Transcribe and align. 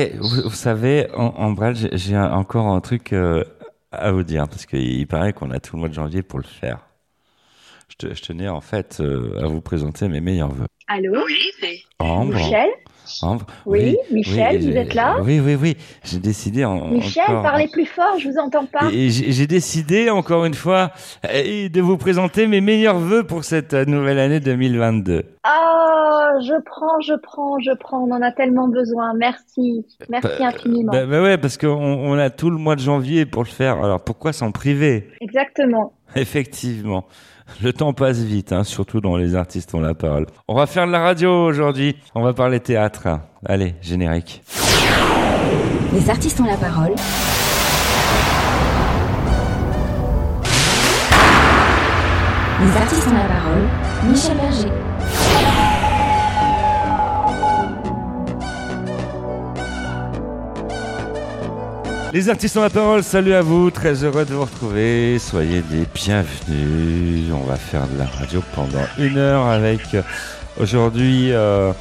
Et 0.00 0.12
vous, 0.18 0.42
vous 0.48 0.50
savez, 0.56 1.08
en, 1.14 1.26
en 1.36 1.50
bref, 1.52 1.76
j'ai- 1.92 2.16
encore 2.16 2.66
un 2.68 2.80
truc 2.80 3.12
euh, 3.12 3.44
à 3.92 4.12
vous 4.12 4.22
dire, 4.22 4.48
parce 4.48 4.66
qu'il 4.66 5.06
paraît 5.06 5.32
qu'on 5.32 5.50
a 5.50 5.58
tout 5.60 5.76
le 5.76 5.80
mois 5.80 5.88
de 5.88 5.94
janvier 5.94 6.22
pour 6.22 6.38
le 6.38 6.44
faire. 6.44 6.78
Je, 7.88 7.96
te- 8.08 8.14
je 8.14 8.22
tenais 8.22 8.48
en 8.48 8.60
fait 8.60 8.98
euh, 9.00 9.42
à 9.42 9.46
vous 9.48 9.60
présenter 9.60 10.08
mes 10.08 10.20
meilleurs 10.20 10.52
vœux. 10.52 10.66
Allô 10.88 11.12
Oui, 11.26 11.82
Ambre, 11.98 12.34
Michel 12.34 12.68
Ambre, 13.22 13.46
Oui, 13.66 13.96
Michel, 14.12 14.60
vous 14.60 14.76
êtes 14.76 14.94
là 14.94 15.16
Oui, 15.22 15.40
oui, 15.40 15.56
oui. 15.60 15.76
J'ai 16.04 16.20
décidé 16.20 16.64
en, 16.64 16.86
Michel, 16.88 17.24
encore- 17.26 17.42
parlez 17.42 17.66
plus 17.68 17.86
fort, 17.86 18.16
je 18.20 18.28
vous 18.28 18.38
entends 18.38 18.66
pas. 18.66 18.88
Et 18.92 19.10
j'ai 19.10 19.46
décidé 19.48 20.10
encore 20.10 20.44
une 20.44 20.54
fois 20.54 20.92
euh, 21.26 21.68
de 21.68 21.80
vous 21.80 21.96
présenter 21.96 22.46
mes 22.46 22.60
meilleurs 22.60 22.98
vœux 22.98 23.24
pour 23.24 23.42
cette 23.44 23.72
nouvelle 23.74 24.18
année 24.20 24.38
2022. 24.38 25.24
Ah, 25.42 26.09
je 26.40 26.54
prends, 26.64 27.00
je 27.00 27.14
prends, 27.22 27.58
je 27.58 27.72
prends, 27.78 27.98
on 28.06 28.10
en 28.12 28.22
a 28.22 28.32
tellement 28.32 28.68
besoin. 28.68 29.12
Merci, 29.18 29.84
merci 30.08 30.28
Bah, 30.38 30.46
infiniment. 30.46 30.92
Bah, 30.92 31.06
bah 31.06 31.22
ouais, 31.22 31.38
parce 31.38 31.58
qu'on 31.58 31.68
on 31.68 32.18
a 32.18 32.30
tout 32.30 32.50
le 32.50 32.56
mois 32.58 32.76
de 32.76 32.80
janvier 32.80 33.26
pour 33.26 33.42
le 33.42 33.48
faire. 33.48 33.82
Alors 33.82 34.02
pourquoi 34.02 34.32
s'en 34.32 34.52
priver? 34.52 35.08
Exactement. 35.20 35.92
Effectivement. 36.16 37.04
Le 37.62 37.72
temps 37.72 37.92
passe 37.92 38.18
vite, 38.20 38.52
hein, 38.52 38.62
surtout 38.62 39.00
dans 39.00 39.16
les 39.16 39.34
artistes 39.34 39.74
ont 39.74 39.80
la 39.80 39.94
parole. 39.94 40.26
On 40.46 40.54
va 40.54 40.66
faire 40.66 40.86
de 40.86 40.92
la 40.92 41.00
radio 41.00 41.30
aujourd'hui. 41.46 41.96
On 42.14 42.22
va 42.22 42.32
parler 42.32 42.60
théâtre. 42.60 43.08
Allez, 43.44 43.74
générique. 43.80 44.42
Les 45.92 46.08
artistes 46.08 46.40
ont 46.40 46.44
la 46.44 46.56
parole. 46.56 46.94
Les 52.62 52.76
artistes 52.76 53.08
ont 53.08 53.14
la 53.14 53.24
parole. 53.24 53.68
Michel 54.08 54.36
Berger. 54.36 54.68
Les 62.12 62.28
artistes 62.28 62.56
ont 62.56 62.62
la 62.62 62.70
parole, 62.70 63.02
salut 63.04 63.34
à 63.34 63.40
vous, 63.42 63.70
très 63.70 64.02
heureux 64.04 64.24
de 64.24 64.34
vous 64.34 64.42
retrouver, 64.44 65.18
soyez 65.20 65.62
les 65.70 65.84
bienvenus. 65.94 67.32
On 67.32 67.44
va 67.46 67.56
faire 67.56 67.86
de 67.86 67.98
la 67.98 68.06
radio 68.06 68.42
pendant 68.54 68.84
une 68.98 69.16
heure 69.16 69.46
avec 69.46 69.80
euh, 69.94 70.02
aujourd'hui, 70.58 71.30
euh, 71.32 71.72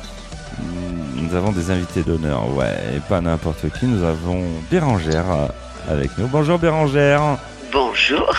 nous 1.15 1.35
avons 1.35 1.51
des 1.51 1.71
invités 1.71 2.03
d'honneur, 2.03 2.47
ouais, 2.55 2.75
et 2.95 2.99
pas 3.09 3.21
n'importe 3.21 3.71
qui, 3.79 3.85
nous 3.87 4.03
avons 4.05 4.43
Bérangère 4.69 5.25
euh, 5.31 5.47
avec 5.91 6.15
nous. 6.19 6.27
Bonjour 6.27 6.59
Bérangère, 6.59 7.21
bonjour. 7.71 8.31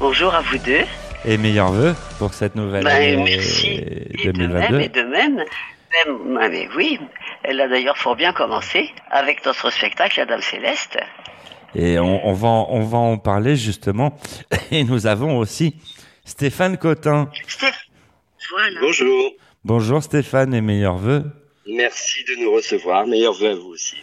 Bonjour 0.00 0.34
à 0.34 0.40
vous 0.40 0.58
deux. 0.58 0.84
et 1.26 1.36
meilleurs 1.36 1.72
vœux 1.72 1.94
pour 2.18 2.32
cette 2.32 2.54
nouvelle 2.54 2.84
Ben, 2.84 2.96
année 2.96 3.16
merci. 3.24 3.66
Et 4.24 4.32
de 4.32 4.38
même, 4.38 4.48
2022. 4.70 4.80
et 4.80 4.88
de 4.88 5.02
même. 5.02 5.36
Même- 5.36 6.38
ah, 6.42 6.48
mais 6.50 6.68
oui, 6.76 6.98
elle 7.42 7.58
a 7.60 7.68
d'ailleurs 7.68 7.96
fort 7.96 8.16
bien 8.16 8.32
commencé 8.32 8.90
avec 9.10 9.46
notre 9.46 9.70
spectacle 9.70 10.18
La 10.20 10.26
Dame 10.26 10.42
Céleste. 10.42 10.98
Et 11.78 11.98
on, 11.98 12.26
on 12.26 12.32
va, 12.32 12.48
en- 12.48 12.68
on 12.70 12.82
va 12.84 12.98
en 12.98 13.18
parler 13.18 13.54
justement. 13.54 14.18
Et 14.70 14.82
nous 14.82 15.06
avons 15.06 15.36
aussi 15.38 15.76
Stéphane 16.24 16.78
Cotin. 16.78 17.30
Voilà. 18.50 18.80
Bonjour, 18.80 19.32
Bonjour 19.64 20.02
Stéphane 20.02 20.54
et 20.54 20.60
meilleurs 20.60 20.96
vœux. 20.96 21.24
merci 21.68 22.24
de 22.24 22.36
nous 22.42 22.52
recevoir. 22.52 23.06
Meilleurs 23.06 23.34
vœux 23.34 23.50
à 23.50 23.54
vous 23.54 23.68
aussi. 23.68 23.96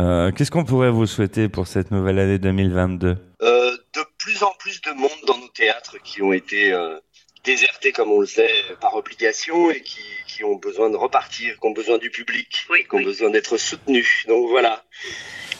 Euh, 0.00 0.30
Qu'est-ce 0.30 0.50
qu'on 0.52 0.64
pourrait 0.64 0.90
vous 0.90 1.06
souhaiter 1.06 1.48
pour 1.48 1.66
cette 1.66 1.90
nouvelle 1.90 2.18
année 2.20 2.38
2022 2.38 3.16
Euh, 3.42 3.70
de 3.94 4.00
plus 4.18 4.42
en 4.44 4.52
plus 4.58 4.80
de 4.82 4.90
monde 4.92 5.10
dans 5.26 5.36
nos 5.38 5.48
théâtres 5.48 5.96
qui 6.04 6.22
ont 6.22 6.32
été 6.32 6.72
euh, 6.72 6.98
désertés, 7.44 7.90
comme 7.92 8.12
on 8.12 8.20
le 8.20 8.26
sait, 8.26 8.50
par 8.80 8.94
obligation 8.94 9.70
et 9.72 9.80
qui, 9.82 10.00
qui 10.28 10.44
ont 10.44 10.54
besoin 10.56 10.88
de 10.90 10.96
repartir, 10.96 11.54
qui 11.60 11.66
ont 11.66 11.72
besoin 11.72 11.98
du 11.98 12.10
public, 12.10 12.64
Oui, 12.70 12.84
qui 12.88 12.94
ont 12.94 12.98
oui. 12.98 13.04
besoin 13.04 13.30
d'être 13.30 13.56
soutenus. 13.56 14.24
Donc 14.28 14.48
voilà, 14.48 14.84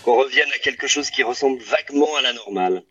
qu'on 0.03 0.19
revienne 0.19 0.49
à 0.55 0.59
quelque 0.59 0.87
chose 0.87 1.11
qui 1.11 1.23
ressemble 1.23 1.59
vaguement 1.61 2.17
à 2.19 2.23
la 2.23 2.33
normale. 2.33 2.83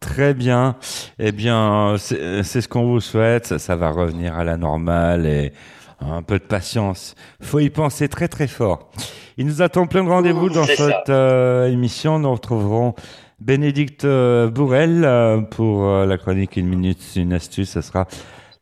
Très 0.00 0.34
bien. 0.34 0.76
Eh 1.18 1.32
bien, 1.32 1.96
c'est 1.98 2.60
ce 2.60 2.68
qu'on 2.68 2.84
vous 2.84 3.00
souhaite. 3.00 3.46
Ça, 3.46 3.58
ça 3.58 3.76
va 3.76 3.90
revenir 3.90 4.34
à 4.34 4.44
la 4.44 4.56
normale 4.56 5.26
et 5.26 5.52
un 6.00 6.22
peu 6.22 6.38
de 6.38 6.44
patience. 6.44 7.14
Faut 7.42 7.58
y 7.58 7.68
penser 7.68 8.08
très 8.08 8.28
très 8.28 8.46
fort. 8.46 8.90
Il 9.36 9.46
nous 9.46 9.62
attend 9.62 9.86
plein 9.86 10.04
de 10.04 10.08
rendez-vous 10.08 10.48
dans 10.48 10.64
cette 10.64 11.10
euh, 11.10 11.70
émission. 11.70 12.18
Nous 12.18 12.32
retrouverons 12.32 12.94
Bénédicte 13.40 14.04
euh, 14.04 14.50
Bourrel 14.50 15.02
euh, 15.02 15.40
pour 15.40 15.86
euh, 15.86 16.04
la 16.04 16.18
chronique 16.18 16.56
Une 16.56 16.68
minute, 16.68 16.98
une 17.16 17.32
astuce. 17.32 17.70
Ce 17.70 17.80
sera 17.80 18.06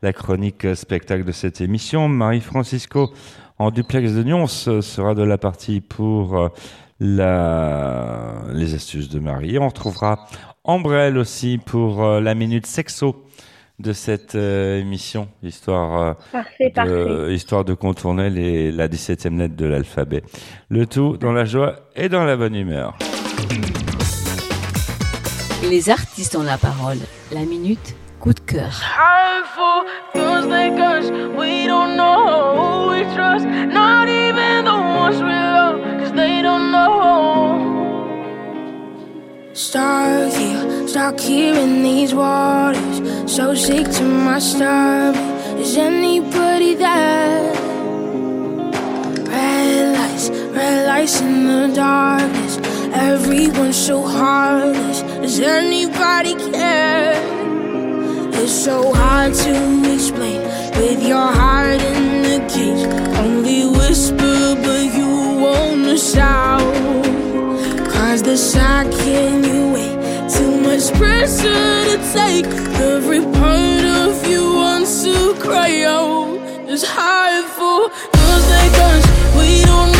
la 0.03 0.13
chronique 0.13 0.77
spectacle 0.77 1.25
de 1.25 1.33
cette 1.33 1.61
émission. 1.61 2.09
Marie-Francisco 2.09 3.13
en 3.59 3.73
duplex 3.73 4.13
de 4.13 4.23
Nyons 4.23 4.47
sera 4.47 5.17
de 5.17 5.25
la 5.25 5.37
partie 5.37 5.81
pour 5.81 6.49
la... 7.01 8.43
les 8.53 8.75
astuces 8.75 9.09
de 9.09 9.19
Marie. 9.19 9.59
On 9.59 9.69
retrouvera 9.69 10.27
Ambrelle 10.65 11.17
aussi 11.19 11.59
pour 11.59 12.05
euh, 12.05 12.21
la 12.21 12.35
minute 12.35 12.67
sexo 12.67 13.25
de 13.79 13.93
cette 13.93 14.35
euh, 14.35 14.81
émission, 14.81 15.29
histoire, 15.43 16.03
euh, 16.03 16.13
Parfait, 16.33 16.71
parfait. 16.75 16.91
de, 16.91 17.31
histoire 17.31 17.65
de 17.65 17.75
contourner 17.75 18.29
les, 18.29 18.73
la 18.73 18.89
17e 18.89 19.39
lettre 19.39 19.55
de 19.55 19.67
l'alphabet. 19.67 20.23
Le 20.69 20.87
tout 20.87 21.17
dans 21.17 21.33
la 21.33 21.45
joie 21.45 21.77
et 21.95 22.09
dans 22.09 22.25
la 22.25 22.37
bonne 22.37 22.57
humeur. 22.57 22.99
Les 25.71 25.91
artistes 25.91 26.35
ont 26.35 26.43
la 26.43 26.59
parole. 26.59 26.99
La 27.33 27.45
minute 27.45 27.95
coup 28.19 28.33
de 28.33 28.41
cœur. 28.41 28.83
Stuck 39.59 40.33
here, 40.35 40.87
stuck 40.87 41.19
here 41.19 41.57
in 41.57 41.83
these 41.83 42.15
waters. 42.15 43.03
So 43.27 43.57
sick 43.57 43.91
to 43.91 44.05
my 44.05 44.39
stomach. 44.39 45.17
Is 45.59 45.77
anybody 45.77 46.75
there? 46.77 47.53
Red 49.27 49.99
lights, 49.99 50.31
red 50.31 50.87
lights 50.87 51.21
in 51.23 51.45
the 51.49 51.75
darkness. 51.75 52.59
Everyone's 52.95 53.77
so 53.77 54.01
heartless. 54.03 55.03
Does 55.03 55.41
anybody 55.41 56.35
care? 56.53 57.21
It's 58.35 58.53
so 58.53 58.93
hard 58.95 59.35
to 59.35 59.93
explain 59.93 60.41
with 60.79 61.03
your 61.05 61.33
heart 61.41 61.83
in 61.83 62.23
the 62.23 62.39
cage. 62.49 62.87
Only 63.19 63.67
whisper, 63.67 64.55
but 64.63 64.85
you 64.95 65.41
won't 65.43 65.99
shout. 65.99 67.28
Cause 68.09 68.23
the 68.23 68.39
second 68.39 69.45
you 69.45 69.71
wait, 69.71 70.31
too 70.33 70.63
much 70.63 70.91
pressure 70.95 71.85
to 71.85 71.97
take. 72.15 72.47
Every 72.81 73.21
part 73.21 73.85
of 73.85 74.27
you 74.27 74.55
wants 74.55 75.05
to 75.05 75.35
cry 75.35 75.83
out. 75.83 76.39
It's 76.67 76.85
hard 76.89 77.45
for 77.45 77.91
those 78.17 78.49
like 78.49 78.77
us. 78.91 79.05
We 79.37 79.63
don't 79.63 79.98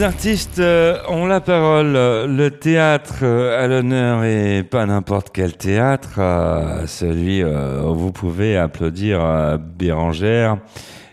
Les 0.00 0.06
artistes 0.06 0.60
euh, 0.60 0.98
ont 1.08 1.26
la 1.26 1.42
parole. 1.42 1.92
Le 1.92 2.48
théâtre 2.48 3.18
euh, 3.22 3.62
à 3.62 3.66
l'honneur 3.66 4.24
et 4.24 4.62
pas 4.62 4.86
n'importe 4.86 5.28
quel 5.30 5.58
théâtre, 5.58 6.20
euh, 6.20 6.86
celui 6.86 7.44
où 7.44 7.94
vous 7.94 8.10
pouvez 8.10 8.56
applaudir 8.56 9.58
Bérangère 9.58 10.56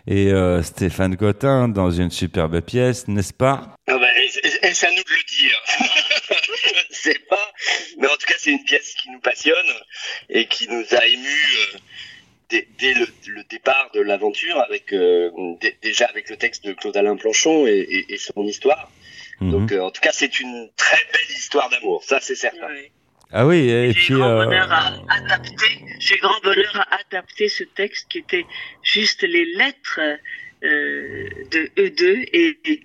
et 0.08 0.32
Stéphane 0.64 1.18
Cotin 1.18 1.68
dans 1.68 1.92
une 1.92 2.12
superbe 2.12 2.62
pièce, 2.62 3.10
n'est-ce 3.10 3.34
pas? 3.34 3.76
Ah 3.90 3.98
bah, 3.98 4.08
c'est 4.32 4.88
à 4.88 4.92
nous 4.92 5.04
de 5.04 5.10
le 5.10 5.38
dire. 5.38 5.62
Je 6.64 6.70
ne 6.70 7.14
sais 7.14 7.20
pas, 7.30 7.52
mais 8.00 8.08
en 8.08 8.16
tout 8.16 8.26
cas, 8.26 8.36
c'est 8.38 8.52
une 8.52 8.64
pièce 8.64 8.96
qui 9.02 9.12
nous 9.12 9.20
passionne 9.20 9.56
et 10.30 10.46
qui 10.46 10.70
nous 10.70 10.86
a 10.98 11.06
émus 11.06 11.76
dès, 12.50 12.68
dès 12.80 12.94
le, 12.94 13.06
le 13.28 13.44
départ 13.50 13.90
de 13.94 14.02
l'aventure, 14.02 14.58
avec 14.60 14.94
euh, 14.94 15.30
dé- 15.62 15.78
déjà 15.82 16.06
avec 16.06 16.30
le 16.30 16.38
texte 16.38 16.66
de 16.66 16.74
Claude 16.74 16.96
Alain 16.98 17.16
Planchon 17.16 17.68
et, 17.68 17.72
et- 17.80 18.14
et 18.14 18.18
son 18.18 18.44
histoire. 18.46 18.92
Mhm. 19.40 19.52
Donc, 19.52 19.72
euh, 19.72 19.82
en 19.82 19.92
tout 19.92 20.02
cas, 20.02 20.12
c'est 20.12 20.40
une 20.40 20.70
très 20.76 20.98
belle 21.14 21.36
histoire 21.36 21.70
d'amour, 21.70 22.04
ça 22.04 22.20
c'est 22.22 22.36
certain. 22.36 22.68
Ouais. 22.68 22.92
Ah 23.32 23.46
oui, 23.46 23.70
et 23.70 23.92
J'ai 23.92 23.94
puis 23.94 24.14
grand 24.14 24.30
euh, 24.40 24.46
bonheur 24.46 24.72
à 24.72 24.94
adapter. 25.10 25.84
J'ai 26.00 26.18
grand 26.18 26.40
bonheur 26.44 26.76
à 26.76 26.96
adapter 27.02 27.50
ce 27.50 27.64
texte 27.66 28.08
qui 28.10 28.20
était 28.20 28.46
juste 28.84 29.22
les 29.24 29.46
lettres 29.46 30.00
euh, 30.64 31.30
de 31.52 31.70
E2 31.78 32.30
et 32.34 32.58
et 32.66 32.82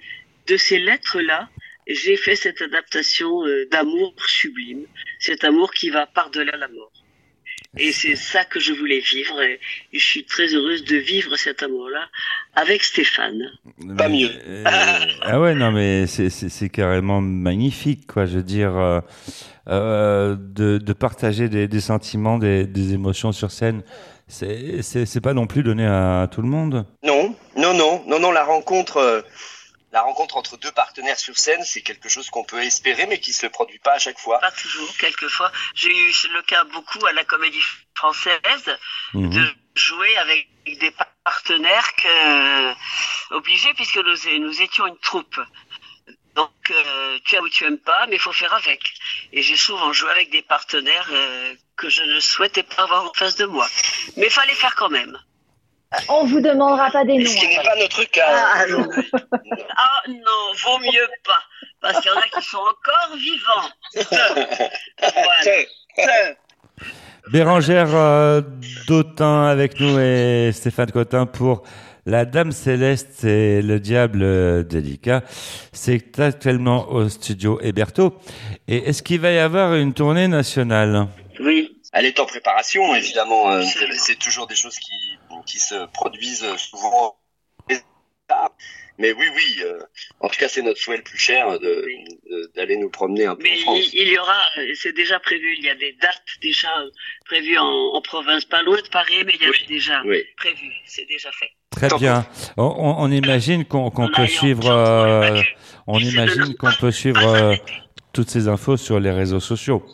de 0.48 0.56
ces 0.56 0.78
lettres-là, 0.80 1.48
j'ai 1.86 2.16
fait 2.16 2.34
cette 2.36 2.60
adaptation 2.60 3.46
euh, 3.46 3.66
d'amour 3.70 4.14
sublime, 4.26 4.84
cet 5.20 5.44
amour 5.44 5.72
qui 5.72 5.88
va 5.90 6.06
par-delà 6.06 6.56
la 6.56 6.68
mort. 6.68 6.91
Et 7.78 7.90
c'est 7.92 8.16
ça 8.16 8.44
que 8.44 8.60
je 8.60 8.72
voulais 8.74 9.00
vivre. 9.00 9.40
Et 9.40 9.58
je 9.92 10.04
suis 10.04 10.24
très 10.24 10.46
heureuse 10.54 10.84
de 10.84 10.96
vivre 10.96 11.36
cet 11.36 11.62
amour-là 11.62 12.06
avec 12.54 12.82
Stéphane. 12.84 13.40
Pas 13.96 14.08
mieux. 14.10 14.28
euh, 14.46 14.64
ah 15.22 15.40
ouais, 15.40 15.54
non, 15.54 15.72
mais 15.72 16.06
c'est- 16.06 16.28
c'est 16.28 16.50
c'est 16.50 16.68
carrément 16.68 17.22
magnifique, 17.22 18.06
quoi. 18.06 18.26
Je 18.26 18.36
veux 18.36 18.42
dire, 18.42 18.76
euh, 18.76 19.00
euh, 19.68 20.36
de, 20.38 20.76
de 20.76 20.92
partager 20.92 21.48
des, 21.48 21.66
des 21.66 21.80
sentiments, 21.80 22.36
des, 22.38 22.66
des 22.66 22.92
émotions 22.92 23.32
sur 23.32 23.50
scène, 23.50 23.82
c'est 24.28 24.82
c'est- 24.82 25.06
c'est 25.06 25.20
pas 25.22 25.32
non 25.32 25.46
plus 25.46 25.62
donné 25.62 25.86
à, 25.86 26.28
tout 26.30 26.42
le 26.42 26.48
monde. 26.48 26.84
Non, 27.02 27.34
non, 27.56 27.72
non, 27.72 28.02
non, 28.06 28.18
non, 28.20 28.32
la 28.32 28.44
rencontre, 28.44 28.98
euh, 28.98 29.22
la 29.92 30.00
rencontre 30.02 30.36
entre 30.38 30.56
deux 30.56 30.72
partenaires 30.72 31.18
sur 31.18 31.36
scène, 31.36 31.62
c'est 31.64 31.82
quelque 31.82 32.08
chose 32.08 32.30
qu'on 32.30 32.44
peut 32.44 32.62
espérer, 32.62 33.06
mais 33.06 33.20
qui 33.20 33.32
se 33.32 33.46
produit 33.46 33.78
pas 33.78 33.92
à 33.92 33.98
chaque 33.98 34.18
fois. 34.18 34.38
Pas 34.40 34.50
toujours, 34.52 34.90
quelquefois. 34.98 35.52
J'ai 35.74 35.94
eu 35.94 36.12
le 36.32 36.42
cas 36.42 36.64
beaucoup 36.64 37.04
à 37.06 37.12
la 37.12 37.24
comédie 37.24 37.62
française 37.94 38.78
Mhm. 39.12 39.30
de 39.30 39.54
jouer 39.74 40.16
avec 40.16 40.48
des 40.66 40.92
partenaires 41.24 41.94
que, 41.96 43.34
obligés 43.34 43.74
puisque 43.74 43.98
nous, 43.98 44.38
nous 44.40 44.62
étions 44.62 44.86
une 44.86 44.98
troupe. 44.98 45.38
Donc, 46.34 46.50
euh, 46.70 47.18
tu 47.26 47.36
aimes 47.36 47.44
ou 47.44 47.48
tu 47.50 47.64
aimes 47.64 47.78
pas, 47.78 48.06
mais 48.06 48.16
il 48.16 48.18
faut 48.18 48.32
faire 48.32 48.54
avec. 48.54 48.94
Et 49.32 49.42
j'ai 49.42 49.56
souvent 49.56 49.92
joué 49.92 50.10
avec 50.10 50.30
des 50.30 50.40
partenaires 50.40 51.08
euh, 51.12 51.54
que 51.76 51.90
je 51.90 52.02
ne 52.02 52.20
souhaitais 52.20 52.62
pas 52.62 52.84
avoir 52.84 53.04
en 53.04 53.12
face 53.12 53.36
de 53.36 53.44
moi. 53.44 53.68
Mais 54.16 54.26
il 54.26 54.32
fallait 54.32 54.54
faire 54.54 54.74
quand 54.74 54.88
même. 54.88 55.18
On 56.08 56.24
vous 56.26 56.40
demandera 56.40 56.90
pas 56.90 57.04
des 57.04 57.18
noms. 57.18 57.26
Ce 57.30 57.36
qui 57.36 57.48
n'est 57.48 57.62
pas 57.62 57.76
notre 57.78 58.04
cas. 58.04 58.26
Ah, 58.54 58.64
non. 58.68 58.88
Ah 59.76 60.08
non, 60.08 60.52
vaut 60.64 60.78
mieux 60.80 61.08
pas. 61.24 61.42
Parce 61.80 62.00
qu'il 62.00 62.10
y 62.10 62.14
en 62.14 62.18
a 62.18 62.28
qui 62.40 62.46
sont 62.46 62.58
encore 62.58 63.16
vivants. 63.16 63.68
Voilà. 65.00 66.44
Bérangère 67.30 67.94
euh, 67.94 68.40
Dautin 68.88 69.46
avec 69.46 69.78
nous 69.80 69.98
et 69.98 70.50
Stéphane 70.52 70.90
Cotin 70.90 71.26
pour 71.26 71.62
La 72.06 72.24
Dame 72.24 72.52
Céleste 72.52 73.24
et 73.24 73.62
le 73.62 73.78
Diable 73.78 74.22
euh, 74.22 74.62
délicat. 74.62 75.22
C'est 75.72 76.18
actuellement 76.18 76.90
au 76.90 77.08
studio 77.08 77.60
Héberto. 77.62 78.16
Et 78.68 78.88
est-ce 78.88 79.02
qu'il 79.02 79.20
va 79.20 79.30
y 79.30 79.38
avoir 79.38 79.74
une 79.74 79.94
tournée 79.94 80.28
nationale? 80.28 81.06
Oui. 81.40 81.78
Elle 81.94 82.06
est 82.06 82.18
en 82.20 82.24
préparation, 82.26 82.94
évidemment. 82.94 83.50
euh, 83.52 83.62
c'est 83.92 84.18
toujours 84.18 84.46
des 84.46 84.54
choses 84.56 84.78
qui, 84.78 84.94
qui 85.46 85.58
se 85.58 85.86
produisent 85.92 86.56
souvent. 86.56 87.16
Mais 88.98 89.12
oui, 89.12 89.26
oui. 89.34 89.62
euh, 89.64 89.78
en 90.20 90.28
tout 90.28 90.38
cas, 90.38 90.48
c'est 90.48 90.62
notre 90.62 90.78
souhait 90.78 90.98
le 90.98 91.02
plus 91.02 91.18
cher 91.18 91.58
d'aller 92.54 92.76
nous 92.76 92.90
promener 92.90 93.26
un 93.26 93.34
peu 93.34 93.42
Mais 93.42 93.58
en 93.58 93.62
France. 93.62 93.90
il, 93.92 94.02
il 94.02 94.08
y 94.08 94.18
aura, 94.18 94.36
euh, 94.58 94.66
c'est 94.74 94.92
déjà 94.94 95.18
prévu, 95.18 95.54
il 95.58 95.64
y 95.64 95.70
a 95.70 95.74
des 95.74 95.92
dates 96.00 96.22
déjà 96.40 96.68
euh, 96.80 96.90
prévues 97.24 97.58
en, 97.58 97.64
en 97.66 98.00
province, 98.02 98.44
pas 98.44 98.62
loin 98.62 98.76
de 98.80 98.88
Paris, 98.88 99.24
mais 99.26 99.32
il 99.34 99.42
y 99.42 99.46
a 99.46 99.50
Oui. 99.50 99.56
déjà 99.66 100.02
Oui. 100.04 100.22
prévu, 100.36 100.70
c'est 100.86 101.06
déjà 101.06 101.30
fait. 101.32 101.50
Très 101.70 101.88
Tant 101.88 101.96
bien. 101.98 102.26
On, 102.58 103.10
imagine 103.10 103.64
qu'on 103.64 103.90
peut 103.90 104.24
eu 104.24 104.28
suivre, 104.28 104.70
euh, 104.70 105.40
on 105.86 105.98
imagine 105.98 106.54
qu'on 106.56 106.72
peut 106.78 106.92
suivre 106.92 107.26
euh, 107.26 107.56
toutes 108.12 108.28
ces 108.30 108.46
infos 108.46 108.76
sur 108.76 109.00
les 109.00 109.10
réseaux 109.10 109.40
sociaux. 109.40 109.84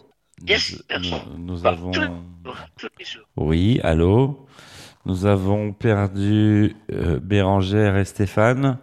Yes. 0.46 0.82
Nous, 0.90 1.08
nous- 1.08 1.38
nous 1.38 1.60
Bah, 1.60 1.70
avons. 1.70 1.92
Tous 1.92 2.88
les 2.98 3.04
jours. 3.04 3.24
Oui, 3.36 3.80
allô? 3.82 4.47
Nous 5.08 5.24
avons 5.24 5.72
perdu 5.72 6.76
euh, 6.92 7.18
Bérangère 7.20 7.96
et 7.96 8.04
Stéphane. 8.04 8.78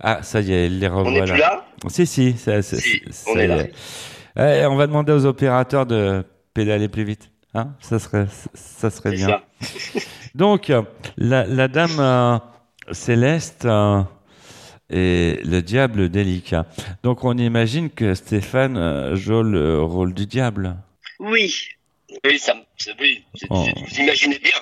Ah, 0.00 0.22
ça 0.22 0.40
y 0.40 0.52
est, 0.52 0.68
les 0.70 0.88
On 0.88 1.02
n'est 1.02 1.20
revoilà. 1.20 1.32
plus 1.32 1.40
là? 1.40 1.64
Si, 1.88 2.06
si, 2.06 2.32
ça, 2.38 2.62
ça- 2.62 2.76
Si, 2.78 3.02
ça 3.10 3.30
on 3.30 3.36
est 3.38 3.46
là. 3.46 3.64
Eh, 4.38 4.66
on 4.66 4.76
va 4.76 4.86
demander 4.86 5.12
aux 5.12 5.26
opérateurs 5.26 5.84
de 5.86 6.24
pédaler 6.54 6.88
plus 6.88 7.04
vite. 7.04 7.30
Hein 7.54 7.74
ça 7.80 7.98
serait, 7.98 8.26
ça 8.54 8.90
serait 8.90 9.12
bien. 9.12 9.40
Donc, 10.34 10.70
euh, 10.70 10.82
la, 11.18 11.46
la 11.46 11.68
dame 11.68 11.98
euh, 11.98 12.38
céleste 12.92 13.64
euh, 13.66 14.02
et 14.90 15.40
le 15.44 15.60
diable 15.60 16.08
délicat. 16.08 16.66
Donc, 17.02 17.24
on 17.24 17.36
imagine 17.36 17.90
que 17.90 18.14
Stéphane 18.14 18.76
euh, 18.76 19.16
joue 19.16 19.42
le 19.42 19.82
rôle 19.82 20.12
du 20.14 20.26
diable, 20.26 20.76
Oui, 21.18 21.54
Oui, 22.24 22.38
ça, 22.38 22.54
oui, 23.00 23.24
Oh. 23.50 23.64
vous 23.64 24.00
imaginez 24.00 24.38
bien. 24.38 24.52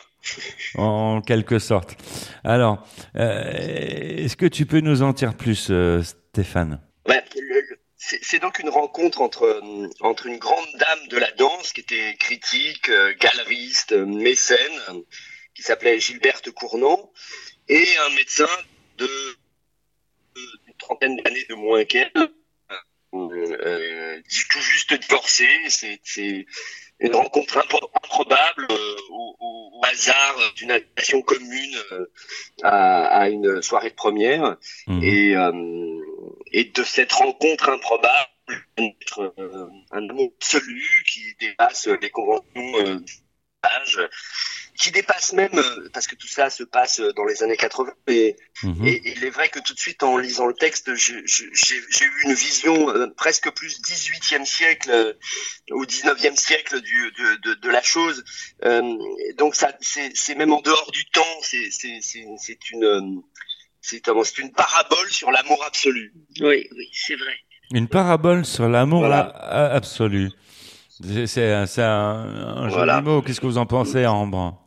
En 0.76 1.20
quelque 1.20 1.58
sorte. 1.58 1.96
Alors, 2.44 2.86
euh, 3.16 3.50
est-ce 3.52 4.36
que 4.36 4.46
tu 4.46 4.66
peux 4.66 4.80
nous 4.80 5.02
en 5.02 5.12
dire 5.12 5.36
plus, 5.36 5.68
euh, 5.70 6.02
Stéphane? 6.02 6.80
Ouais, 7.08 7.22
c'est 7.96 8.38
donc 8.38 8.58
une 8.58 8.68
rencontre 8.68 9.20
entre, 9.20 9.44
euh, 9.44 9.88
entre 10.00 10.26
une 10.26 10.38
grande 10.38 10.66
dame 10.78 11.08
de 11.08 11.18
la 11.18 11.30
danse 11.32 11.72
qui 11.72 11.80
était 11.80 12.16
critique, 12.18 12.90
galeriste, 13.20 13.92
mécène, 13.92 14.58
qui 15.54 15.62
s'appelait 15.62 16.00
Gilberte 16.00 16.50
Cournant, 16.50 17.12
et 17.68 17.86
un 18.06 18.14
médecin 18.14 18.48
de, 18.98 19.08
trentaine 20.78 21.16
d'années 21.16 21.46
de 21.48 21.54
moins 21.54 21.84
qu'elle, 21.84 22.10
euh, 23.14 24.20
tout 24.50 24.60
juste 24.60 24.94
divorcé. 24.94 25.46
Une 27.06 27.14
rencontre 27.16 27.58
impro- 27.58 27.90
improbable 28.02 28.66
euh, 28.70 28.96
au, 29.10 29.36
au- 29.40 29.70
au 29.78 29.84
hasard 29.84 30.36
d'une 30.56 30.70
invitation 30.72 31.22
commune 31.22 31.76
euh, 31.92 32.06
à, 32.62 33.06
à 33.06 33.28
une 33.28 33.62
soirée 33.62 33.90
de 33.90 33.94
première. 33.94 34.56
Mhm. 34.86 35.02
Et, 35.02 35.36
euh, 35.36 35.52
et 36.52 36.64
de 36.64 36.82
cette 36.84 37.12
rencontre 37.12 37.68
improbable, 37.68 38.30
euh, 39.18 39.66
un 39.90 40.08
amour 40.08 40.30
absolu 40.36 40.84
qui 41.06 41.22
dépasse 41.40 41.88
les 42.00 42.10
conventions 42.10 42.72
euh, 42.78 42.98
d'âge, 43.62 44.00
qui 44.76 44.90
dépasse 44.90 45.32
même, 45.32 45.56
euh, 45.56 45.88
parce 45.92 46.06
que 46.08 46.16
tout 46.16 46.26
ça 46.26 46.50
se 46.50 46.64
passe 46.64 47.00
dans 47.16 47.24
les 47.24 47.42
années 47.44 47.56
80, 47.56 47.92
et, 48.08 48.36
Mhm. 48.64 48.84
et, 48.86 48.92
et 49.08 49.12
il 49.16 49.24
est 49.24 49.30
vrai 49.30 49.48
que 49.48 49.60
tout 49.60 49.72
de 49.72 49.78
suite, 49.78 50.02
en 50.02 50.16
lisant 50.18 50.46
le 50.46 50.54
texte, 50.54 50.94
j'ai 50.96 51.14
eu 51.14 52.22
une 52.24 52.34
vision 52.34 52.88
euh, 52.90 53.06
presque 53.16 53.50
plus 53.54 53.80
18e 53.82 54.44
siècle 54.44 54.90
euh, 54.90 55.12
ou 55.70 55.84
19e 55.86 56.36
siècle 56.36 56.80
du, 56.80 57.12
de, 57.12 57.40
de, 57.50 57.54
de 57.60 57.68
la 57.68 57.82
chose. 57.82 58.24
Euh, 58.64 58.82
donc 59.38 59.54
ça, 59.54 59.72
c'est 59.80 60.34
même 60.34 60.52
en 60.52 60.60
dehors 60.60 60.90
du 60.90 61.04
temps. 61.06 61.22
C'est 61.42 61.60
une 62.72 62.84
euh, 62.84 63.00
c'est 63.80 64.08
un- 64.08 64.24
c'est 64.24 64.38
une 64.38 64.50
parabole 64.52 65.10
sur 65.10 65.30
l'amour 65.30 65.62
absolu. 65.64 66.12
oui, 66.40 66.68
oui, 66.76 66.88
c'est 66.92 67.16
vrai. 67.16 67.34
Une 67.72 67.86
parabole 67.88 68.44
sur 68.44 68.68
l'amour 68.68 69.00
Voilà. 69.00 69.26
absolu. 69.74 70.30
C'est- 71.26 71.52
un 71.52 71.66
joli 71.66 72.74
Voilà. 72.74 73.00
mot. 73.00 73.20
Qu'est-ce 73.22 73.40
que 73.40 73.46
vous 73.46 73.58
en 73.58 73.66
pensez, 73.66 74.06
Ambre? 74.06 74.60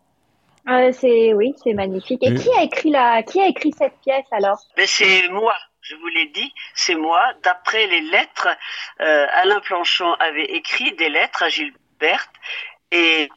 Euh, 0.69 0.91
c'est 0.91 1.33
oui, 1.33 1.53
c'est 1.63 1.73
magnifique. 1.73 2.21
Et 2.23 2.31
Oui. 2.31 2.39
qui 2.39 2.49
a 2.51 2.63
écrit 2.63 2.89
la, 2.89 3.23
qui 3.23 3.41
a 3.41 3.47
écrit 3.47 3.71
cette 3.77 3.99
pièce 4.01 4.25
alors? 4.31 4.59
Mais 4.75 4.87
c'est 4.87 5.29
moi, 5.29 5.55
je 5.81 5.95
vous 5.95 6.07
l'ai 6.07 6.27
dit, 6.27 6.53
c'est 6.73 6.95
moi. 6.95 7.23
D'après 7.43 7.87
les 7.87 8.01
lettres, 8.01 8.49
euh, 8.99 9.27
Alain 9.31 9.61
Planchon 9.61 10.13
avait 10.19 10.45
écrit 10.45 10.91
des 10.93 11.09
lettres 11.09 11.43
à 11.43 11.49
Gilberte 11.49 12.33
et 12.91 13.29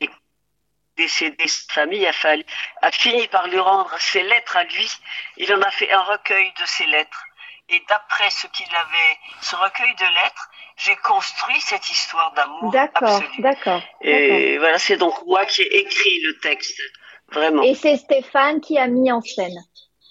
décédé, 0.96 1.46
sa 1.46 1.72
famille 1.72 2.06
a, 2.06 2.12
fallu, 2.12 2.44
a 2.82 2.90
fini 2.90 3.26
par 3.28 3.46
lui 3.48 3.58
rendre 3.58 3.94
ses 3.98 4.22
lettres 4.22 4.56
à 4.56 4.64
lui. 4.64 4.90
Il 5.36 5.52
en 5.54 5.62
a 5.62 5.70
fait 5.70 5.90
un 5.90 6.02
recueil 6.02 6.52
de 6.60 6.66
ses 6.66 6.86
lettres. 6.86 7.24
Et 7.72 7.80
d'après 7.88 8.28
ce 8.30 8.48
qu'il 8.48 8.66
avait, 8.74 9.18
ce 9.40 9.54
recueil 9.54 9.94
de 9.94 10.04
lettres, 10.04 10.50
j'ai 10.76 10.96
construit 10.96 11.60
cette 11.60 11.88
histoire 11.88 12.32
d'amour 12.32 12.72
d'accord. 12.72 13.22
d'accord. 13.38 13.82
Et 14.00 14.58
voilà, 14.58 14.78
c'est 14.78 14.96
donc 14.96 15.14
moi 15.26 15.44
qui 15.46 15.62
ai 15.62 15.78
écrit 15.78 16.20
le 16.22 16.38
texte. 16.40 16.80
Et 17.64 17.74
c'est 17.74 17.96
Stéphane 17.96 18.60
qui 18.60 18.78
a 18.78 18.86
mis 18.88 19.12
en 19.12 19.20
scène. 19.20 19.58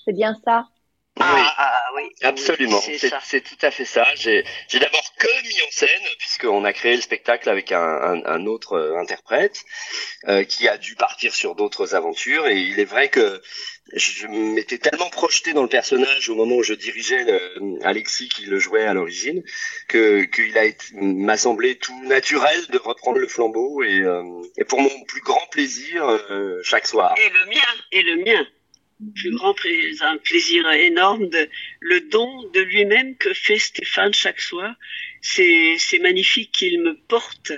C'est 0.06 0.14
bien 0.14 0.36
ça? 0.46 0.68
Ah, 1.20 1.34
Oui. 1.36 1.42
ah, 1.58 1.82
oui. 1.96 2.04
Absolument, 2.22 2.80
C'est 2.82 2.98
c'est 2.98 3.10
ça. 3.10 3.20
c'est 3.24 3.42
tout 3.42 3.58
à 3.62 3.72
fait 3.72 3.86
ça. 3.86 4.06
J'ai 4.16 4.44
j'ai 4.68 4.80
d'abord 4.80 5.04
que 5.18 5.28
mis 5.48 5.62
en 5.62 5.72
scène, 5.72 6.02
puisqu'on 6.18 6.64
a 6.66 6.74
créé 6.74 6.96
le 6.96 7.02
spectacle 7.02 7.50
avec 7.50 7.72
un, 7.72 7.82
un, 7.82 8.26
un 8.26 8.46
autre 8.46 8.74
euh, 8.74 8.98
interprète 9.00 9.64
euh, 10.28 10.44
qui 10.44 10.68
a 10.68 10.78
dû 10.78 10.96
partir 10.96 11.34
sur 11.34 11.56
d'autres 11.56 11.96
aventures. 11.96 12.48
Et 12.48 12.58
il 12.58 12.80
est 12.80 12.86
vrai 12.86 13.10
que 13.10 13.42
je 13.94 14.28
m'étais 14.28 14.78
tellement 14.78 15.10
projeté 15.10 15.54
dans 15.54 15.64
le 15.64 15.70
personnage 15.70 16.30
au 16.30 16.36
moment 16.36 16.56
où 16.58 16.64
je 16.64 16.74
dirigeais 16.74 17.24
le- 17.24 17.80
Alexis 17.84 18.30
qui 18.30 18.46
le 18.46 18.60
jouait 18.60 18.86
à 18.86 18.94
l'origine, 18.94 19.44
que 19.88 20.24
qu'il 20.24 20.58
a 20.58 20.64
m'a 20.94 21.38
semblé 21.38 21.76
tout 21.78 22.00
naturel 22.06 22.68
de 22.68 22.78
reprendre 22.78 23.18
le 23.18 23.28
flambeau 23.28 23.82
et, 23.84 24.02
euh, 24.02 24.24
et 24.58 24.64
pour 24.64 24.80
mon 24.80 25.04
plus 25.06 25.22
grand 25.22 25.46
plaisir 25.52 26.08
euh, 26.08 26.60
chaque 26.64 26.86
soir. 26.88 27.16
Et 27.18 27.30
le 27.30 27.46
mien, 27.48 27.62
et 27.92 28.02
le 28.04 28.16
mien. 28.24 28.48
Plus 29.16 29.32
grand 29.32 29.56
un 30.02 30.18
plaisir 30.18 30.70
énorme 30.72 31.30
de 31.30 31.48
le 31.80 32.02
don 32.02 32.44
de 32.54 32.60
lui-même 32.60 33.16
que 33.16 33.34
fait 33.34 33.58
Stéphane 33.58 34.14
chaque 34.14 34.42
soir. 34.42 34.76
C'est 35.22 35.76
c'est 35.78 36.00
magnifique 36.00 36.52
qu'il 36.52 36.82
me 36.82 36.98
porte. 37.08 37.54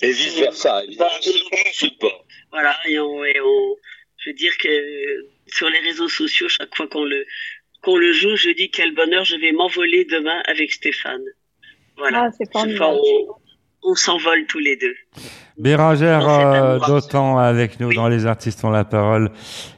Et 0.00 0.12
vice 0.12 0.38
versa, 0.38 0.82
se 0.82 1.98
bat. 1.98 2.24
Voilà, 2.52 2.78
et 2.86 2.98
on, 3.00 3.24
et 3.24 3.40
on 3.40 3.76
je 4.18 4.30
veux 4.30 4.34
dire 4.34 4.56
que 4.58 5.26
sur 5.46 5.68
les 5.70 5.78
réseaux 5.80 6.08
sociaux, 6.08 6.48
chaque 6.48 6.74
fois 6.76 6.86
qu'on 6.86 7.04
le 7.04 7.26
qu'on 7.82 7.96
le 7.96 8.12
joue, 8.12 8.36
je 8.36 8.50
dis 8.50 8.70
quel 8.70 8.92
bonheur, 8.94 9.24
je 9.24 9.36
vais 9.36 9.52
m'envoler 9.52 10.04
demain 10.04 10.40
avec 10.46 10.72
Stéphane. 10.72 11.24
Voilà. 11.96 12.26
Ah, 12.26 12.30
c'est 12.36 12.50
formidable. 12.52 12.98
on, 13.02 13.34
on 13.86 13.94
s'envole 13.94 14.44
tous 14.48 14.58
les 14.58 14.76
deux. 14.76 14.94
Bérangère 15.58 16.28
euh, 16.28 16.78
d'autant 16.86 17.38
avec 17.38 17.80
nous 17.80 17.88
Oui. 17.88 17.96
dans 17.96 18.08
Les 18.08 18.26
Artistes 18.26 18.62
ont 18.64 18.70
la 18.70 18.84
parole 18.84 19.30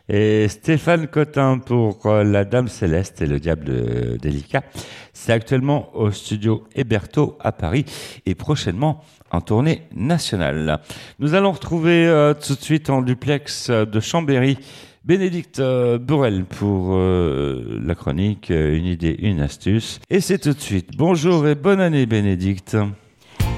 et 0.08 0.48
Stéphane 0.48 1.06
Cotin 1.06 1.58
pour 1.58 2.06
euh, 2.06 2.24
La 2.24 2.44
Dame 2.44 2.68
Céleste 2.68 3.20
et 3.22 3.26
le 3.26 3.38
Diable 3.38 4.18
Délicat. 4.18 4.64
C'est 5.12 5.32
actuellement 5.32 5.94
au 5.94 6.10
studio 6.10 6.64
Héberto 6.74 7.36
à 7.40 7.52
Paris 7.52 7.84
et 8.26 8.34
prochainement 8.34 9.04
en 9.30 9.40
tournée 9.40 9.82
nationale. 9.94 10.80
Nous 11.18 11.34
allons 11.34 11.52
retrouver 11.52 12.06
euh, 12.06 12.34
tout 12.34 12.54
de 12.54 12.60
suite 12.60 12.88
en 12.90 13.02
duplex 13.02 13.70
de 13.70 14.00
Chambéry 14.00 14.58
Bénédicte 15.04 15.62
Bourrel 16.00 16.44
pour 16.44 16.94
euh, 16.94 17.78
la 17.84 17.94
chronique 17.94 18.50
Une 18.50 18.84
idée, 18.86 19.16
une 19.20 19.40
astuce. 19.40 20.00
Et 20.10 20.20
c'est 20.20 20.38
tout 20.38 20.52
de 20.54 20.60
suite. 20.60 20.96
Bonjour 20.96 21.46
et 21.46 21.54
bonne 21.54 21.80
année 21.80 22.06
Bénédicte. 22.06 22.76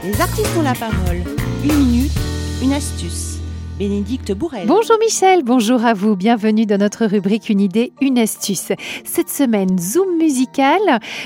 Les 0.05 0.21
artistes 0.21 0.57
ont 0.59 0.63
la 0.63 0.75
parole. 0.75 1.23
Une 1.65 1.75
minute, 1.75 2.13
une 2.63 2.73
astuce. 2.73 3.39
Bénédicte 3.79 4.33
Bourrel. 4.33 4.67
Bonjour 4.67 4.99
Michel, 4.99 5.43
bonjour 5.43 5.85
à 5.87 5.95
vous, 5.95 6.15
bienvenue 6.15 6.67
dans 6.67 6.77
notre 6.77 7.07
rubrique 7.07 7.49
Une 7.49 7.61
idée, 7.61 7.93
une 8.03 8.19
astuce. 8.19 8.73
Cette 9.05 9.31
semaine, 9.31 9.79
zoom 9.79 10.19
musical 10.19 10.81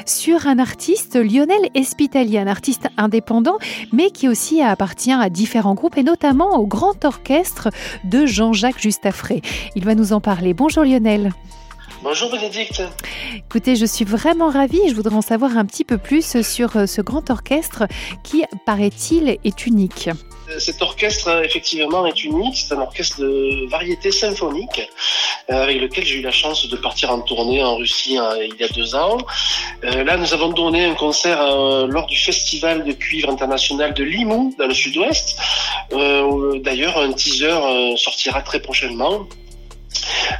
sur 0.06 0.46
un 0.46 0.60
artiste, 0.60 1.16
Lionel 1.16 1.68
Espitalier, 1.74 2.38
un 2.38 2.46
artiste 2.46 2.86
indépendant, 2.96 3.58
mais 3.92 4.10
qui 4.10 4.28
aussi 4.28 4.62
appartient 4.62 5.12
à 5.12 5.30
différents 5.30 5.74
groupes 5.74 5.96
et 5.96 6.04
notamment 6.04 6.56
au 6.58 6.66
grand 6.66 7.04
orchestre 7.04 7.70
de 8.04 8.24
Jean-Jacques 8.24 8.80
Justafré. 8.80 9.42
Il 9.74 9.84
va 9.84 9.96
nous 9.96 10.12
en 10.12 10.20
parler. 10.20 10.54
Bonjour 10.54 10.84
Lionel. 10.84 11.32
Bonjour 12.04 12.30
Bénédicte. 12.30 12.82
Écoutez, 13.34 13.76
je 13.76 13.86
suis 13.86 14.04
vraiment 14.04 14.50
ravie 14.50 14.78
et 14.84 14.90
je 14.90 14.94
voudrais 14.94 15.16
en 15.16 15.22
savoir 15.22 15.56
un 15.56 15.64
petit 15.64 15.84
peu 15.84 15.96
plus 15.96 16.42
sur 16.42 16.76
euh, 16.76 16.84
ce 16.84 17.00
grand 17.00 17.30
orchestre 17.30 17.84
qui, 18.22 18.44
paraît-il, 18.66 19.38
est 19.42 19.66
unique. 19.66 20.10
Euh, 20.50 20.58
Cet 20.58 20.82
orchestre, 20.82 21.28
euh, 21.28 21.42
effectivement, 21.42 22.04
est 22.04 22.22
unique. 22.24 22.58
C'est 22.58 22.74
un 22.74 22.80
orchestre 22.82 23.20
de 23.20 23.66
variété 23.70 24.12
symphonique 24.12 24.82
euh, 25.48 25.62
avec 25.62 25.80
lequel 25.80 26.04
j'ai 26.04 26.16
eu 26.16 26.20
la 26.20 26.30
chance 26.30 26.68
de 26.68 26.76
partir 26.76 27.10
en 27.10 27.20
tournée 27.22 27.64
en 27.64 27.76
Russie 27.76 28.18
euh, 28.18 28.48
il 28.50 28.60
y 28.60 28.64
a 28.64 28.68
deux 28.68 28.94
ans. 28.94 29.16
Là, 29.82 30.18
nous 30.18 30.34
avons 30.34 30.52
donné 30.52 30.84
un 30.84 30.94
concert 30.94 31.38
lors 31.86 32.06
du 32.06 32.18
Festival 32.18 32.84
de 32.84 32.92
cuivre 32.92 33.30
international 33.30 33.94
de 33.94 34.04
Limoux, 34.04 34.54
dans 34.58 34.66
le 34.66 34.74
sud-ouest. 34.74 35.38
D'ailleurs, 35.90 36.98
un 36.98 37.12
teaser 37.12 37.96
sortira 37.96 38.40
très 38.40 38.60
prochainement. 38.60 39.26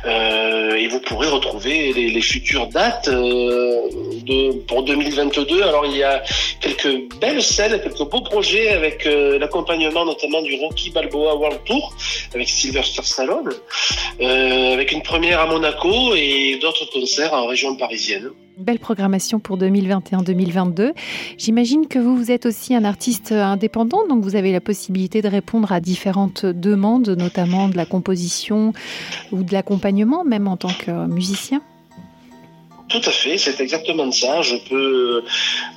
Euh, 0.07 0.75
et 0.75 0.89
vous 0.89 1.01
pourrez 1.01 1.29
retrouver 1.29 1.93
les, 1.93 2.11
les 2.11 2.21
futures 2.21 2.67
dates 2.69 3.09
euh, 3.09 3.89
de, 4.27 4.53
pour 4.63 4.83
2022. 4.83 5.63
Alors 5.63 5.87
il 5.87 5.97
y 5.97 6.03
a 6.03 6.23
quelques 6.61 7.19
belles 7.21 7.43
scènes, 7.43 7.81
quelques 7.81 8.09
beaux 8.11 8.21
projets 8.21 8.71
avec 8.71 9.07
euh, 9.07 9.39
l'accompagnement 9.39 10.05
notamment 10.05 10.43
du 10.43 10.55
Rocky 10.57 10.91
Balboa 10.91 11.37
World 11.37 11.61
Tour 11.65 11.95
avec 12.35 12.49
Sylvester 12.49 13.03
Stallone, 13.03 13.53
avec 14.21 14.93
une 14.93 15.03
première 15.03 15.41
à 15.41 15.47
Monaco 15.47 16.15
et 16.15 16.59
d'autres 16.61 16.87
concerts 16.93 17.33
en 17.33 17.47
région 17.47 17.77
parisienne. 17.77 18.31
Belle 18.57 18.79
programmation 18.79 19.41
pour 19.41 19.59
2021-2022. 19.59 20.93
J'imagine 21.39 21.89
que 21.89 21.99
vous, 21.99 22.17
vous 22.17 22.31
êtes 22.31 22.47
aussi 22.47 22.75
un 22.75 22.85
artiste 22.85 23.33
indépendant, 23.33 24.07
donc 24.07 24.23
vous 24.23 24.37
avez 24.37 24.53
la 24.53 24.61
possibilité 24.61 25.23
de 25.23 25.29
répondre 25.29 25.73
à 25.73 25.81
différentes 25.81 26.47
demandes, 26.47 27.09
notamment 27.09 27.69
de 27.69 27.77
la 27.77 27.85
composition 27.85 28.73
ou 29.33 29.43
de 29.43 29.53
l'accompagnement, 29.53 30.25
même 30.25 30.47
en 30.47 30.57
tant 30.57 30.73
que 30.73 31.07
musicien. 31.07 31.63
Tout 32.89 33.01
à 33.07 33.11
fait, 33.11 33.39
c'est 33.39 33.61
exactement 33.61 34.13
ça. 34.13 34.43
Je 34.43 34.57
peux 34.57 35.25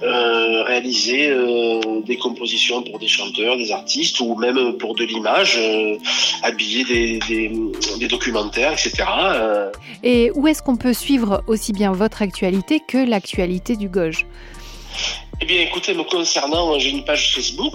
euh, 0.03 0.63
réaliser 0.63 1.29
euh, 1.29 2.01
des 2.05 2.17
compositions 2.17 2.83
pour 2.83 2.99
des 2.99 3.07
chanteurs, 3.07 3.57
des 3.57 3.71
artistes, 3.71 4.19
ou 4.19 4.35
même 4.35 4.77
pour 4.77 4.93
de 4.93 5.05
l'image, 5.05 5.57
euh, 5.57 5.97
habiller 6.43 6.83
des, 6.83 8.07
documentaires, 8.07 8.73
etc. 8.73 9.03
Et 10.03 10.31
où 10.35 10.47
est-ce 10.47 10.61
qu'on 10.61 10.75
peut 10.75 10.93
suivre 10.93 11.43
aussi 11.47 11.71
bien 11.71 11.91
votre 11.91 12.21
actualité 12.21 12.81
que 12.85 12.97
l'actualité 12.97 13.75
du 13.77 13.87
Gauge 13.87 14.25
Eh 15.39 15.45
bien, 15.45 15.61
écoutez, 15.61 15.93
me 15.93 16.03
concernant, 16.03 16.79
j'ai 16.79 16.89
une 16.89 17.03
page 17.03 17.35
Facebook, 17.35 17.73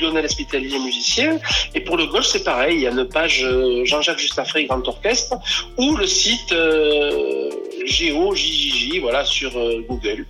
Lionel 0.00 0.24
Hospitalier 0.24 0.78
musicien, 0.80 1.38
et 1.74 1.80
pour 1.80 1.96
le 1.96 2.06
golf, 2.06 2.26
c'est 2.26 2.42
pareil, 2.42 2.76
il 2.76 2.80
y 2.82 2.86
a 2.88 2.90
une 2.90 3.08
page 3.08 3.44
euh, 3.44 3.84
Jean-Jacques 3.84 4.18
Justafré 4.18 4.64
Grand 4.64 4.86
Orchestre, 4.86 5.36
ou 5.78 5.96
le 5.96 6.06
site 6.06 6.52
euh, 6.52 7.50
GeoJJJ, 7.86 8.98
voilà, 9.00 9.24
sur 9.24 9.56
euh, 9.56 9.84
Google. 9.88 10.26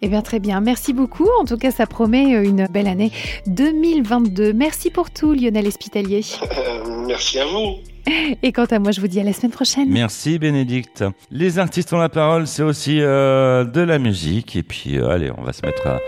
Eh 0.00 0.08
bien, 0.08 0.22
très 0.22 0.38
bien. 0.38 0.60
Merci 0.60 0.92
beaucoup. 0.92 1.28
En 1.40 1.44
tout 1.44 1.56
cas, 1.56 1.72
ça 1.72 1.86
promet 1.86 2.22
une 2.22 2.66
belle 2.68 2.86
année 2.86 3.10
2022. 3.48 4.52
Merci 4.52 4.90
pour 4.90 5.10
tout, 5.10 5.32
Lionel 5.32 5.66
Espitalier. 5.66 6.22
Euh, 6.42 6.84
merci 7.06 7.38
à 7.40 7.46
vous. 7.46 7.78
Et 8.42 8.52
quant 8.52 8.64
à 8.66 8.78
moi, 8.78 8.92
je 8.92 9.00
vous 9.00 9.08
dis 9.08 9.20
à 9.20 9.24
la 9.24 9.32
semaine 9.32 9.52
prochaine. 9.52 9.88
Merci 9.90 10.38
Bénédicte. 10.38 11.04
Les 11.30 11.58
artistes 11.58 11.92
ont 11.92 11.98
la 11.98 12.08
parole, 12.08 12.46
c'est 12.46 12.62
aussi 12.62 13.00
euh, 13.00 13.64
de 13.64 13.80
la 13.80 13.98
musique. 13.98 14.56
Et 14.56 14.62
puis, 14.62 14.98
euh, 14.98 15.08
allez, 15.08 15.30
on 15.36 15.42
va 15.42 15.52
se 15.52 15.64
mettre 15.64 15.86
à 15.86 15.98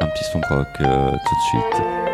un 0.00 0.06
petit 0.08 0.24
son 0.32 0.40
rock 0.40 0.68
euh, 0.80 1.10
tout 1.10 1.16
de 1.16 1.62
suite. 1.62 2.09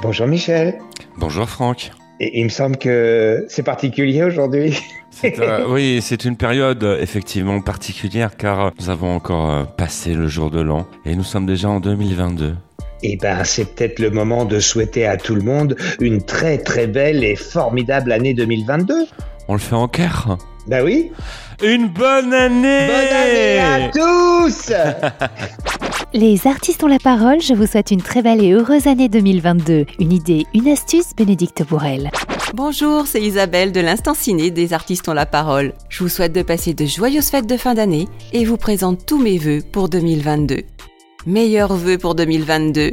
Bonjour 0.00 0.26
Michel. 0.26 0.78
Bonjour 1.16 1.48
Franck. 1.48 1.90
Et 2.20 2.40
il 2.40 2.44
me 2.44 2.48
semble 2.50 2.76
que 2.76 3.44
c'est 3.48 3.62
particulier 3.62 4.22
aujourd'hui. 4.22 4.78
Euh, 5.24 5.64
oui, 5.68 6.00
c'est 6.02 6.26
une 6.26 6.36
période 6.36 6.84
euh, 6.84 7.00
effectivement 7.00 7.62
particulière 7.62 8.36
car 8.36 8.60
euh, 8.66 8.70
nous 8.78 8.90
avons 8.90 9.14
encore 9.16 9.66
passé 9.74 10.12
le 10.12 10.26
jour 10.26 10.50
de 10.50 10.60
l'an 10.60 10.86
et 11.06 11.16
nous 11.16 11.24
sommes 11.24 11.46
déjà 11.46 11.70
en 11.70 11.80
2022. 11.80 12.54
Eh 13.02 13.16
ben, 13.16 13.42
c'est 13.44 13.74
peut-être 13.74 13.98
le 13.98 14.10
moment 14.10 14.44
de 14.44 14.60
souhaiter 14.60 15.06
à 15.06 15.16
tout 15.16 15.34
le 15.34 15.40
monde 15.40 15.74
une 16.00 16.22
très 16.22 16.58
très 16.58 16.86
belle 16.86 17.24
et 17.24 17.34
formidable 17.34 18.12
année 18.12 18.34
2022. 18.34 19.06
On 19.48 19.54
le 19.54 19.58
fait 19.58 19.74
en 19.74 19.88
cœur 19.88 20.36
Bah 20.66 20.82
oui. 20.84 21.10
Une 21.64 21.88
bonne 21.88 22.34
année 22.34 22.86
Bonne 22.86 23.16
année 23.16 23.58
à 23.60 23.90
tous 23.90 24.70
Les 26.18 26.46
artistes 26.46 26.82
ont 26.82 26.86
la 26.86 26.98
parole, 26.98 27.42
je 27.42 27.52
vous 27.52 27.66
souhaite 27.66 27.90
une 27.90 28.00
très 28.00 28.22
belle 28.22 28.42
et 28.42 28.52
heureuse 28.52 28.86
année 28.86 29.10
2022. 29.10 29.84
Une 29.98 30.12
idée, 30.14 30.46
une 30.54 30.66
astuce, 30.68 31.14
Bénédicte 31.14 31.62
Bourrel. 31.62 32.10
Bonjour, 32.54 33.06
c'est 33.06 33.20
Isabelle 33.20 33.70
de 33.70 33.80
l'Instant 33.80 34.14
Ciné 34.14 34.50
des 34.50 34.72
artistes 34.72 35.10
ont 35.10 35.12
la 35.12 35.26
parole. 35.26 35.74
Je 35.90 36.02
vous 36.02 36.08
souhaite 36.08 36.32
de 36.32 36.40
passer 36.40 36.72
de 36.72 36.86
joyeuses 36.86 37.28
fêtes 37.28 37.46
de 37.46 37.58
fin 37.58 37.74
d'année 37.74 38.08
et 38.32 38.46
vous 38.46 38.56
présente 38.56 39.04
tous 39.04 39.18
mes 39.18 39.36
vœux 39.36 39.60
pour 39.70 39.90
2022. 39.90 40.62
Meilleurs 41.26 41.74
vœux 41.74 41.98
pour 41.98 42.14
2022. 42.14 42.92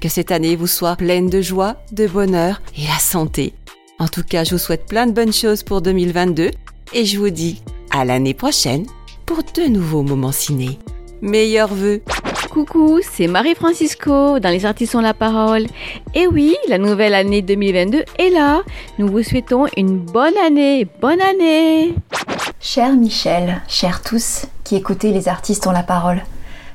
Que 0.00 0.08
cette 0.08 0.32
année 0.32 0.56
vous 0.56 0.66
soit 0.66 0.96
pleine 0.96 1.28
de 1.28 1.42
joie, 1.42 1.76
de 1.92 2.06
bonheur 2.06 2.62
et 2.78 2.86
la 2.86 2.98
santé. 2.98 3.52
En 3.98 4.08
tout 4.08 4.24
cas, 4.24 4.42
je 4.42 4.52
vous 4.52 4.58
souhaite 4.58 4.86
plein 4.86 5.06
de 5.06 5.12
bonnes 5.12 5.34
choses 5.34 5.62
pour 5.64 5.82
2022 5.82 6.50
et 6.94 7.04
je 7.04 7.18
vous 7.18 7.28
dis 7.28 7.60
à 7.90 8.06
l'année 8.06 8.32
prochaine 8.32 8.86
pour 9.26 9.42
de 9.54 9.68
nouveaux 9.68 10.02
moments 10.02 10.32
ciné. 10.32 10.78
Meilleurs 11.20 11.74
vœux. 11.74 12.00
Coucou, 12.54 13.00
c'est 13.02 13.26
Marie-Francisco 13.26 14.38
dans 14.38 14.48
Les 14.48 14.64
Artistes 14.64 14.94
ont 14.94 15.00
la 15.00 15.12
parole. 15.12 15.66
Et 16.14 16.28
oui, 16.28 16.54
la 16.68 16.78
nouvelle 16.78 17.14
année 17.14 17.42
2022 17.42 18.04
est 18.16 18.30
là. 18.30 18.62
Nous 19.00 19.08
vous 19.08 19.24
souhaitons 19.24 19.66
une 19.76 19.98
bonne 19.98 20.36
année. 20.36 20.86
Bonne 21.00 21.20
année 21.20 21.96
Cher 22.60 22.92
Michel, 22.92 23.60
chers 23.66 24.02
tous 24.02 24.46
qui 24.62 24.76
écoutez 24.76 25.10
Les 25.10 25.26
Artistes 25.26 25.66
ont 25.66 25.72
la 25.72 25.82
parole, 25.82 26.22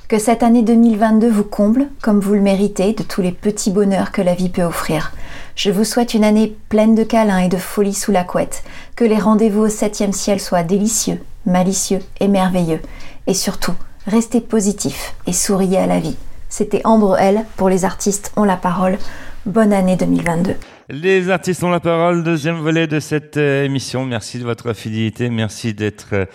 que 0.10 0.20
cette 0.20 0.44
année 0.44 0.64
2022 0.64 1.30
vous 1.30 1.46
comble, 1.46 1.88
comme 2.02 2.20
vous 2.20 2.34
le 2.34 2.42
méritez, 2.42 2.92
de 2.92 3.04
tous 3.04 3.22
les 3.22 3.32
petits 3.32 3.72
bonheurs 3.72 4.12
que 4.12 4.22
la 4.22 4.36
vie 4.36 4.50
peut 4.50 4.64
offrir. 4.64 5.14
Je 5.56 5.72
vous 5.72 5.86
souhaite 5.86 6.14
une 6.14 6.26
année 6.26 6.58
pleine 6.68 6.94
de 6.94 7.06
câlins 7.06 7.40
et 7.40 7.48
de 7.48 7.56
folie 7.56 7.94
sous 7.94 8.12
la 8.12 8.26
couette, 8.26 8.64
que 8.98 9.06
les 9.06 9.18
rendez-vous 9.18 9.62
au 9.62 9.70
septième 9.70 10.12
ciel 10.12 10.42
soient 10.42 10.64
délicieux, 10.64 11.22
malicieux 11.46 12.02
et 12.20 12.28
merveilleux, 12.28 12.82
et 13.28 13.34
surtout, 13.34 13.76
restez 14.10 14.42
positif 14.42 15.16
et 15.28 15.34
souriez 15.34 15.78
à 15.78 15.88
la 15.88 16.00
vie. 16.00 16.18
C'était 16.50 16.82
Ambre 16.84 17.18
L 17.18 17.46
pour 17.56 17.70
les 17.70 17.86
artistes 17.86 18.32
ont 18.36 18.44
la 18.44 18.58
parole. 18.58 18.98
Bonne 19.46 19.72
année 19.72 19.96
2022. 19.96 20.56
Les 20.90 21.30
artistes 21.30 21.64
ont 21.64 21.70
la 21.70 21.80
parole, 21.80 22.24
deuxième 22.24 22.58
volet 22.58 22.88
de 22.88 23.00
cette 23.00 23.38
euh, 23.38 23.64
émission. 23.64 24.06
Merci 24.06 24.40
de 24.40 24.44
votre 24.44 24.74
fidélité, 24.74 25.30
merci 25.30 25.76
d'être 25.76 26.08
euh, 26.14 26.26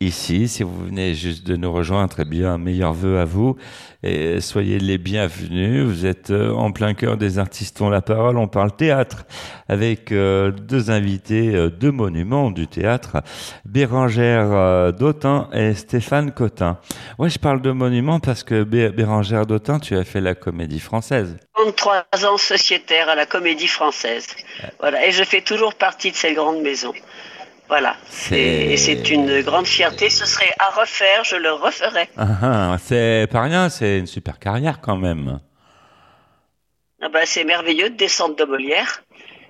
ici. 0.00 0.46
Si 0.48 0.62
vous 0.62 0.84
venez 0.86 1.14
juste 1.14 1.46
de 1.46 1.56
nous 1.56 1.72
rejoindre, 1.72 2.08
très 2.10 2.24
bien, 2.24 2.56
meilleurs 2.58 2.92
vœux 2.92 3.18
à 3.18 3.24
vous 3.24 3.56
et 4.04 4.40
soyez 4.40 4.78
les 4.78 4.96
bienvenus. 4.96 5.84
Vous 5.84 6.06
êtes 6.06 6.30
euh, 6.30 6.52
en 6.52 6.70
plein 6.70 6.94
cœur 6.94 7.16
des 7.16 7.38
artistes 7.40 7.80
ont 7.80 7.90
la 7.90 8.00
parole. 8.00 8.36
On 8.38 8.46
parle 8.46 8.74
théâtre 8.76 9.26
avec 9.68 10.12
euh, 10.12 10.52
deux 10.52 10.90
invités, 10.90 11.54
euh, 11.54 11.68
deux 11.68 11.90
monuments 11.90 12.50
du 12.52 12.68
théâtre, 12.68 13.18
Bérangère 13.64 14.92
Dautin 14.92 15.48
et 15.52 15.74
Stéphane 15.74 16.30
Cotin. 16.32 16.78
Ouais, 17.18 17.28
je 17.28 17.38
parle 17.40 17.60
de 17.60 17.72
monuments 17.72 18.20
parce 18.20 18.44
que 18.44 18.62
Bé- 18.62 18.90
Bérangère 18.90 19.46
Dautin, 19.46 19.80
tu 19.80 19.96
as 19.96 20.04
fait 20.04 20.20
la 20.20 20.34
comédie 20.36 20.80
française. 20.80 21.36
33 21.54 22.04
ans 22.24 22.36
sociétaire 22.36 23.08
à 23.08 23.16
la 23.16 23.26
Comédie 23.26 23.66
Française. 23.66 24.28
Voilà, 24.78 25.04
et 25.06 25.10
je 25.10 25.24
fais 25.24 25.40
toujours 25.40 25.74
partie 25.74 26.12
de 26.12 26.16
cette 26.16 26.36
grande 26.36 26.62
maison. 26.62 26.92
Voilà. 27.68 27.96
C'est- 28.08 28.38
Et, 28.38 28.76
c'est 28.76 29.10
une 29.10 29.42
grande 29.42 29.66
fierté. 29.66 30.08
Ce 30.10 30.24
serait 30.26 30.52
à 30.58 30.70
refaire, 30.80 31.22
je 31.24 31.36
le 31.36 31.52
referai. 31.52 32.08
Ah, 32.16 32.26
ah, 32.42 32.76
c'est 32.82 33.26
pas 33.30 33.42
rien, 33.42 33.68
c'est 33.68 33.98
une 33.98 34.06
super 34.06 34.38
carrière 34.38 34.80
quand 34.80 34.96
même. 34.96 35.40
Ah 37.02 37.08
ben, 37.12 37.22
c'est 37.24 37.44
merveilleux 37.44 37.90
de 37.90 37.96
descendre 37.96 38.36
de 38.36 38.44
Molière. 38.44 39.02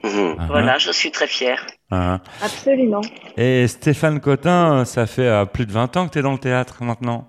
Ah, 0.05 0.09
Voilà, 0.49 0.79
je 0.79 0.91
suis 0.93 1.11
très 1.11 1.27
fière. 1.27 1.65
ah. 1.91 2.21
Absolument. 2.43 3.01
Et 3.37 3.67
Stéphane 3.69 4.21
Cotin, 4.21 4.85
ça 4.85 5.07
fait 5.07 5.23
euh, 5.27 5.45
plus 5.45 5.67
de 5.67 5.73
20 5.73 5.97
ans 5.97 6.07
que 6.07 6.13
tu 6.13 6.19
es 6.19 6.23
dans 6.23 6.33
le 6.33 6.39
théâtre 6.39 6.83
maintenant? 6.83 7.27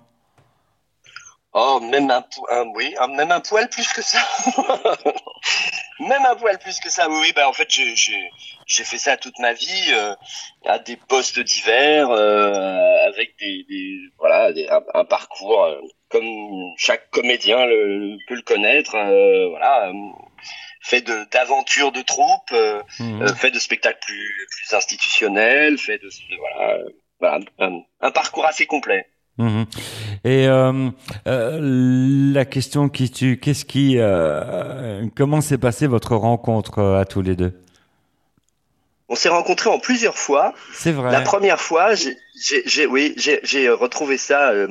Oh, 1.52 1.80
même 1.80 2.10
un, 2.10 2.24
oui, 2.76 2.94
un- 3.00 3.08
même 3.08 3.32
un 3.32 3.40
poil 3.40 3.68
plus 3.68 3.92
que 3.92 4.02
ça. 4.02 4.20
même 6.00 6.24
un 6.24 6.36
poil 6.36 6.58
plus 6.58 6.78
que 6.80 6.88
ça. 6.90 7.08
Oui, 7.08 7.18
oui, 7.22 7.32
bah 7.34 7.48
en 7.48 7.52
fait, 7.52 7.68
j'ai- 7.70 7.94
fait 8.84 8.98
ça 8.98 9.16
toute 9.16 9.38
ma 9.40 9.52
vie 9.52 9.86
euh, 9.90 10.14
à 10.64 10.78
des 10.78 10.96
postes 10.96 11.40
divers, 11.40 12.08
euh, 12.10 13.06
avec 13.08 13.36
des, 13.40 13.64
des 13.68 13.98
voilà, 14.18 14.52
des- 14.52 14.68
un, 14.68 14.80
un 14.94 15.04
parcours 15.04 15.64
euh, 15.64 15.80
comme 16.08 16.24
chaque 16.78 17.10
comédien 17.10 17.66
le, 17.66 18.16
peut 18.28 18.34
le 18.36 18.42
connaître. 18.42 18.94
euh, 18.94 19.48
voilà, 19.48 19.88
euh, 19.88 19.92
fait 20.82 21.02
de 21.02 21.24
d'aventures 21.32 21.92
de 21.92 22.02
troupe, 22.02 22.52
euh, 22.52 22.80
Mhm. 23.00 23.22
euh, 23.22 23.34
fait 23.34 23.50
de 23.50 23.58
spectacles 23.58 23.98
plus 24.06 24.46
plus 24.50 24.76
institutionnels, 24.76 25.78
fait 25.78 25.98
de, 25.98 26.06
de- 26.08 26.36
voilà, 26.38 26.74
euh, 26.78 26.84
voilà, 27.18 27.38
un, 27.58 27.80
un 28.00 28.10
parcours 28.12 28.46
assez 28.46 28.66
complet. 28.66 29.06
Mhm. 29.40 29.66
Et 30.24 30.46
euh, 30.46 30.90
euh, 31.26 31.58
la 32.34 32.44
question 32.44 32.88
qui 32.88 33.10
tue, 33.10 33.38
qu'est-ce 33.38 33.64
qui, 33.64 33.94
euh, 33.96 35.06
comment 35.16 35.40
s'est 35.40 35.58
passée 35.58 35.86
votre 35.86 36.14
rencontre 36.14 36.82
à 36.82 37.06
tous 37.06 37.22
les 37.22 37.36
deux? 37.36 37.58
On 39.08 39.16
s'est 39.16 39.30
rencontrés 39.30 39.70
en 39.70 39.78
plusieurs 39.78 40.18
fois. 40.18 40.54
C'est 40.72 40.92
vrai. 40.92 41.10
La 41.10 41.22
première 41.22 41.60
fois, 41.60 41.94
j'ai, 41.94 42.86
oui, 42.86 43.14
j'ai, 43.16 43.68
retrouvé 43.70 44.18
ça 44.18 44.50
euh, 44.50 44.68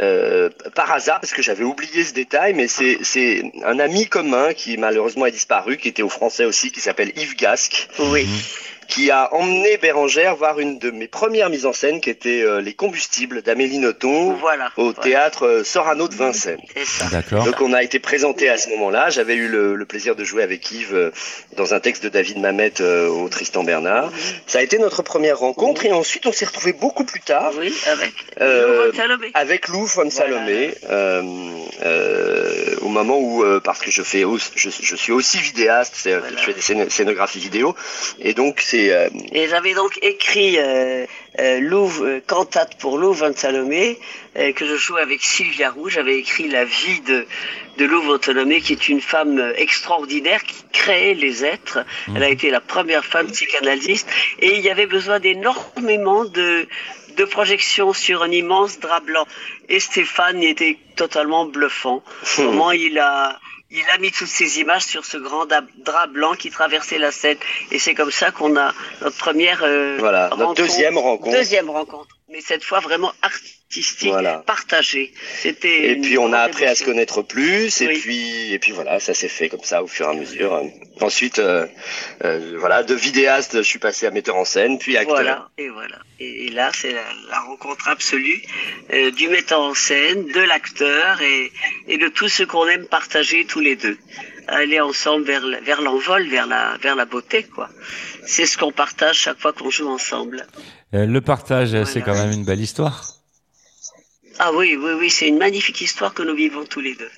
euh, 0.00 0.48
par 0.74 0.92
hasard 0.92 1.20
parce 1.20 1.34
que 1.34 1.42
j'avais 1.42 1.64
oublié 1.64 2.04
ce 2.04 2.14
détail, 2.14 2.54
mais 2.54 2.68
c'est, 2.68 2.98
c'est 3.02 3.52
un 3.64 3.78
ami 3.78 4.06
commun 4.06 4.54
qui 4.54 4.78
malheureusement 4.78 5.24
a 5.24 5.30
disparu, 5.30 5.76
qui 5.76 5.88
était 5.88 6.02
au 6.02 6.08
français 6.08 6.44
aussi, 6.46 6.70
qui 6.70 6.80
s'appelle 6.80 7.12
Yves 7.16 7.36
Gasque. 7.36 7.88
Oui. 7.98 8.26
Qui 8.88 9.10
a 9.10 9.32
emmené 9.34 9.76
Bérangère 9.78 10.36
voir 10.36 10.58
une 10.60 10.78
de 10.78 10.90
mes 10.90 11.08
premières 11.08 11.50
mises 11.50 11.66
en 11.66 11.72
scène, 11.72 12.00
qui 12.00 12.08
était 12.10 12.42
euh, 12.42 12.60
Les 12.60 12.72
Combustibles 12.74 13.42
d'Amélie 13.42 13.78
Nothomb, 13.78 14.32
Voilà. 14.40 14.70
au 14.76 14.92
théâtre 14.92 15.46
euh, 15.46 15.64
Sorano 15.64 16.08
de 16.08 16.14
Vincennes. 16.14 16.60
D'accord. 17.10 17.44
Donc 17.44 17.60
on 17.60 17.72
a 17.72 17.82
été 17.82 17.98
présenté 17.98 18.48
à 18.48 18.56
ce 18.56 18.68
moment-là. 18.70 19.10
J'avais 19.10 19.34
eu 19.34 19.48
le, 19.48 19.74
le 19.74 19.84
plaisir 19.86 20.14
de 20.16 20.24
jouer 20.24 20.42
avec 20.42 20.70
Yves 20.72 20.94
euh, 20.94 21.10
dans 21.56 21.74
un 21.74 21.80
texte 21.80 22.04
de 22.04 22.08
David 22.08 22.38
Mamet 22.38 22.80
euh, 22.80 23.08
au 23.08 23.28
Tristan 23.28 23.64
Bernard. 23.64 24.10
Ça 24.46 24.58
a 24.60 24.62
été 24.62 24.78
notre 24.78 25.02
première 25.02 25.38
rencontre 25.38 25.84
et 25.84 25.92
ensuite 25.92 26.26
on 26.26 26.32
s'est 26.32 26.46
retrouvés 26.46 26.72
beaucoup 26.72 27.04
plus 27.04 27.20
tard. 27.20 27.52
Oui, 27.58 27.74
avec 27.86 28.12
Euh, 28.40 28.86
Lou 28.86 28.90
von 28.92 28.96
Salomé. 28.96 29.30
avec 29.34 29.68
Lou 29.68 29.86
von 29.86 30.10
Salomé, 30.10 30.74
euh, 30.90 31.22
euh, 31.84 32.76
au 32.82 32.88
moment 32.88 33.18
où, 33.18 33.42
euh, 33.42 33.60
parce 33.60 33.80
que 33.80 33.90
je 33.90 34.02
fais, 34.02 34.24
aussi- 34.24 34.50
je, 34.54 34.70
je 34.80 34.96
suis 34.96 35.12
aussi 35.12 35.38
vidéaste, 35.38 35.94
je 36.04 36.44
fais 36.44 36.52
des 36.54 36.60
scén- 36.60 36.90
scénographies 36.90 37.38
vidéo, 37.38 37.74
et 38.20 38.34
donc 38.34 38.60
c'est 38.60 38.75
euh, 38.90 39.08
Et 39.32 39.48
j'avais 39.48 39.74
donc 39.74 39.98
écrit 40.02 40.58
euh, 40.58 41.06
euh, 41.38 41.60
euh, 41.70 42.20
cantate 42.26 42.78
pour 42.78 42.98
Lou 42.98 43.12
von 43.12 43.32
Salomé, 43.34 43.98
que 44.34 44.66
je 44.66 44.76
joue 44.76 44.96
avec 44.96 45.22
Sylvia 45.22 45.70
Roux. 45.70 45.88
J'avais 45.88 46.18
écrit 46.18 46.48
la 46.48 46.64
vie 46.64 47.00
de, 47.00 47.26
de 47.78 47.84
Lou 47.84 48.02
von 48.02 48.18
Salomé, 48.20 48.60
qui 48.60 48.72
est 48.72 48.88
une 48.88 49.00
femme 49.00 49.52
extraordinaire 49.56 50.42
qui 50.42 50.62
crée 50.72 51.14
les 51.14 51.44
êtres. 51.44 51.78
Elle 52.14 52.22
a 52.22 52.28
été 52.28 52.50
la 52.50 52.60
première 52.60 53.04
femme 53.04 53.30
psychanalyste. 53.30 54.08
Et 54.40 54.56
il 54.56 54.60
y 54.60 54.70
avait 54.70 54.86
besoin 54.86 55.20
d'énormément 55.20 56.24
de, 56.24 56.68
de 57.16 57.24
projections 57.24 57.92
sur 57.92 58.22
un 58.22 58.30
immense 58.30 58.78
drap 58.78 59.00
blanc. 59.00 59.26
Et 59.68 59.80
Stéphane 59.80 60.42
était 60.42 60.78
totalement 60.96 61.46
bluffant. 61.46 62.02
Comment 62.36 62.72
il 62.72 62.98
a... 62.98 63.38
Il 63.70 63.84
a 63.92 63.98
mis 63.98 64.12
toutes 64.12 64.28
ces 64.28 64.60
images 64.60 64.84
sur 64.84 65.04
ce 65.04 65.16
grand 65.16 65.46
drap 65.46 66.06
blanc 66.06 66.34
qui 66.34 66.50
traversait 66.50 66.98
la 66.98 67.10
scène. 67.10 67.38
Et 67.72 67.78
c'est 67.78 67.94
comme 67.94 68.12
ça 68.12 68.30
qu'on 68.30 68.56
a 68.56 68.72
notre 69.00 69.16
première 69.16 69.64
euh, 69.64 69.96
Voilà, 69.98 70.30
notre 70.36 70.54
deuxième 70.54 70.96
rencontre. 70.98 71.36
Deuxième 71.36 71.68
rencontre. 71.70 72.16
Mais 72.28 72.40
cette 72.40 72.62
fois 72.62 72.80
vraiment 72.80 73.12
artistique, 73.22 73.55
Voilà. 74.02 74.38
partagée. 74.46 75.12
C'était 75.40 75.90
et 75.90 75.96
puis 76.00 76.16
on 76.18 76.32
a 76.32 76.38
appris 76.38 76.64
à 76.66 76.74
se 76.74 76.84
connaître 76.84 77.22
plus, 77.22 77.80
et 77.82 77.88
Oui. 77.88 77.98
puis 77.98 78.52
et 78.52 78.58
puis 78.58 78.72
voilà, 78.72 79.00
ça 79.00 79.12
s'est 79.12 79.28
fait 79.28 79.48
comme 79.48 79.64
ça 79.64 79.82
au 79.82 79.86
fur 79.86 80.06
et 80.06 80.10
à 80.10 80.14
mesure. 80.14 80.62
Ensuite, 81.00 81.38
euh, 81.40 81.66
euh, 82.24 82.56
voilà, 82.58 82.82
de 82.84 82.94
vidéaste, 82.94 83.56
je 83.58 83.62
suis 83.62 83.78
passé 83.80 84.06
à 84.06 84.10
metteur 84.12 84.36
en 84.36 84.44
scène, 84.44 84.78
puis 84.78 84.96
acteur. 84.96 85.16
Voilà, 85.16 85.48
et 85.58 85.68
voilà. 85.68 85.98
Et, 86.20 86.46
et 86.46 86.50
là, 86.50 86.70
c'est 86.74 86.92
la, 86.92 87.02
la 87.28 87.40
rencontre 87.40 87.88
absolue 87.88 88.40
euh, 88.92 89.10
du 89.10 89.28
metteur 89.28 89.60
en 89.60 89.74
scène, 89.74 90.24
de 90.26 90.40
l'acteur 90.40 91.20
et, 91.20 91.52
et 91.88 91.98
de 91.98 92.08
tout 92.08 92.28
ce 92.28 92.44
qu'on 92.44 92.66
aime 92.68 92.86
partager 92.86 93.44
tous 93.46 93.60
les 93.60 93.76
deux. 93.76 93.98
Aller 94.48 94.78
ensemble 94.80 95.24
vers, 95.26 95.42
vers 95.64 95.82
l'envol, 95.82 96.28
vers 96.28 96.46
la, 96.46 96.76
vers 96.80 96.94
la 96.94 97.04
beauté, 97.04 97.42
quoi. 97.42 97.68
C'est 98.24 98.46
ce 98.46 98.56
qu'on 98.56 98.70
partage 98.72 99.16
chaque 99.18 99.40
fois 99.40 99.52
qu'on 99.52 99.70
joue 99.70 99.88
ensemble. 99.88 100.46
Euh, 100.94 101.04
Le 101.04 101.20
partage, 101.20 101.70
c'est 101.84 102.00
quand 102.00 102.14
même 102.14 102.30
une 102.30 102.44
belle 102.44 102.60
histoire. 102.60 103.04
Ah 104.38 104.52
oui, 104.52 104.76
oui, 104.76 104.92
oui, 104.98 105.10
c'est 105.10 105.28
une 105.28 105.38
magnifique 105.38 105.80
histoire 105.80 106.12
que 106.14 106.22
nous 106.22 106.34
vivons 106.34 106.64
tous 106.64 106.80
les 106.80 106.94
deux. 106.94 107.10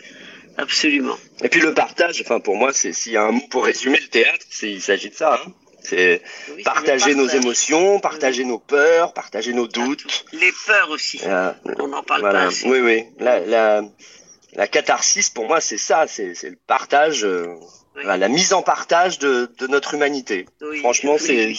Absolument. 0.57 1.17
Et 1.43 1.49
puis 1.49 1.61
le 1.61 1.73
partage, 1.75 2.21
enfin 2.21 2.41
pour 2.41 2.57
moi, 2.57 2.73
c'est 2.73 2.93
s'il 2.93 3.13
y 3.13 3.17
a 3.17 3.23
un 3.25 3.31
mot 3.33 3.47
pour 3.51 3.65
résumer 3.65 3.99
le 4.01 4.09
théâtre, 4.09 4.45
c'est 4.51 4.71
il 4.71 4.83
s'agit 4.83 5.11
de 5.11 5.15
ça. 5.15 5.41
hein. 5.47 5.53
C'est 5.81 6.21
partager 6.65 7.15
nos 7.15 7.29
émotions, 7.29 8.01
partager 8.01 8.45
nos 8.45 8.59
peurs, 8.59 9.15
partager 9.15 9.53
nos 9.53 9.69
doutes. 9.69 10.25
Les 10.33 10.53
peurs 10.67 10.91
aussi. 10.91 11.21
Euh, 11.25 11.53
On 11.79 11.87
n'en 11.89 12.03
parle 12.03 12.21
voilà. 12.23 12.41
pas 12.41 12.47
assez. 12.47 12.69
Oui, 12.69 12.81
oui. 12.81 13.05
La, 13.21 13.39
la, 13.41 13.83
la 14.55 14.67
catharsis 14.67 15.31
pour 15.31 15.47
moi 15.47 15.61
c'est 15.61 15.79
ça, 15.79 16.07
c'est 16.09 16.35
c'est 16.35 16.51
le 16.51 16.59
partage, 16.67 17.25
euh, 17.25 17.47
la 18.05 18.29
mise 18.29 18.53
en 18.53 18.63
partage 18.63 19.19
de, 19.21 19.51
de 19.59 19.67
notre 19.69 19.95
humanité. 19.95 20.47
Oui, 20.61 20.81
Franchement, 20.81 21.17
c'est. 21.19 21.55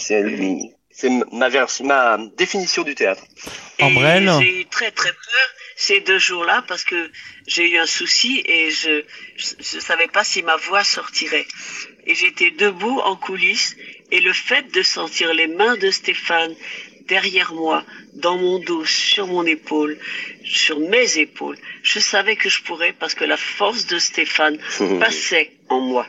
C'est 1.00 1.10
ma 1.32 1.48
ma 1.82 2.18
définition 2.36 2.82
du 2.82 2.94
théâtre. 2.94 3.24
Ambrelle 3.80 4.30
J'ai 4.40 4.60
eu 4.60 4.66
très 4.66 4.90
très 4.90 5.10
peur 5.10 5.48
ces 5.76 6.00
deux 6.00 6.18
jours-là 6.18 6.62
parce 6.68 6.84
que 6.84 7.10
j'ai 7.46 7.70
eu 7.70 7.78
un 7.78 7.86
souci 7.86 8.42
et 8.44 8.70
je 8.70 9.02
je 9.36 9.76
ne 9.76 9.80
savais 9.80 10.08
pas 10.08 10.24
si 10.24 10.42
ma 10.42 10.56
voix 10.56 10.84
sortirait. 10.84 11.46
Et 12.06 12.14
j'étais 12.14 12.50
debout 12.50 12.98
en 13.00 13.16
coulisses 13.16 13.76
et 14.10 14.20
le 14.20 14.32
fait 14.32 14.70
de 14.72 14.82
sentir 14.82 15.32
les 15.32 15.46
mains 15.46 15.76
de 15.76 15.90
Stéphane 15.90 16.54
derrière 17.08 17.52
moi, 17.54 17.84
dans 18.14 18.36
mon 18.36 18.58
dos, 18.60 18.84
sur 18.84 19.26
mon 19.26 19.44
épaule, 19.44 19.98
sur 20.44 20.78
mes 20.78 21.18
épaules, 21.18 21.58
je 21.82 21.98
savais 21.98 22.36
que 22.36 22.48
je 22.48 22.62
pourrais 22.62 22.92
parce 22.92 23.14
que 23.14 23.24
la 23.24 23.36
force 23.36 23.86
de 23.86 23.98
Stéphane 23.98 24.58
passait 25.00 25.52
en 25.68 25.80
moi. 25.80 26.06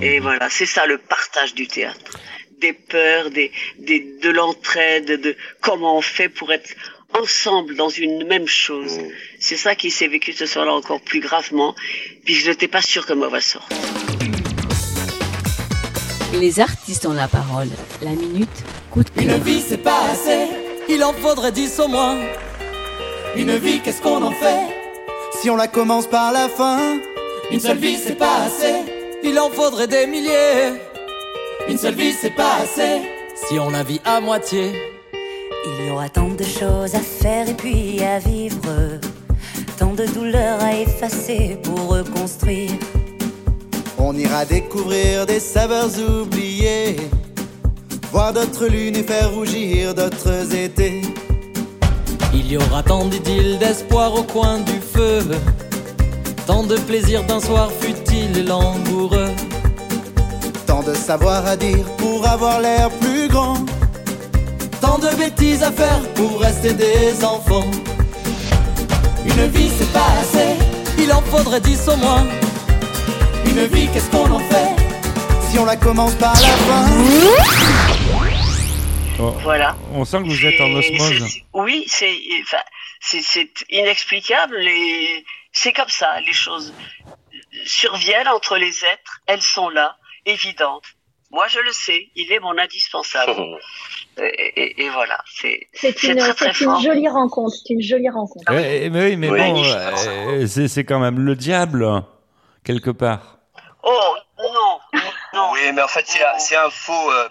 Et 0.00 0.18
voilà, 0.18 0.50
c'est 0.50 0.66
ça 0.66 0.84
le 0.86 0.98
partage 0.98 1.54
du 1.54 1.66
théâtre. 1.68 2.18
Des 2.60 2.72
peurs, 2.72 3.30
des, 3.30 3.50
des, 3.78 4.00
de 4.22 4.30
l'entraide, 4.30 5.20
de 5.20 5.36
comment 5.60 5.98
on 5.98 6.00
fait 6.00 6.28
pour 6.28 6.52
être 6.52 6.70
ensemble 7.12 7.76
dans 7.76 7.88
une 7.88 8.26
même 8.26 8.46
chose. 8.46 8.98
C'est 9.38 9.56
ça 9.56 9.74
qui 9.74 9.90
s'est 9.90 10.08
vécu 10.08 10.32
ce 10.32 10.46
soir-là 10.46 10.72
encore 10.72 11.00
plus 11.00 11.20
gravement. 11.20 11.74
Puis 12.24 12.34
je 12.34 12.50
n'étais 12.50 12.68
pas 12.68 12.82
sûre 12.82 13.06
que 13.06 13.12
ma 13.12 13.28
voix 13.28 13.40
sorte. 13.40 13.72
Les 16.34 16.58
artistes 16.58 17.06
ont 17.06 17.12
la 17.12 17.28
parole. 17.28 17.68
La 18.02 18.10
minute 18.10 18.48
coup 18.90 19.02
de 19.02 19.22
Une 19.22 19.38
vie 19.38 19.60
c'est 19.60 19.78
pas 19.78 20.00
assez, 20.10 20.46
il 20.88 21.02
en 21.04 21.12
faudrait 21.12 21.52
dix 21.52 21.78
au 21.80 21.88
moins. 21.88 22.18
Une 23.36 23.56
vie 23.56 23.80
qu'est-ce 23.80 24.02
qu'on 24.02 24.22
en 24.22 24.32
fait? 24.32 24.66
Si 25.40 25.50
on 25.50 25.56
la 25.56 25.68
commence 25.68 26.06
par 26.06 26.32
la 26.32 26.48
fin, 26.48 26.98
une 27.50 27.60
seule 27.60 27.78
vie 27.78 27.96
c'est 27.96 28.18
pas 28.18 28.36
assez, 28.46 28.74
il 29.22 29.38
en 29.38 29.50
faudrait 29.50 29.86
des 29.86 30.06
milliers. 30.06 30.72
Une 31.68 31.78
seule 31.78 31.94
vie 31.94 32.12
c'est 32.12 32.34
pas 32.34 32.56
assez, 32.62 33.02
si 33.34 33.58
on 33.58 33.70
la 33.70 33.82
vit 33.82 34.00
à 34.04 34.20
moitié. 34.20 34.72
Il 35.66 35.86
y 35.86 35.90
aura 35.90 36.08
tant 36.08 36.28
de 36.28 36.44
choses 36.44 36.94
à 36.94 37.00
faire 37.00 37.48
et 37.48 37.54
puis 37.54 38.02
à 38.02 38.18
vivre, 38.18 39.00
tant 39.78 39.94
de 39.94 40.04
douleurs 40.06 40.62
à 40.62 40.76
effacer 40.76 41.58
pour 41.62 41.88
reconstruire. 41.88 42.72
On 43.98 44.14
ira 44.14 44.44
découvrir 44.44 45.24
des 45.24 45.40
saveurs 45.40 45.90
oubliées, 45.98 46.96
voir 48.12 48.34
d'autres 48.34 48.66
lunes 48.66 48.96
et 48.96 49.02
faire 49.02 49.32
rougir 49.32 49.94
d'autres 49.94 50.54
étés. 50.54 51.00
Il 52.34 52.52
y 52.52 52.56
aura 52.58 52.82
tant 52.82 53.06
d'idylles, 53.06 53.58
d'espoir 53.58 54.14
au 54.14 54.24
coin 54.24 54.58
du 54.58 54.80
feu, 54.80 55.20
tant 56.46 56.64
de 56.64 56.76
plaisir 56.76 57.24
d'un 57.24 57.40
soir 57.40 57.70
futile 57.80 58.36
et 58.38 58.42
langoureux. 58.42 59.30
De 60.86 60.92
savoir 60.92 61.46
à 61.46 61.56
dire 61.56 61.84
pour 61.96 62.26
avoir 62.28 62.60
l'air 62.60 62.90
plus 63.00 63.28
grand, 63.28 63.56
tant 64.82 64.98
de 64.98 65.08
bêtises 65.16 65.62
à 65.62 65.72
faire 65.72 66.00
pour 66.14 66.40
rester 66.40 66.74
des 66.74 67.24
enfants. 67.24 67.70
Une 69.24 69.46
vie 69.48 69.70
c'est 69.70 69.90
pas 69.94 70.06
assez, 70.20 70.56
il 70.98 71.10
en 71.10 71.22
faudrait 71.22 71.60
dix 71.62 71.88
au 71.88 71.96
moins. 71.96 72.26
Une 73.46 73.64
vie, 73.66 73.88
qu'est-ce 73.92 74.10
qu'on 74.10 74.30
en 74.30 74.38
fait 74.40 74.76
Si 75.50 75.58
on 75.58 75.64
la 75.64 75.76
commence 75.76 76.14
par 76.16 76.34
la 76.34 76.48
fin? 76.48 76.86
Oh, 79.20 79.30
Voilà. 79.42 79.76
On 79.94 80.04
sent 80.04 80.18
que 80.18 80.28
vous 80.28 80.44
êtes 80.44 80.60
en 80.60 80.70
osmose. 80.74 81.38
Oui, 81.54 81.84
c'est 81.86 82.12
enfin, 82.42 82.62
c'est 83.00 83.22
c'est 83.22 83.48
inexplicable 83.70 84.58
et 84.60 85.24
c'est 85.52 85.72
comme 85.72 85.88
ça. 85.88 86.20
Les 86.26 86.32
choses 86.34 86.74
surviennent 87.64 88.28
entre 88.28 88.56
les 88.58 88.68
êtres. 88.84 89.20
Elles 89.26 89.40
sont 89.42 89.68
là, 89.70 89.96
évidentes. 90.26 90.84
Moi, 91.30 91.46
je 91.48 91.58
le 91.58 91.72
sais. 91.72 92.08
Il 92.14 92.30
est 92.32 92.38
mon 92.38 92.56
indispensable. 92.58 93.34
et, 94.18 94.22
et- 94.22 94.84
et 94.84 94.88
voilà. 94.90 95.18
C'est 95.34 95.68
une, 96.04 96.16
très 96.18 96.34
très 96.34 96.52
c'est 96.54 96.64
une 96.64 96.80
jolie 96.80 97.08
rencontre. 97.08 97.54
C'est 97.66 97.74
une 97.74 97.82
jolie 97.82 98.08
rencontre. 98.10 98.44
Eh, 98.52 98.88
mais 98.90 99.04
oui, 99.10 99.16
mais 99.16 99.30
Oui. 99.30 99.38
bon, 99.40 99.62
euh, 99.64 100.46
c'est 100.46 100.68
c'est 100.68 100.84
quand 100.84 101.00
même 101.00 101.18
le 101.18 101.34
diable, 101.34 102.04
quelque 102.62 102.90
part. 102.90 103.38
Oh 103.82 104.14
non, 104.38 104.78
non. 105.34 105.50
Oui, 105.52 105.60
mais 105.74 105.82
en 105.82 105.88
fait 105.88 106.04
c'est 106.06 106.22
un- 106.24 106.38
c'est 106.38 106.56
un 106.56 106.70
faux. 106.70 107.10
euh, 107.10 107.28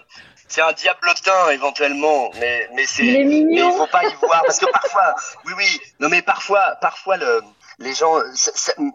c'est 0.48 0.60
un 0.60 0.72
diablotin 0.72 1.50
éventuellement, 1.50 2.30
mais 2.38 2.68
mais 2.74 2.84
c'est. 2.86 3.04
Il 3.06 3.16
est 3.16 3.24
Mais 3.24 3.40
il 3.56 3.72
faut 3.72 3.86
pas 3.86 4.04
y 4.04 4.14
voir 4.20 4.42
parce 4.44 4.58
que 4.58 4.66
parfois, 4.70 5.14
oui 5.46 5.52
oui, 5.56 5.80
non 6.00 6.08
mais 6.10 6.20
parfois, 6.22 6.76
parfois 6.82 7.16
le, 7.16 7.40
les 7.78 7.94
gens 7.94 8.20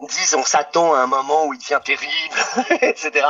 disent 0.08 0.34
on 0.34 0.44
s'attend 0.44 0.94
à 0.94 1.00
un 1.00 1.06
moment 1.06 1.46
où 1.46 1.54
il 1.54 1.58
devient 1.58 1.80
terrible, 1.84 2.34
etc. 2.82 3.26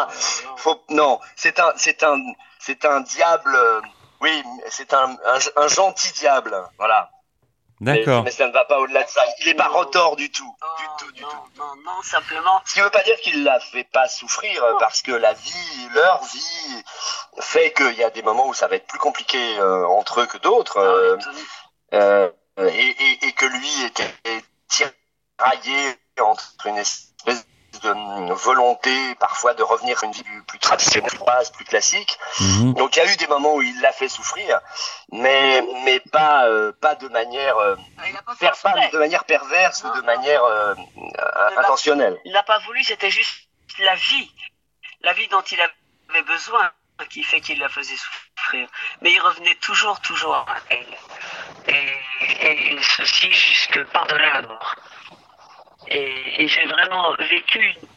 Faut, 0.57 0.83
non, 0.91 1.21
c'est 1.37 1.59
un, 1.61 1.73
c'est 1.77 2.03
un, 2.03 2.19
c'est 2.59 2.85
un 2.85 3.01
diable. 3.01 3.55
euh, 3.55 3.81
Oui, 4.21 4.43
c'est 4.69 4.93
un, 4.93 5.11
un, 5.35 5.39
un 5.63 5.69
gentil 5.69 6.13
diable, 6.13 6.57
voilà. 6.79 7.11
D'accord. 7.81 8.19
Mais, 8.19 8.25
mais 8.25 8.31
ça 8.31 8.47
ne 8.47 8.53
va 8.53 8.67
pas 8.67 8.79
au-delà 8.79 9.03
de 9.05 9.09
ça. 9.09 9.23
Il 9.41 9.49
est 9.49 9.55
pas 9.55 9.69
retort 9.69 10.15
du 10.17 10.31
tout. 10.31 10.55
Non, 11.57 11.75
non, 11.87 12.03
simplement. 12.03 12.61
Ce 12.67 12.75
qui 12.75 12.81
veut 12.83 12.91
pas 12.91 13.03
dire 13.03 13.17
qu'il 13.23 13.43
la 13.43 13.59
fait 13.59 13.85
pas 13.85 14.07
souffrir, 14.07 14.63
parce 14.79 15.01
que 15.01 15.13
la 15.13 15.33
vie, 15.33 15.89
leur 15.95 16.23
vie, 16.25 16.83
fait 17.41 17.73
qu'il 17.73 17.95
y 17.95 18.05
a 18.05 18.11
des 18.11 18.23
moments 18.23 18.49
où 18.49 18.53
ça 18.53 18.67
va 18.69 18.77
être 18.77 18.87
plus 18.87 18.99
compliqué 18.99 19.59
euh, 19.59 19.87
entre 19.87 20.21
eux 20.21 20.27
que 20.27 20.37
d'autres, 20.37 20.77
euh, 20.77 21.17
euh, 21.95 22.31
et, 22.59 22.89
et, 22.91 23.27
et 23.29 23.33
que 23.33 23.47
lui 23.47 23.85
est, 23.85 24.01
est 24.27 24.45
tiraillé 25.41 25.97
entre 26.21 26.67
une 26.67 26.77
espèce 26.79 27.47
de 27.83 28.33
volonté 28.35 29.15
parfois 29.15 29.55
de 29.55 29.63
revenir 29.63 30.03
à 30.03 30.07
une 30.07 30.13
vie 30.13 30.23
plus, 30.47 30.59
traditionnelle, 30.59 31.11
plus, 31.11 31.51
plus 31.51 31.65
classique. 31.65 32.19
Mhm. 32.41 32.75
Donc 32.75 32.97
il 32.97 32.99
y 32.99 33.03
a 33.03 33.11
eu 33.13 33.17
des 33.17 33.27
moments 33.27 33.55
où 33.55 33.63
il 33.63 33.81
l'a 33.81 33.93
fait 33.93 34.09
souffrir, 34.09 34.61
mais 35.13 35.63
mais 35.85 36.01
pas 36.01 36.47
euh, 36.47 36.73
pas 36.73 36.95
de 36.97 37.09
manière 37.09 37.57
euh, 37.57 37.77
per- 38.39 38.51
pas 38.63 38.75
de 38.93 38.99
manière 38.99 39.25
perverse 39.25 39.83
ou 39.85 39.91
de 39.97 40.03
manière 40.03 40.45
euh, 40.45 40.75
intentionnelle. 41.57 42.19
Il 42.25 42.33
n'a 42.33 42.43
pas 42.43 42.59
voulu, 42.61 42.83
c'était 42.85 43.11
juste 43.11 43.49
la 43.79 43.95
vie, 43.95 44.31
la 45.01 45.13
vie 45.15 45.29
dont 45.29 45.43
il 45.43 45.61
avait 45.61 46.23
besoin 46.23 46.71
qui 47.09 47.23
fait 47.23 47.41
qu'il 47.41 47.59
la 47.59 47.71
faisait 47.71 47.97
souffrir. 47.97 48.69
Mais 49.01 49.11
il 49.13 49.21
revenait 49.21 49.55
toujours, 49.55 50.01
toujours 50.01 50.35
à 50.35 50.57
elle. 50.69 50.85
Et, 51.69 52.75
et 52.75 52.79
ceci 52.83 53.33
jusque 53.33 53.83
par-delà 53.85 54.35
la 54.35 54.43
mort. 54.43 54.77
Et, 55.89 56.43
et 56.43 56.49
j'ai 56.49 56.65
vraiment 56.67 57.15
vécu 57.19 57.59
une, 57.59 57.89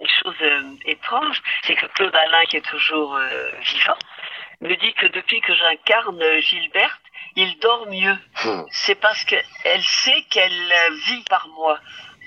une 0.00 0.08
chose 0.22 0.36
euh, 0.42 0.62
étrange, 0.86 1.42
c'est 1.64 1.74
que 1.74 1.86
Claude 1.86 2.14
Alain, 2.14 2.44
qui 2.46 2.56
est 2.56 2.68
toujours 2.68 3.16
euh, 3.16 3.50
vivant, 3.60 3.98
me 4.60 4.74
dit 4.76 4.92
que 4.94 5.06
depuis 5.06 5.40
que 5.40 5.54
j'incarne 5.54 6.22
Gilberte, 6.40 7.00
il 7.36 7.58
dort 7.60 7.86
mieux. 7.86 8.16
C'est 8.70 8.94
parce 8.96 9.24
qu'elle 9.24 9.82
sait 9.84 10.22
qu'elle 10.30 10.72
vit 11.06 11.24
par 11.28 11.48
moi. 11.48 11.78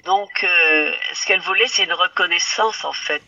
Donc, 0.06 0.44
euh, 0.44 0.94
ce 1.14 1.26
qu'elle 1.26 1.42
voulait, 1.42 1.68
c'est 1.68 1.84
une 1.84 1.94
reconnaissance, 1.94 2.84
en 2.86 2.94
fait. 2.94 3.24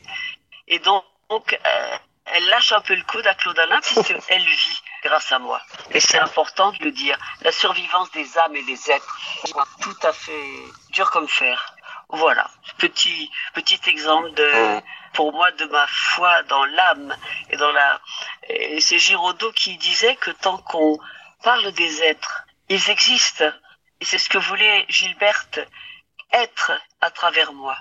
Et 0.68 0.80
donc, 0.80 1.04
donc, 1.30 1.54
euh, 1.54 1.98
elle 2.26 2.46
lâche 2.48 2.72
un 2.72 2.82
peu 2.82 2.96
le 2.96 3.04
coude 3.04 3.26
à 3.28 3.34
Claude 3.36 3.58
Alain 3.60 3.80
puisqu'elle 3.82 4.44
vit 4.46 4.82
grâce 5.04 5.32
à 5.32 5.40
moi. 5.40 5.62
Et 5.92 6.00
c'est 6.00 6.18
important 6.18 6.72
de 6.72 6.84
le 6.84 6.92
dire. 6.92 7.18
La 7.42 7.52
survivance 7.52 8.12
des 8.12 8.38
âmes 8.38 8.56
et 8.56 8.64
des 8.64 8.92
êtres, 8.92 9.20
tout 9.82 10.08
à 10.08 10.12
fait 10.12 10.50
dur 10.90 11.10
comme 11.12 11.28
fer. 11.28 11.75
Voilà, 12.10 12.50
petit 12.78 13.32
petit 13.54 13.80
exemple 13.90 14.32
de 14.34 14.82
pour 15.14 15.32
moi 15.34 15.52
de 15.52 15.66
ma 15.66 15.88
foi 15.88 16.44
dans 16.44 16.66
l'âme 16.66 17.16
et 17.50 17.58
dans 17.58 17.72
la. 17.72 18.02
Et 18.50 18.80
c'est 18.82 19.00
Giraudoux 19.00 19.52
qui 19.54 19.78
disait 19.78 20.16
que 20.18 20.32
tant 20.32 20.58
qu'on 20.58 20.98
parle 21.44 21.72
des 21.72 22.04
êtres, 22.04 22.46
ils 22.70 22.90
existent. 22.90 23.52
Et 24.02 24.06
c'est 24.06 24.18
ce 24.18 24.30
que 24.30 24.38
voulait 24.38 24.86
Gilberte 24.90 25.60
être 26.32 26.72
à 27.02 27.10
travers 27.10 27.54
moi. 27.54 27.78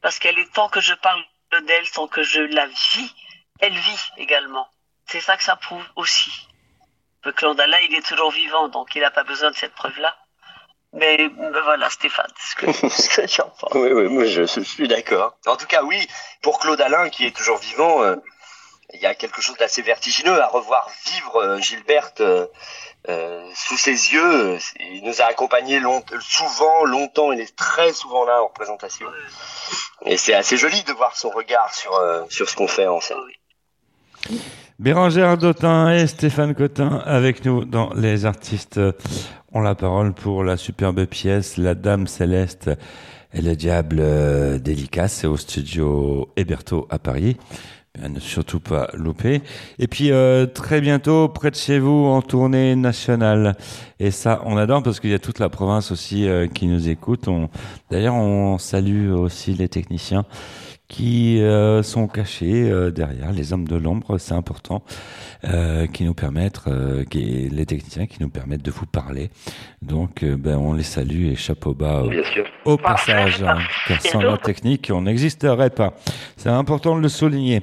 Parce 0.00 0.18
qu'elle 0.18 0.38
est 0.38 0.52
tant 0.52 0.68
que 0.68 0.80
je 0.80 0.94
parle 0.94 1.22
d'elle, 1.66 1.90
tant 1.90 2.08
que 2.08 2.22
je 2.22 2.40
la 2.40 2.66
vis, 2.66 3.14
elle 3.60 3.76
vit 3.76 4.10
également. 4.16 4.68
C'est 5.06 5.20
ça 5.20 5.36
que 5.36 5.42
ça 5.42 5.56
prouve 5.56 5.84
aussi. 5.96 6.48
Le 7.24 7.32
clan 7.32 7.54
d'Allah, 7.54 7.80
il 7.82 7.94
est 7.94 8.06
toujours 8.06 8.30
vivant, 8.30 8.68
donc 8.68 8.94
il 8.94 9.02
n'a 9.02 9.10
pas 9.10 9.24
besoin 9.24 9.50
de 9.50 9.56
cette 9.56 9.74
preuve-là. 9.74 10.16
Mais, 10.92 11.28
voilà, 11.64 11.88
Stéphane, 11.88 12.26
ce 12.38 12.54
que, 12.56 12.88
ce 12.90 13.08
que 13.08 13.26
j'en 13.28 13.48
pense. 13.60 13.72
Oui, 13.74 13.90
oui, 13.92 14.08
moi 14.08 14.24
je, 14.24 14.42
je 14.46 14.60
suis 14.60 14.88
d'accord. 14.88 15.36
En 15.46 15.56
tout 15.56 15.66
cas, 15.66 15.82
oui, 15.84 16.06
pour 16.42 16.58
Claude 16.58 16.80
Alain, 16.80 17.08
qui 17.10 17.26
est 17.26 17.36
toujours 17.36 17.58
vivant, 17.58 18.02
euh, 18.02 18.16
il 18.92 19.00
y 19.00 19.06
a 19.06 19.14
quelque 19.14 19.40
chose 19.40 19.56
d'assez 19.58 19.82
vertigineux 19.82 20.40
à 20.40 20.48
revoir 20.48 20.90
vivre 21.06 21.36
euh, 21.36 21.58
Gilberte 21.60 22.20
euh, 22.20 22.46
sous 23.54 23.76
ses 23.76 24.12
yeux. 24.12 24.58
Il 24.80 25.04
nous 25.04 25.22
a 25.22 25.26
accompagnés 25.26 25.78
long- 25.78 26.04
souvent, 26.20 26.84
longtemps, 26.84 27.30
il 27.30 27.40
est 27.40 27.54
très 27.56 27.92
souvent 27.92 28.24
là 28.24 28.42
en 28.42 28.48
représentation. 28.48 29.06
Et 30.06 30.16
c'est 30.16 30.34
assez 30.34 30.56
joli 30.56 30.82
de 30.82 30.92
voir 30.92 31.16
son 31.16 31.30
regard 31.30 31.72
sur, 31.72 31.94
euh, 31.94 32.24
sur 32.30 32.50
ce 32.50 32.56
qu'on 32.56 32.66
fait 32.68 32.88
en 32.88 33.00
scène. 33.00 33.16
Bérangère 34.78 35.36
Dautin 35.36 35.92
et 35.92 36.06
Stéphane 36.06 36.54
Cotin 36.54 37.02
avec 37.04 37.44
nous 37.44 37.64
dans 37.64 37.90
Les 37.94 38.24
artistes 38.24 38.80
ont 39.52 39.60
la 39.60 39.74
parole 39.74 40.12
pour 40.12 40.44
la 40.44 40.56
superbe 40.56 41.04
pièce 41.06 41.56
La 41.56 41.74
Dame 41.74 42.06
Céleste 42.06 42.70
Et 43.32 43.42
le 43.42 43.56
diable 43.56 43.98
euh, 44.00 44.58
délicat, 44.58 45.08
c'est 45.08 45.26
au 45.26 45.36
studio 45.36 46.28
Héberto 46.36 46.86
à 46.90 46.98
Paris. 46.98 47.36
Bien, 47.98 48.08
ne 48.08 48.20
surtout 48.20 48.60
pas 48.60 48.88
louper. 48.94 49.42
Et 49.80 49.88
puis 49.88 50.12
euh, 50.12 50.46
très 50.46 50.80
bientôt, 50.80 51.28
près 51.28 51.50
de 51.50 51.56
chez 51.56 51.80
vous, 51.80 52.06
en 52.06 52.22
tournée 52.22 52.76
nationale. 52.76 53.56
Et 53.98 54.12
ça, 54.12 54.42
on 54.46 54.56
adore 54.56 54.84
parce 54.84 55.00
qu'il 55.00 55.10
y 55.10 55.14
a 55.14 55.18
toute 55.18 55.40
la 55.40 55.48
province 55.48 55.90
aussi 55.90 56.28
euh, 56.28 56.46
qui 56.46 56.68
nous 56.68 56.88
écoute. 56.88 57.28
D'ailleurs, 57.90 58.14
on 58.14 58.58
salue 58.58 59.10
aussi 59.10 59.54
les 59.54 59.68
techniciens 59.68 60.24
qui 60.86 61.40
euh, 61.40 61.82
sont 61.82 62.06
cachés 62.06 62.70
derrière 62.92 63.32
les 63.32 63.52
hommes 63.52 63.66
de 63.66 63.76
l'ombre, 63.76 64.18
c'est 64.18 64.34
important, 64.34 64.82
euh, 65.44 65.86
qui 65.86 66.04
nous 66.04 66.14
permettent, 66.14 66.60
euh, 66.66 67.04
qui, 67.04 67.48
les 67.50 67.64
techniciens 67.64 68.06
qui 68.06 68.18
nous 68.20 68.28
permettent 68.28 68.62
de 68.62 68.70
vous 68.70 68.86
parler. 68.86 69.30
Donc, 69.80 70.22
euh, 70.22 70.36
ben, 70.36 70.56
on 70.58 70.74
les 70.74 70.82
salue 70.82 71.26
et 71.26 71.36
chapeau 71.36 71.72
bas 71.72 72.02
au, 72.02 72.10
Bien 72.10 72.24
sûr. 72.24 72.44
au 72.64 72.76
passage, 72.76 73.42
hein, 73.42 73.58
car 73.88 74.02
sans 74.02 74.20
la 74.20 74.36
technique, 74.36 74.90
on 74.92 75.02
n'existerait 75.02 75.70
pas. 75.70 75.94
C'est 76.36 76.50
important 76.50 76.96
de 76.96 77.00
le 77.00 77.08
souligner. 77.08 77.62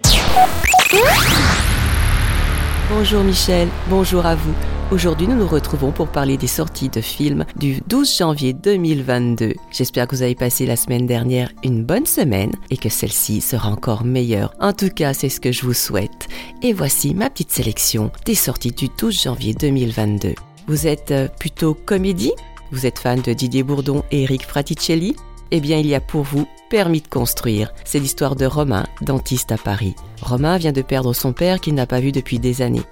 Bonjour 2.89 3.21
Michel, 3.21 3.67
bonjour 3.89 4.25
à 4.25 4.35
vous. 4.35 4.53
Aujourd'hui, 4.91 5.27
nous 5.27 5.35
nous 5.35 5.47
retrouvons 5.47 5.91
pour 5.91 6.07
parler 6.07 6.37
des 6.37 6.47
sorties 6.47 6.87
de 6.87 7.01
films 7.01 7.43
du 7.57 7.81
12 7.87 8.17
janvier 8.17 8.53
2022. 8.53 9.55
J'espère 9.69 10.07
que 10.07 10.15
vous 10.15 10.21
avez 10.21 10.35
passé 10.35 10.65
la 10.65 10.77
semaine 10.77 11.05
dernière 11.05 11.51
une 11.65 11.83
bonne 11.83 12.05
semaine 12.05 12.53
et 12.69 12.77
que 12.77 12.87
celle-ci 12.87 13.41
sera 13.41 13.69
encore 13.69 14.05
meilleure. 14.05 14.53
En 14.61 14.71
tout 14.71 14.87
cas, 14.87 15.13
c'est 15.13 15.27
ce 15.27 15.41
que 15.41 15.51
je 15.51 15.65
vous 15.65 15.73
souhaite. 15.73 16.29
Et 16.63 16.71
voici 16.71 17.13
ma 17.13 17.29
petite 17.29 17.51
sélection 17.51 18.09
des 18.25 18.35
sorties 18.35 18.71
du 18.71 18.87
12 18.97 19.21
janvier 19.21 19.53
2022. 19.53 20.35
Vous 20.67 20.87
êtes 20.87 21.11
euh, 21.11 21.27
plutôt 21.27 21.73
comédie? 21.73 22.31
Vous 22.71 22.85
êtes 22.85 22.99
fan 22.99 23.19
de 23.19 23.33
Didier 23.33 23.63
Bourdon 23.63 24.03
et 24.11 24.23
Eric 24.23 24.43
Fraticelli? 24.43 25.17
Eh 25.51 25.59
bien, 25.59 25.77
il 25.77 25.87
y 25.87 25.95
a 25.95 26.01
pour 26.01 26.23
vous 26.23 26.47
Permis 26.69 26.99
de 26.99 27.07
construire. 27.07 27.71
C'est 27.85 27.99
l'histoire 27.99 28.35
de 28.35 28.45
Romain, 28.45 28.85
dentiste 29.01 29.53
à 29.53 29.57
Paris. 29.57 29.95
Romain 30.21 30.57
vient 30.57 30.73
de 30.73 30.81
perdre 30.81 31.13
son 31.13 31.31
père 31.31 31.61
qu'il 31.61 31.75
n'a 31.75 31.85
pas 31.85 32.01
vu 32.01 32.11
depuis 32.11 32.39
des 32.39 32.61
années. 32.61 32.83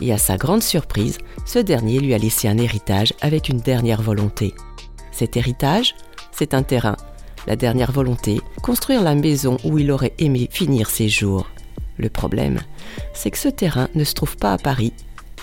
Et 0.00 0.12
à 0.14 0.18
sa 0.18 0.38
grande 0.38 0.62
surprise, 0.62 1.18
ce 1.44 1.58
dernier 1.58 2.00
lui 2.00 2.14
a 2.14 2.18
laissé 2.18 2.48
un 2.48 2.56
héritage 2.56 3.12
avec 3.20 3.50
une 3.50 3.60
dernière 3.60 4.00
volonté. 4.00 4.54
Cet 5.12 5.36
héritage, 5.36 5.94
c'est 6.32 6.54
un 6.54 6.62
terrain. 6.62 6.96
La 7.46 7.56
dernière 7.56 7.92
volonté, 7.92 8.40
construire 8.62 9.02
la 9.02 9.14
maison 9.14 9.58
où 9.64 9.78
il 9.78 9.90
aurait 9.90 10.14
aimé 10.18 10.48
finir 10.50 10.88
ses 10.88 11.08
jours. 11.08 11.48
Le 11.98 12.08
problème, 12.08 12.60
c'est 13.12 13.30
que 13.30 13.38
ce 13.38 13.48
terrain 13.48 13.88
ne 13.94 14.04
se 14.04 14.14
trouve 14.14 14.36
pas 14.36 14.54
à 14.54 14.58
Paris, 14.58 14.94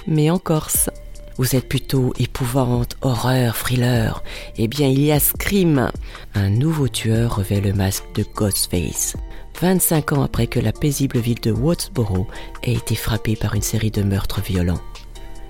mais 0.08 0.32
en 0.32 0.40
Corse. 0.40 0.90
Vous 1.38 1.56
êtes 1.56 1.68
plutôt 1.68 2.14
épouvante, 2.18 2.96
horreur, 3.02 3.58
thriller. 3.58 4.24
Eh 4.58 4.68
bien, 4.68 4.88
il 4.88 5.02
y 5.02 5.12
a 5.12 5.20
Scream. 5.20 5.92
Un 6.34 6.50
nouveau 6.50 6.88
tueur 6.88 7.36
revêt 7.36 7.60
le 7.60 7.74
masque 7.74 8.06
de 8.16 8.24
Ghostface. 8.36 9.18
25 9.60 10.14
ans 10.14 10.24
après 10.24 10.48
que 10.48 10.60
la 10.60 10.72
paisible 10.72 11.20
ville 11.20 11.40
de 11.42 11.52
Wattsboro 11.52 12.28
ait 12.64 12.74
été 12.74 12.96
frappée 12.96 13.36
par 13.36 13.54
une 13.54 13.62
série 13.62 13.92
de 13.92 14.02
meurtres 14.02 14.42
violents. 14.42 14.82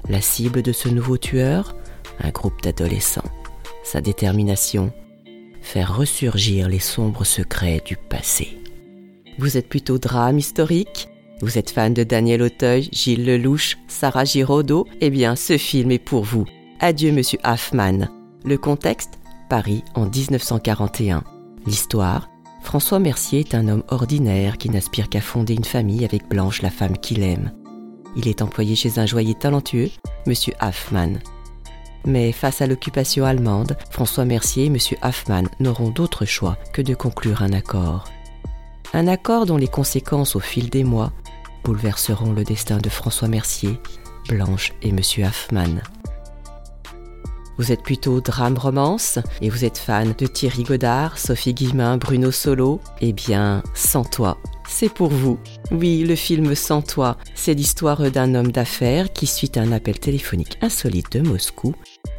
La 0.09 0.21
cible 0.21 0.63
de 0.63 0.71
ce 0.71 0.89
nouveau 0.89 1.17
tueur? 1.17 1.75
Un 2.19 2.29
groupe 2.29 2.61
d'adolescents. 2.63 3.31
Sa 3.83 4.01
détermination? 4.01 4.91
Faire 5.61 5.95
ressurgir 5.95 6.67
les 6.67 6.79
sombres 6.79 7.25
secrets 7.25 7.81
du 7.85 7.95
passé. 7.95 8.57
Vous 9.37 9.57
êtes 9.57 9.69
plutôt 9.69 9.99
drame 9.99 10.39
historique? 10.39 11.09
Vous 11.41 11.57
êtes 11.57 11.69
fan 11.69 11.93
de 11.93 12.03
Daniel 12.03 12.41
Auteuil, 12.41 12.89
Gilles 12.91 13.25
Lelouch, 13.25 13.77
Sarah 13.87 14.23
Giraudot 14.23 14.87
Eh 15.01 15.09
bien, 15.09 15.35
ce 15.35 15.57
film 15.57 15.91
est 15.91 15.99
pour 15.99 16.23
vous. 16.23 16.45
Adieu, 16.79 17.11
monsieur 17.11 17.39
Hoffman. 17.43 18.07
Le 18.45 18.57
contexte 18.57 19.19
Paris 19.49 19.83
en 19.95 20.05
1941. 20.05 21.23
L'histoire 21.65 22.29
François 22.63 22.99
Mercier 22.99 23.41
est 23.41 23.53
un 23.53 23.67
homme 23.67 23.83
ordinaire 23.89 24.57
qui 24.57 24.69
n'aspire 24.69 25.09
qu'à 25.09 25.21
fonder 25.21 25.53
une 25.53 25.65
famille 25.65 26.05
avec 26.05 26.27
Blanche, 26.27 26.61
la 26.61 26.71
femme 26.71 26.97
qu'il 26.97 27.21
aime. 27.21 27.51
Il 28.15 28.27
est 28.27 28.41
employé 28.41 28.75
chez 28.75 28.97
un 28.97 29.05
joaillier 29.05 29.35
talentueux, 29.35 29.89
monsieur 30.25 30.53
Hoffman. 30.61 31.19
Mais 32.05 32.31
face 32.31 32.61
à 32.61 32.67
l'occupation 32.67 33.25
allemande, 33.25 33.77
François 33.89 34.25
Mercier 34.25 34.65
et 34.65 34.69
monsieur 34.69 34.97
Hoffman 35.03 35.43
n'auront 35.59 35.89
d'autre 35.89 36.25
choix 36.25 36.57
que 36.71 36.81
de 36.81 36.95
conclure 36.95 37.41
un 37.41 37.51
accord. 37.51 38.05
Un 38.93 39.07
accord 39.07 39.45
dont 39.45 39.57
les 39.57 39.67
conséquences 39.67 40.35
au 40.35 40.39
fil 40.39 40.69
des 40.69 40.83
mois 40.83 41.11
bouleverseront 41.65 42.31
le 42.31 42.43
destin 42.43 42.77
de 42.77 42.89
François 42.89 43.27
Mercier, 43.27 43.79
Blanche 44.29 44.71
et 44.83 44.91
Monsieur 44.91 45.25
Hoffman. 45.25 45.81
Vous 47.57 47.71
êtes 47.71 47.81
plutôt 47.81 48.21
drame-romance 48.21 49.17
et 49.41 49.49
vous 49.49 49.65
êtes 49.65 49.79
fan 49.79 50.13
de 50.15 50.27
Thierry 50.27 50.63
Godard, 50.63 51.17
Sophie 51.17 51.55
Guillemin, 51.55 51.97
Bruno 51.97 52.29
Solo 52.31 52.81
Eh 53.01 53.13
bien, 53.13 53.63
Sans 53.73 54.03
toi, 54.03 54.37
c'est 54.67 54.93
pour 54.93 55.09
vous. 55.09 55.39
Oui, 55.71 56.03
le 56.03 56.15
film 56.15 56.53
Sans 56.53 56.83
toi, 56.83 57.17
c'est 57.33 57.55
l'histoire 57.55 58.11
d'un 58.11 58.35
homme 58.35 58.51
d'affaires 58.51 59.11
qui, 59.11 59.25
suite 59.25 59.57
à 59.57 59.61
un 59.61 59.71
appel 59.71 59.97
téléphonique 59.97 60.59
insolite 60.61 61.13
de 61.13 61.27
Moscou, 61.27 61.73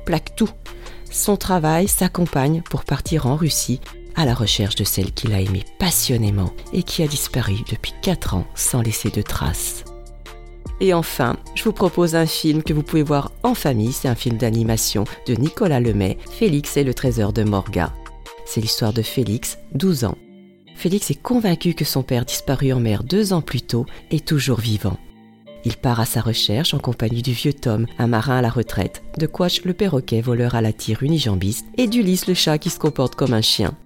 plaque 0.05 0.35
tout. 0.35 0.51
Son 1.11 1.37
travail 1.37 1.87
s'accompagne 1.87 2.63
pour 2.63 2.85
partir 2.85 3.27
en 3.27 3.37
Russie 3.37 3.81
à 4.17 4.25
la 4.25 4.35
recherche 4.35 4.75
de 4.75 4.85
celle 4.85 5.13
qu'il 5.13 5.33
a 5.33 5.41
aimée 5.41 5.65
passionnément 5.79 6.53
et 6.73 6.83
qui 6.83 7.03
a 7.03 7.07
disparu 7.07 7.55
depuis 7.71 7.95
4 8.03 8.35
ans 8.35 8.47
sans 8.55 8.83
laisser 8.83 9.11
de 9.11 9.23
traces. 9.23 9.85
Et 10.81 10.93
enfin, 10.93 11.37
je 11.55 11.65
vous 11.65 11.73
propose 11.73 12.15
un 12.15 12.27
film 12.27 12.63
que 12.63 12.75
vous 12.75 12.83
pouvez 12.83 13.03
voir 13.03 13.33
en 13.43 13.55
famille, 13.55 13.93
c'est 13.93 14.09
un 14.09 14.15
film 14.15 14.37
d'animation 14.37 15.05
de 15.27 15.35
Nicolas 15.35 15.81
Lemay, 15.81 16.19
Félix 16.31 16.77
et 16.77 16.85
le 16.85 16.93
trésor 16.93 17.33
de 17.33 17.45
Morga. 17.45 17.93
C'est 18.45 18.61
l'histoire 18.61 18.93
de 18.93 19.03
Félix, 19.03 19.59
12 19.75 20.05
ans. 20.05 20.19
Félix 20.75 21.11
est 21.11 21.23
convaincu 21.23 21.73
que 21.73 21.87
son 21.87 22.03
père 22.03 22.27
disparu 22.27 22.73
en 22.73 22.81
mer 22.81 23.03
deux 23.03 23.33
ans 23.33 23.41
plus 23.41 23.63
tôt 23.63 23.87
est 24.11 24.27
toujours 24.27 24.61
vivant. 24.61 24.99
Il 25.65 25.77
part 25.77 25.99
à 25.99 26.05
sa 26.05 26.21
recherche 26.21 26.75
en 26.75 26.79
compagnie 26.79 27.23
du 27.23 27.33
vieux 27.33 27.55
Tom, 27.55 27.87
un 27.99 28.07
marin 28.07 28.37
à 28.37 28.43
la 28.43 28.51
retraite, 28.51 29.03
de 29.19 29.27
Quach 29.27 29.65
le 29.65 29.73
perroquet 29.73 30.21
voleur 30.21 30.55
à 30.55 30.61
la 30.61 30.73
tire 30.73 31.03
unijambiste 31.03 31.67
et 31.77 31.89
d'Ulysse 31.89 32.29
le 32.29 32.35
chat 32.35 32.59
qui 32.59 32.71
se 32.71 32.79
comporte 32.79 33.17
comme 33.17 33.33
un 33.33 33.41
chien. 33.41 33.77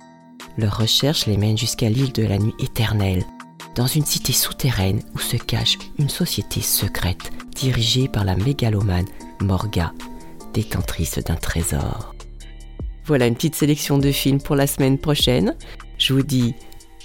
Leurs 0.59 0.79
recherches 0.79 1.27
les 1.27 1.37
mènent 1.37 1.59
jusqu'à 1.59 1.89
l'île 1.89 2.13
de 2.13 2.25
la 2.25 2.39
nuit 2.39 2.55
éternelle, 2.59 3.25
dans 3.75 3.87
une 3.87 4.05
cité 4.05 4.33
souterraine 4.33 5.03
où 5.15 5.19
se 5.19 5.37
cache 5.37 5.79
une 5.99 6.09
société 6.09 6.61
secrète 6.61 7.31
dirigée 7.55 8.09
par 8.09 8.25
la 8.25 8.37
mégalomane 8.37 9.07
Morga, 9.41 9.93
détentrice 10.53 11.19
d'un 11.19 11.37
trésor. 11.37 12.15
Voilà 13.05 13.27
une 13.27 13.35
petite 13.35 13.55
sélection 13.55 13.99
de 13.99 14.13
films 14.13 14.41
pour 14.41 14.57
la 14.57 14.67
semaine 14.67 14.99
prochaine. 14.99 15.57
Je 15.99 16.13
vous 16.13 16.23
dis 16.23 16.55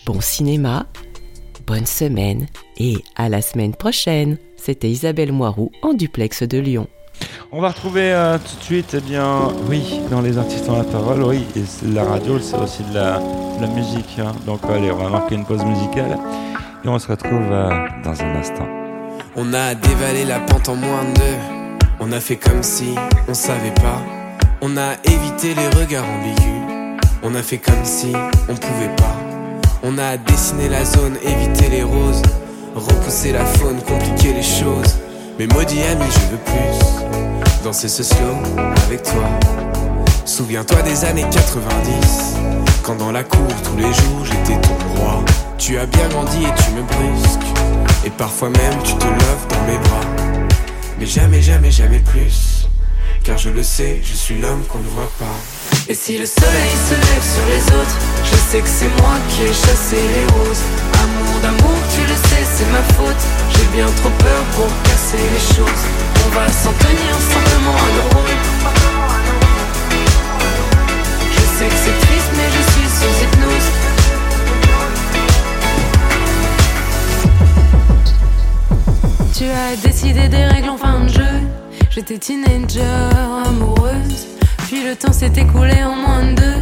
bon 0.06 0.22
cinéma, 0.22 0.88
bonne 1.66 1.86
semaine 1.86 2.48
et 2.78 2.98
à 3.16 3.30
la 3.30 3.42
semaine 3.42 3.76
prochaine. 3.76 4.38
C'était 4.58 4.90
Isabelle 4.90 5.32
Moiroux 5.32 5.72
en 5.82 5.94
duplex 5.94 6.44
de 6.44 6.58
Lyon. 6.58 6.88
On 7.52 7.62
va 7.62 7.70
retrouver 7.70 8.12
euh, 8.12 8.38
tout 8.38 8.58
de 8.58 8.64
suite, 8.64 8.96
eh 8.98 9.02
bien, 9.02 9.48
oui, 9.70 10.02
dans 10.12 10.22
les 10.22 10.38
artistes 10.38 10.68
ont 10.68 10.78
la 10.78 10.84
parole, 10.84 11.24
oui, 11.24 11.46
et 11.56 11.64
la 11.94 12.04
radio, 12.04 12.40
c'est 12.40 12.58
aussi 12.58 12.84
de 12.84 12.94
la, 12.94 13.20
musique. 13.74 14.20
hein. 14.20 14.34
Donc 14.46 14.60
allez, 14.70 14.92
on 14.92 14.98
va 14.98 15.10
marquer 15.10 15.36
une 15.36 15.46
pause 15.46 15.64
musicale 15.64 16.18
et 16.84 16.88
on 16.88 17.00
se 17.00 17.08
retrouve 17.08 17.52
euh, 17.52 17.70
dans 18.04 18.22
un 18.22 18.36
instant. 18.36 18.68
On 19.36 19.54
a 19.54 19.74
dévalé 19.76 20.26
la 20.26 20.40
pente 20.40 20.70
en 20.70 20.76
moins 20.76 21.04
de. 21.04 22.00
On 22.00 22.12
a 22.12 22.20
fait 22.20 22.36
comme 22.36 22.62
si 22.62 22.96
on 23.28 23.34
savait 23.34 23.74
pas. 23.76 24.02
On 24.62 24.76
a 24.78 24.94
évité 25.04 25.54
les 25.54 25.68
regards 25.80 26.06
ambigus. 26.06 27.00
On 27.24 27.36
a 27.36 27.42
fait 27.42 27.58
comme 27.58 27.84
si 27.86 28.12
on 28.50 28.56
pouvait 28.56 28.96
pas. 28.98 29.16
On 29.84 29.98
a 29.98 30.18
dessiné 30.18 30.68
la 30.68 30.84
zone, 30.84 31.16
évité 31.24 31.70
les 31.70 31.84
roses. 31.84 32.22
Repousser 32.76 33.32
la 33.32 33.46
faune, 33.46 33.78
compliquer 33.82 34.34
les 34.34 34.44
choses. 34.44 34.98
Mais 35.38 35.48
maudit 35.48 35.82
ami, 35.84 36.06
je 36.10 36.32
veux 36.32 36.38
plus. 36.38 37.64
Danser 37.64 37.90
ce 37.90 38.04
slow 38.04 38.38
avec 38.88 39.04
toi. 39.04 39.28
Souviens-toi 40.24 40.82
des 40.84 41.04
années 41.04 41.26
90. 41.30 42.36
Quand 42.84 42.96
dans 42.96 43.12
la 43.12 43.24
cour, 43.24 43.48
tous 43.64 43.76
les 43.76 43.92
jours, 43.94 44.24
j'étais 44.24 44.60
ton 44.62 44.76
roi. 44.96 45.26
Tu 45.58 45.78
as 45.78 45.86
bien 45.88 46.08
grandi 46.08 46.38
et 46.38 46.64
tu 46.64 46.72
me 46.72 46.84
brusques. 46.84 47.40
Et 48.06 48.10
parfois 48.12 48.50
même, 48.50 48.82
tu 48.84 48.94
te 48.94 49.06
lèves 49.06 49.48
dans 49.50 49.62
mes 49.64 49.78
bras. 49.78 50.48
Mais 51.00 51.06
jamais, 51.06 51.42
jamais, 51.42 51.72
jamais 51.72 52.00
plus. 52.00 52.70
Car 53.24 53.38
je 53.38 53.50
le 53.50 53.64
sais, 53.64 54.00
je 54.04 54.14
suis 54.14 54.40
l'homme 54.40 54.64
qu'on 54.70 54.80
ne 54.80 54.88
voit 54.88 55.12
pas. 55.20 55.36
Et 55.90 55.96
si 55.96 56.18
le 56.18 56.26
soleil 56.26 56.72
se 56.88 56.94
lève 56.94 57.24
sur 57.24 57.46
les 57.50 57.76
autres, 57.76 57.98
je 58.24 58.36
sais 58.36 58.62
que 58.62 58.70
c'est 58.70 59.02
moi 59.02 59.16
qui 59.30 59.44
ai 59.44 59.48
chassé 59.48 59.98
les 59.98 60.34
roses. 60.34 60.62
Amour 61.04 61.42
d'amour, 61.42 61.78
tu 61.94 62.02
le 62.02 62.16
sais, 62.16 62.46
c'est 62.56 62.72
ma 62.72 62.84
faute. 62.94 63.45
J'ai 63.56 63.68
bien 63.76 63.88
trop 63.88 64.10
peur 64.10 64.44
pour 64.56 64.68
casser 64.84 65.18
les 65.18 65.56
choses. 65.56 65.86
On 66.26 66.30
va 66.36 66.48
s'en 66.52 66.74
tenir 66.74 67.14
simplement 67.34 67.76
à 67.76 67.90
nos 67.96 68.08
rôles. 68.16 68.40
Je 71.32 71.44
sais 71.58 71.68
que 71.68 71.80
c'est 71.84 71.98
triste, 72.06 72.32
mais 72.38 72.50
je 72.56 72.62
suis 72.72 72.90
sous 72.98 73.14
hypnose. 73.24 73.70
Tu 79.38 79.46
as 79.46 79.76
décidé 79.86 80.28
des 80.30 80.46
règles 80.46 80.70
en 80.70 80.78
fin 80.78 81.02
de 81.02 81.10
jeu. 81.10 81.36
J'étais 81.90 82.18
teenager, 82.18 82.82
amoureuse. 83.46 84.28
Puis 84.68 84.84
le 84.84 84.96
temps 84.96 85.14
s'est 85.14 85.34
écoulé 85.38 85.84
en 85.84 85.96
moins 85.96 86.24
de 86.24 86.36
deux. 86.36 86.62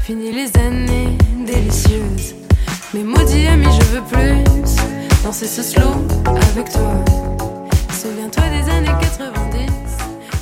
Fini 0.00 0.32
les 0.32 0.50
années 0.60 1.16
délicieuses. 1.46 2.34
Mais 2.94 3.02
maudit 3.04 3.46
ami, 3.46 3.66
je 3.80 3.86
veux 3.96 4.02
plus 4.02 4.61
danser 5.22 5.46
ce 5.46 5.62
slow 5.62 5.88
avec 6.52 6.70
toi. 6.72 6.94
Souviens-toi 7.90 8.44
des 8.50 8.70
années 8.70 8.98
90, 9.00 9.70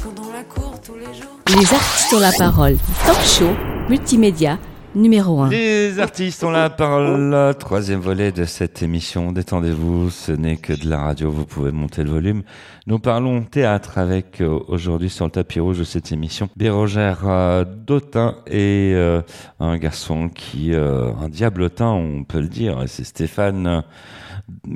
quand 0.03 0.23
on 0.27 0.33
la 0.33 0.43
court 0.45 0.81
tous 0.85 0.95
les 0.95 1.05
jours. 1.07 1.37
Les 1.49 1.75
artistes 1.75 2.13
ont 2.15 2.21
la 2.21 2.33
parole. 2.33 2.77
Talk 3.05 3.21
show, 3.23 3.51
multimédia, 3.91 4.59
numéro 4.95 5.41
1. 5.43 5.51
Les 5.51 5.99
artistes 5.99 6.43
ont 6.45 6.51
la 6.51 6.71
parole. 6.71 7.55
Troisième 7.59 8.01
volet 8.01 8.33
de 8.33 8.45
cette 8.47 8.83
émission. 8.83 9.33
Détendez-vous, 9.33 10.09
ce 10.11 10.33
n'est 10.33 10.57
que 10.57 10.73
de 10.73 10.89
la 10.89 11.01
radio, 11.01 11.31
vous 11.31 11.45
pouvez 11.45 11.73
monter 11.73 12.03
le 12.03 12.11
volume. 12.11 12.43
Nous 12.87 12.99
parlons 12.99 13.43
théâtre 13.43 13.99
avec 13.99 14.41
euh, 14.41 14.59
aujourd'hui 14.69 15.11
sur 15.11 15.27
le 15.27 15.31
tapis 15.31 15.61
rouge 15.61 15.79
de 15.79 15.85
cette 15.85 16.11
émission 16.11 16.49
Bérogère 16.57 17.21
euh, 17.27 17.65
Dautin 17.65 18.37
et 18.47 18.93
euh, 18.95 19.21
un 19.61 19.77
garçon 19.77 20.31
qui, 20.31 20.73
euh, 20.73 21.13
un 21.21 21.29
diablotin, 21.29 21.91
on 21.91 22.25
peut 22.25 22.41
le 22.41 22.49
dire, 22.49 22.83
c'est 22.87 23.05
Stéphane 23.05 23.67
euh, 23.67 23.81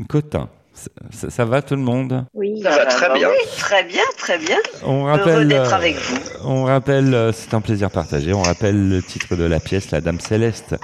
Cotin. 0.09 0.49
Ça, 0.73 0.89
ça- 1.13 1.31
ça 1.31 1.45
va 1.45 1.63
tout 1.63 1.77
le 1.77 1.83
monde? 1.83 2.25
Oui, 2.35 2.61
Ça 2.63 2.71
va 2.71 2.87
très 2.87 3.13
bien. 3.15 3.29
Oui, 3.29 3.49
très 3.59 3.85
bien, 3.85 4.03
très 4.19 4.39
bien. 4.39 4.59
On 4.83 5.07
Heureux 5.07 5.19
rappelle, 5.19 5.49
d'être 5.49 5.73
euh, 5.73 5.77
avec 5.77 5.95
vous. 5.97 6.19
On 6.45 6.65
rappelle, 6.65 7.15
euh, 7.15 7.31
c'est 7.33 7.55
un 7.55 7.61
plaisir 7.61 7.91
partagé. 7.93 8.33
On 8.33 8.43
rappelle 8.43 8.89
le 8.89 9.01
titre 9.01 9.37
de 9.37 9.45
la 9.45 9.61
pièce, 9.61 9.93
La 9.93 10.01
Dame 10.01 10.19
Céleste. 10.19 10.75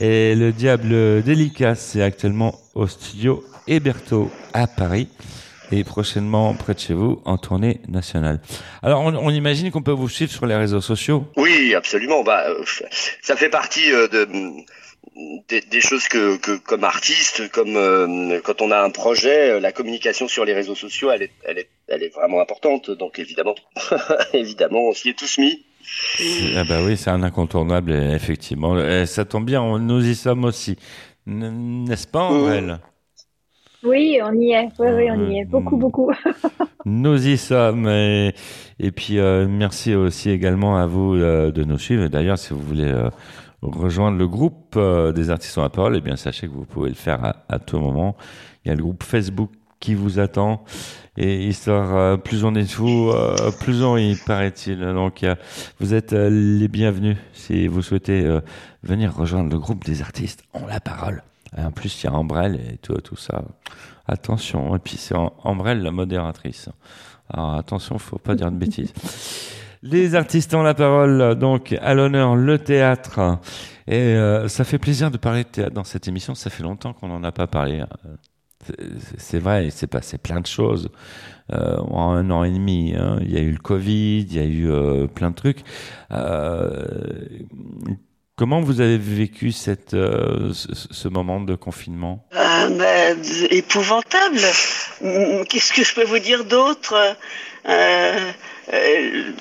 Et 0.00 0.34
le 0.34 0.50
Diable 0.50 1.22
délicat, 1.22 1.74
c'est 1.76 2.02
actuellement 2.02 2.58
au 2.74 2.86
studio 2.88 3.44
Héberto 3.68 4.30
à 4.52 4.66
Paris 4.66 5.08
et 5.70 5.84
prochainement 5.84 6.52
près 6.54 6.74
de 6.74 6.80
chez 6.80 6.94
vous 6.94 7.22
en 7.24 7.38
tournée 7.38 7.80
nationale. 7.86 8.40
Alors, 8.82 9.02
on, 9.02 9.14
on 9.14 9.30
imagine 9.30 9.70
qu'on 9.70 9.82
peut 9.82 9.92
vous 9.92 10.08
suivre 10.08 10.32
sur 10.32 10.46
les 10.46 10.56
réseaux 10.56 10.80
sociaux? 10.80 11.26
Oui, 11.36 11.72
absolument. 11.76 12.24
Bah, 12.24 12.46
euh, 12.48 12.64
ça 13.22 13.36
fait 13.36 13.50
partie 13.50 13.88
de 13.92 14.28
des, 15.48 15.60
des 15.60 15.80
choses 15.80 16.08
que, 16.08 16.36
que 16.38 16.56
comme 16.58 16.84
artiste, 16.84 17.50
comme 17.50 17.76
euh, 17.76 18.40
quand 18.44 18.62
on 18.62 18.70
a 18.70 18.80
un 18.80 18.90
projet, 18.90 19.50
euh, 19.52 19.60
la 19.60 19.72
communication 19.72 20.28
sur 20.28 20.44
les 20.44 20.52
réseaux 20.54 20.74
sociaux, 20.74 21.10
elle 21.10 21.22
est, 21.22 21.30
elle 21.44 21.58
est, 21.58 21.68
elle 21.88 22.02
est 22.02 22.14
vraiment 22.14 22.40
importante. 22.40 22.90
Donc 22.90 23.18
évidemment, 23.18 23.54
évidemment, 24.32 24.80
on 24.88 24.92
s'y 24.92 25.10
est 25.10 25.18
tous 25.18 25.38
mis. 25.38 25.64
Ah 26.56 26.64
bah 26.68 26.80
oui, 26.84 26.96
c'est 26.96 27.10
un 27.10 27.22
incontournable, 27.22 27.92
effectivement. 27.92 28.78
Et 28.78 29.06
ça 29.06 29.24
tombe 29.24 29.44
bien, 29.46 29.60
on- 29.62 29.78
nous 29.78 30.06
y 30.06 30.14
sommes 30.14 30.44
aussi. 30.44 30.76
N'est-ce 31.26 32.06
pas, 32.06 32.22
Andrel 32.22 32.78
Oui, 33.82 34.18
on 34.22 34.32
y 34.34 34.52
est. 34.52 34.68
Oui, 34.78 34.88
oui, 34.94 35.10
on 35.10 35.30
y 35.30 35.40
est. 35.40 35.44
Beaucoup, 35.44 35.76
beaucoup. 35.76 36.12
Nous 36.86 37.28
y 37.28 37.36
sommes. 37.36 37.88
Et, 37.88 38.32
et 38.78 38.90
puis, 38.90 39.18
euh, 39.18 39.46
merci 39.48 39.94
aussi 39.94 40.30
également 40.30 40.78
à 40.78 40.86
vous 40.86 41.14
euh, 41.14 41.50
de 41.50 41.62
nous 41.64 41.78
suivre. 41.78 42.08
D'ailleurs, 42.08 42.38
si 42.38 42.54
vous 42.54 42.60
voulez 42.60 42.90
euh, 42.90 43.10
rejoindre 43.62 44.18
le 44.18 44.26
groupe 44.26 44.74
euh, 44.76 45.12
des 45.12 45.30
artistes 45.30 45.58
en 45.58 45.62
la 45.62 45.70
parole, 45.70 45.96
eh 45.96 46.00
bien, 46.00 46.16
sachez 46.16 46.48
que 46.48 46.52
vous 46.52 46.64
pouvez 46.64 46.88
le 46.88 46.94
faire 46.94 47.34
à, 47.48 47.58
tout 47.58 47.78
moment. 47.78 48.16
Il 48.64 48.68
y 48.68 48.70
a 48.72 48.74
le 48.74 48.82
groupe 48.82 49.02
Facebook 49.02 49.50
qui 49.80 49.94
vous 49.94 50.18
attend. 50.18 50.64
Et 51.16 51.46
histoire, 51.46 51.96
euh, 51.96 52.16
plus 52.16 52.44
on 52.44 52.54
est 52.54 52.74
vous, 52.74 53.10
euh, 53.10 53.50
plus 53.60 53.82
on 53.82 53.96
y 53.96 54.14
paraît-il. 54.14 54.80
Donc, 54.80 55.24
vous 55.78 55.94
êtes 55.94 56.12
les 56.12 56.68
bienvenus 56.68 57.16
si 57.32 57.66
vous 57.66 57.82
souhaitez 57.82 58.40
venir 58.82 59.14
rejoindre 59.14 59.50
le 59.50 59.58
groupe 59.58 59.84
des 59.84 60.02
artistes 60.02 60.44
en 60.52 60.66
la 60.66 60.80
parole. 60.80 61.22
En 61.56 61.72
plus, 61.72 62.02
il 62.02 62.06
y 62.06 62.08
a 62.08 62.12
Ambrelle 62.12 62.60
et 62.72 62.78
tout, 62.78 62.94
tout 62.94 63.16
ça. 63.16 63.42
Attention. 64.06 64.74
Et 64.76 64.78
puis, 64.78 64.96
c'est 64.96 65.14
Am- 65.14 65.30
Ambrelle, 65.44 65.82
la 65.82 65.90
modératrice. 65.90 66.68
Alors, 67.28 67.54
attention, 67.54 67.98
faut 67.98 68.18
pas 68.18 68.34
dire 68.34 68.50
de 68.50 68.56
bêtises. 68.56 68.92
Les 69.82 70.14
artistes 70.14 70.52
ont 70.54 70.62
la 70.62 70.74
parole, 70.74 71.34
donc 71.36 71.74
à 71.80 71.94
l'honneur 71.94 72.36
le 72.36 72.58
théâtre. 72.58 73.38
Et 73.86 73.96
euh, 73.96 74.46
ça 74.48 74.64
fait 74.64 74.78
plaisir 74.78 75.10
de 75.10 75.16
parler 75.16 75.42
de 75.44 75.48
théâtre 75.48 75.72
dans 75.74 75.84
cette 75.84 76.06
émission. 76.06 76.34
Ça 76.34 76.50
fait 76.50 76.62
longtemps 76.62 76.92
qu'on 76.92 77.08
n'en 77.08 77.24
a 77.24 77.32
pas 77.32 77.46
parlé. 77.46 77.80
Euh, 77.80 78.84
c'est- 79.16 79.38
vrai, 79.38 79.64
il 79.66 79.72
s'est 79.72 79.86
passé 79.86 80.18
plein 80.18 80.40
de 80.40 80.46
choses 80.46 80.90
euh, 81.52 81.78
en 81.78 82.10
un 82.12 82.30
an 82.30 82.44
et 82.44 82.50
demi. 82.50 82.94
hein. 82.94 83.18
Il 83.22 83.32
y 83.32 83.38
a 83.38 83.40
eu 83.40 83.52
le 83.52 83.58
Covid, 83.58 84.20
il 84.20 84.36
y 84.36 84.38
a 84.38 84.44
eu 84.44 84.70
euh, 84.70 85.06
plein 85.06 85.30
de 85.30 85.34
trucs. 85.34 85.60
Euh, 86.12 86.84
comment 88.36 88.60
vous 88.60 88.82
avez 88.82 88.98
vécu 88.98 89.50
cette, 89.50 89.92
ce, 89.92 91.08
moment 91.08 91.40
de 91.40 91.54
confinement? 91.54 92.26
Ah, 92.36 92.68
épouvantable. 93.50 94.36
Qu'est-ce 95.48 95.72
que 95.72 95.82
je 95.82 95.94
peux 95.94 96.04
vous 96.04 96.18
dire 96.18 96.44
d'autre? 96.44 96.94
Euh, 98.72 99.32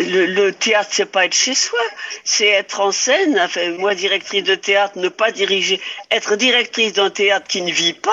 le, 0.00 0.26
le 0.26 0.52
théâtre, 0.52 0.90
c'est 0.92 1.06
pas 1.10 1.24
être 1.24 1.34
chez 1.34 1.54
soi, 1.54 1.78
c'est 2.24 2.46
être 2.46 2.80
en 2.80 2.92
scène. 2.92 3.38
Enfin, 3.42 3.70
moi, 3.78 3.94
directrice 3.94 4.44
de 4.44 4.54
théâtre, 4.54 4.98
ne 4.98 5.08
pas 5.08 5.32
diriger, 5.32 5.80
être 6.10 6.36
directrice 6.36 6.92
d'un 6.92 7.10
théâtre 7.10 7.46
qui 7.48 7.62
ne 7.62 7.72
vit 7.72 7.94
pas, 7.94 8.10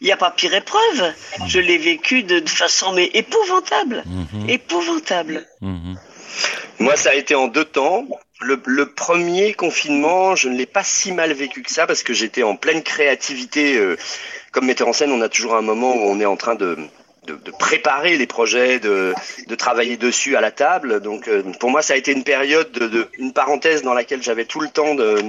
il 0.00 0.04
n'y 0.06 0.12
a 0.12 0.16
pas 0.16 0.30
pire 0.30 0.54
épreuve. 0.54 1.12
Je 1.46 1.58
l'ai 1.58 1.78
vécu 1.78 2.22
de, 2.22 2.38
de 2.38 2.48
façon 2.48 2.92
mais 2.92 3.10
épouvantable, 3.14 4.04
épouvantable. 4.48 5.46
Moi, 6.80 6.96
ça 6.96 7.10
a 7.10 7.14
été 7.14 7.34
en 7.34 7.48
deux 7.48 7.64
temps. 7.64 8.06
Le, 8.40 8.60
le 8.66 8.92
premier 8.92 9.54
confinement, 9.54 10.34
je 10.36 10.48
ne 10.48 10.56
l'ai 10.56 10.66
pas 10.66 10.84
si 10.84 11.12
mal 11.12 11.32
vécu 11.32 11.62
que 11.62 11.70
ça 11.70 11.86
parce 11.86 12.02
que 12.02 12.12
j'étais 12.12 12.42
en 12.42 12.56
pleine 12.56 12.82
créativité. 12.82 13.76
euh, 13.76 13.96
comme 14.50 14.66
metteur 14.66 14.86
en 14.88 14.92
scène, 14.92 15.10
on 15.12 15.20
a 15.22 15.28
toujours 15.28 15.54
un 15.56 15.62
moment 15.62 15.94
où 15.94 16.00
on 16.02 16.20
est 16.20 16.26
en 16.26 16.36
train 16.36 16.54
de, 16.54 16.76
de, 17.26 17.34
de 17.34 17.50
préparer 17.50 18.16
les 18.16 18.26
projets, 18.26 18.78
de, 18.78 19.14
de 19.46 19.54
travailler 19.54 19.96
dessus 19.96 20.36
à 20.36 20.40
la 20.40 20.50
table. 20.50 21.00
Donc, 21.00 21.28
euh, 21.28 21.42
pour 21.60 21.70
moi, 21.70 21.82
ça 21.82 21.94
a 21.94 21.96
été 21.96 22.12
une 22.12 22.24
période, 22.24 22.70
de, 22.72 22.86
de- 22.88 23.08
une 23.18 23.32
parenthèse 23.32 23.82
dans 23.82 23.94
laquelle 23.94 24.22
j'avais 24.22 24.44
tout 24.44 24.60
le 24.60 24.68
temps 24.68 24.94
de, 24.94 25.22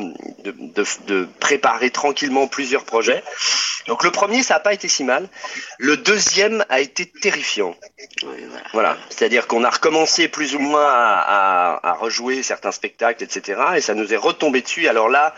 de, 0.43 0.51
de, 0.51 0.83
de 1.07 1.27
préparer 1.39 1.89
tranquillement 1.89 2.47
plusieurs 2.47 2.83
projets. 2.83 3.23
Donc, 3.87 4.03
le 4.03 4.11
premier, 4.11 4.41
ça 4.43 4.55
n'a 4.55 4.59
pas 4.59 4.73
été 4.73 4.87
si 4.87 5.03
mal. 5.03 5.27
Le 5.77 5.95
deuxième 5.97 6.65
a 6.69 6.79
été 6.79 7.05
terrifiant. 7.05 7.75
Voilà, 8.73 8.97
c'est-à-dire 9.09 9.47
qu'on 9.47 9.63
a 9.63 9.69
recommencé 9.69 10.27
plus 10.27 10.55
ou 10.55 10.59
moins 10.59 10.85
à, 10.87 11.79
à, 11.83 11.89
à 11.91 11.93
rejouer 11.93 12.43
certains 12.43 12.71
spectacles, 12.71 13.23
etc. 13.23 13.61
Et 13.77 13.81
ça 13.81 13.93
nous 13.93 14.13
est 14.13 14.17
retombé 14.17 14.61
dessus. 14.61 14.87
Alors 14.87 15.07
là, 15.09 15.33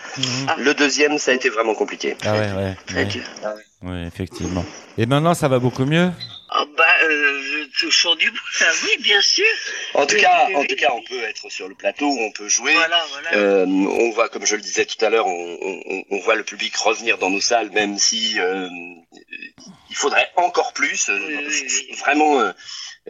le 0.57 0.73
deuxième, 0.73 1.17
ça 1.17 1.31
a 1.31 1.33
été 1.33 1.49
vraiment 1.49 1.75
compliqué. 1.75 2.15
Ah 2.25 2.33
ouais, 2.33 2.39
ouais. 2.39 2.75
ouais. 2.95 3.05
Oui, 3.83 4.05
effectivement. 4.07 4.65
Et 4.97 5.05
maintenant, 5.05 5.33
ça 5.35 5.47
va 5.47 5.59
beaucoup 5.59 5.85
mieux? 5.85 6.11
Ah 6.49 6.63
bah, 6.77 6.85
euh, 7.03 7.41
je 7.41 7.79
touche 7.79 7.99
sur 7.99 8.15
du 8.15 8.31
bout, 8.31 8.39
là, 8.61 8.67
oui, 8.83 9.03
bien 9.03 9.21
sûr. 9.21 9.45
En 9.93 10.05
tout 10.07 10.15
Oui, 10.15 10.21
cas, 10.21 10.45
oui, 10.47 10.55
en 10.55 10.59
oui. 10.61 10.67
tout 10.67 10.75
cas, 10.77 10.91
on 10.93 11.03
peut 11.03 11.21
être 11.23 11.49
sur 11.51 11.67
le 11.67 11.75
plateau, 11.75 12.07
on 12.07 12.31
peut 12.31 12.47
jouer. 12.47 12.73
Voilà, 12.73 13.03
voilà. 13.11 13.33
Euh, 13.35 13.65
on 13.67 14.09
voit, 14.11 14.29
comme 14.29 14.45
je 14.45 14.55
le 14.55 14.61
disais 14.61 14.85
tout 14.85 15.03
à 15.05 15.09
l'heure, 15.09 15.27
on, 15.27 15.57
on- 15.61 16.03
on 16.09 16.19
voit 16.21 16.35
le 16.35 16.43
public 16.43 16.75
revenir 16.77 17.17
dans 17.17 17.29
nos 17.29 17.41
salles, 17.41 17.69
même 17.71 17.99
si 17.99 18.39
euh, 18.39 18.67
il 19.89 19.95
faudrait 19.95 20.31
encore 20.37 20.73
plus. 20.73 21.09
Euh, 21.09 21.49
Vraiment, 21.99 22.39
euh, 22.39 22.51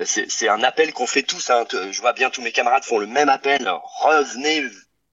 c'est 0.03 0.29
c'est 0.29 0.49
un 0.49 0.63
appel 0.63 0.91
qu'on 0.91 1.07
fait 1.07 1.23
tous. 1.23 1.49
hein. 1.49 1.65
Je 1.91 2.01
vois 2.01 2.13
bien 2.13 2.29
tous 2.29 2.41
mes 2.41 2.51
camarades 2.51 2.83
font 2.83 2.97
le 2.97 3.07
même 3.07 3.29
appel. 3.29 3.69
Revenez 4.01 4.63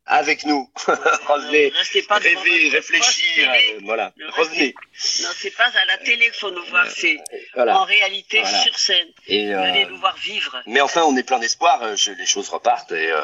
avec 0.07 0.45
nous. 0.45 0.69
Revenez, 0.87 1.73
Restez 1.79 2.03
pas 2.03 2.17
poste 2.21 2.29
télé. 2.45 2.71
euh, 2.75 3.81
voilà, 3.85 4.12
Ne 4.19 4.27
revenez. 4.33 4.75
Non, 5.23 5.29
c'est 5.35 5.57
pas 5.57 5.64
à 5.64 5.85
la 5.87 5.97
télé 6.05 6.25
qu'il 6.27 6.35
faut 6.35 6.51
nous 6.51 6.64
voir, 6.67 6.87
c'est 6.88 7.17
Voilà. 7.55 7.79
en 7.81 7.85
réalité 7.85 8.40
Voilà. 8.43 8.59
sur 8.62 8.79
scène. 8.79 9.07
Et, 9.29 9.55
euh, 9.55 9.62
Venez 9.62 9.87
nous 9.87 9.97
voir 9.99 10.14
vivre. 10.17 10.57
Mais 10.67 10.81
enfin, 10.81 11.03
on 11.05 11.17
est 11.17 11.23
plein 11.23 11.38
d'espoir. 11.38 11.83
euh, 11.83 11.97
je- 11.97 12.12
les 12.12 12.27
choses 12.27 12.49
repartent 12.51 12.93
et, 12.93 13.11
euh, 13.11 13.19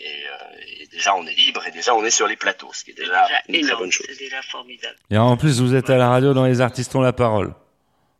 et, 0.00 0.04
euh, 0.04 0.80
et 0.82 0.86
déjà 0.88 1.14
on 1.14 1.26
est 1.26 1.34
libre 1.34 1.64
et 1.66 1.70
déjà 1.70 1.94
on 1.94 2.04
est 2.04 2.10
sur 2.10 2.26
les 2.26 2.36
plateaux, 2.36 2.70
ce 2.72 2.84
qui 2.84 2.90
est 2.90 2.94
déjà, 2.94 3.24
Déjà 3.26 3.38
une 3.48 3.54
très 3.54 3.58
énorme, 3.64 3.80
bonne 3.82 3.92
chose. 3.92 4.06
c'est 4.08 4.18
déjà 4.18 4.42
formidable. 4.42 4.96
Et 5.10 5.18
en 5.18 5.36
plus, 5.36 5.60
vous 5.60 5.74
êtes 5.74 5.90
à 5.90 5.96
la 5.96 6.08
radio 6.08 6.34
dans 6.34 6.44
Les 6.44 6.60
Artistes 6.60 6.94
ont 6.96 7.00
la 7.02 7.12
parole. 7.12 7.54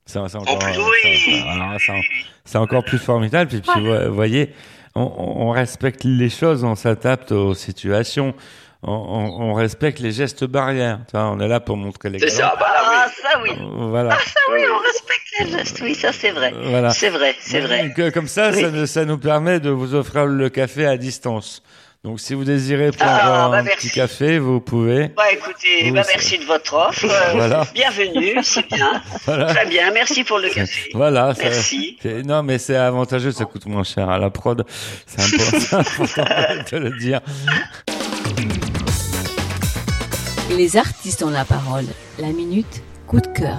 C'est 0.09 0.21
c'est 0.29 0.37
encore, 0.37 0.59
plus. 0.61 0.73
ça- 0.75 1.79
ça- 1.79 1.79
ça- 1.87 1.92
c'est 2.45 2.59
encore 2.59 2.85
plus 2.85 2.99
formidable. 2.99 3.51
Puis, 3.51 3.61
puis, 3.61 3.81
vous 3.81 4.14
voyez, 4.14 4.51
on, 4.96 5.46
on 5.48 5.50
respecte 5.50 6.04
les 6.04 6.28
choses, 6.30 6.64
on 6.64 6.74
s'adapte 6.74 7.32
aux 7.32 7.54
situations, 7.54 8.35
on, 8.82 8.92
on- 8.92 9.50
on 9.50 9.54
respecte 9.54 9.98
les 10.00 10.12
gestes 10.12 10.44
barrières. 10.44 11.00
Tu 11.09 11.16
vois, 11.16 11.30
on 11.30 11.40
est 11.40 11.48
là 11.48 11.61
pour 11.61 11.76
montrer 11.76 12.11
les 12.11 12.18
C'est 12.18 12.30
ça, 12.30 12.54
bah 12.59 12.66
là, 12.72 12.82
Ah, 12.85 13.09
ça 13.22 13.40
oui. 13.42 13.50
Voilà. 13.88 14.11
Ah, 14.12 14.18
ça 14.24 14.40
oui, 14.52 14.61
on 14.72 14.78
respecte 14.78 15.26
les 15.40 15.50
gestes. 15.59 15.80
Oui, 15.82 15.94
ça 15.94 16.12
c'est 16.12 16.30
vrai. 16.30 16.52
Voilà. 16.64 16.90
C'est 16.90 17.11
vrai, 17.11 17.35
c'est 17.40 17.61
vrai. 17.61 17.92
Donc, 17.96 18.12
comme 18.12 18.28
ça, 18.28 18.50
ça 18.87 19.04
nous 19.04 19.18
permet 19.18 19.61
de 19.61 19.70
vous 19.70 19.94
offrir 19.94 20.26
le 20.26 20.48
café 20.48 20.87
à 20.87 20.96
distance. 20.96 21.62
Donc, 22.07 22.21
si 22.21 22.35
vous 22.35 22.45
désirez 22.45 22.92
prendre 22.92 23.11
Ah, 23.21 23.49
bah, 23.51 23.57
un 23.59 23.62
merci. 23.64 23.88
petit 23.88 23.97
café, 23.97 24.38
vous 24.38 24.61
pouvez. 24.61 25.09
Bah 25.09 25.25
écoutez, 25.33 25.89
Vous, 25.89 25.93
bah, 25.93 26.05
merci 26.09 26.39
de 26.39 26.45
votre 26.45 26.74
offre. 26.74 27.05
Euh, 27.05 27.33
Voilà. 27.35 27.66
Bienvenue, 27.74 28.37
c'est 28.45 28.64
bien. 28.68 29.03
Voilà. 29.26 29.47
Très 29.53 29.66
bien, 29.66 29.91
merci 29.91 30.22
pour 30.22 30.39
le 30.39 30.49
café. 30.49 30.89
Voilà. 30.95 31.35
Merci. 31.37 31.99
c'est- 32.01 32.22
non, 32.22 32.45
mais 32.45 32.59
c'est 32.59 32.76
avantageux, 32.76 33.33
ça 33.33 33.45
coûte 33.45 33.66
moins 33.66 33.83
cher 33.83 34.09
à 34.09 34.20
la 34.20 34.30
prod. 34.30 34.64
C'est 35.05 35.20
important, 35.20 35.59
c'est 36.07 36.20
important 36.20 36.24
de 36.70 36.76
le 36.78 36.91
dire. 36.97 37.20
Les 40.57 40.76
artistes 40.76 41.24
ont 41.24 41.30
la 41.30 41.45
parole. 41.45 41.87
La 42.20 42.28
minute, 42.28 42.85
coup 43.09 43.20
de 43.20 43.26
cœur. 43.26 43.59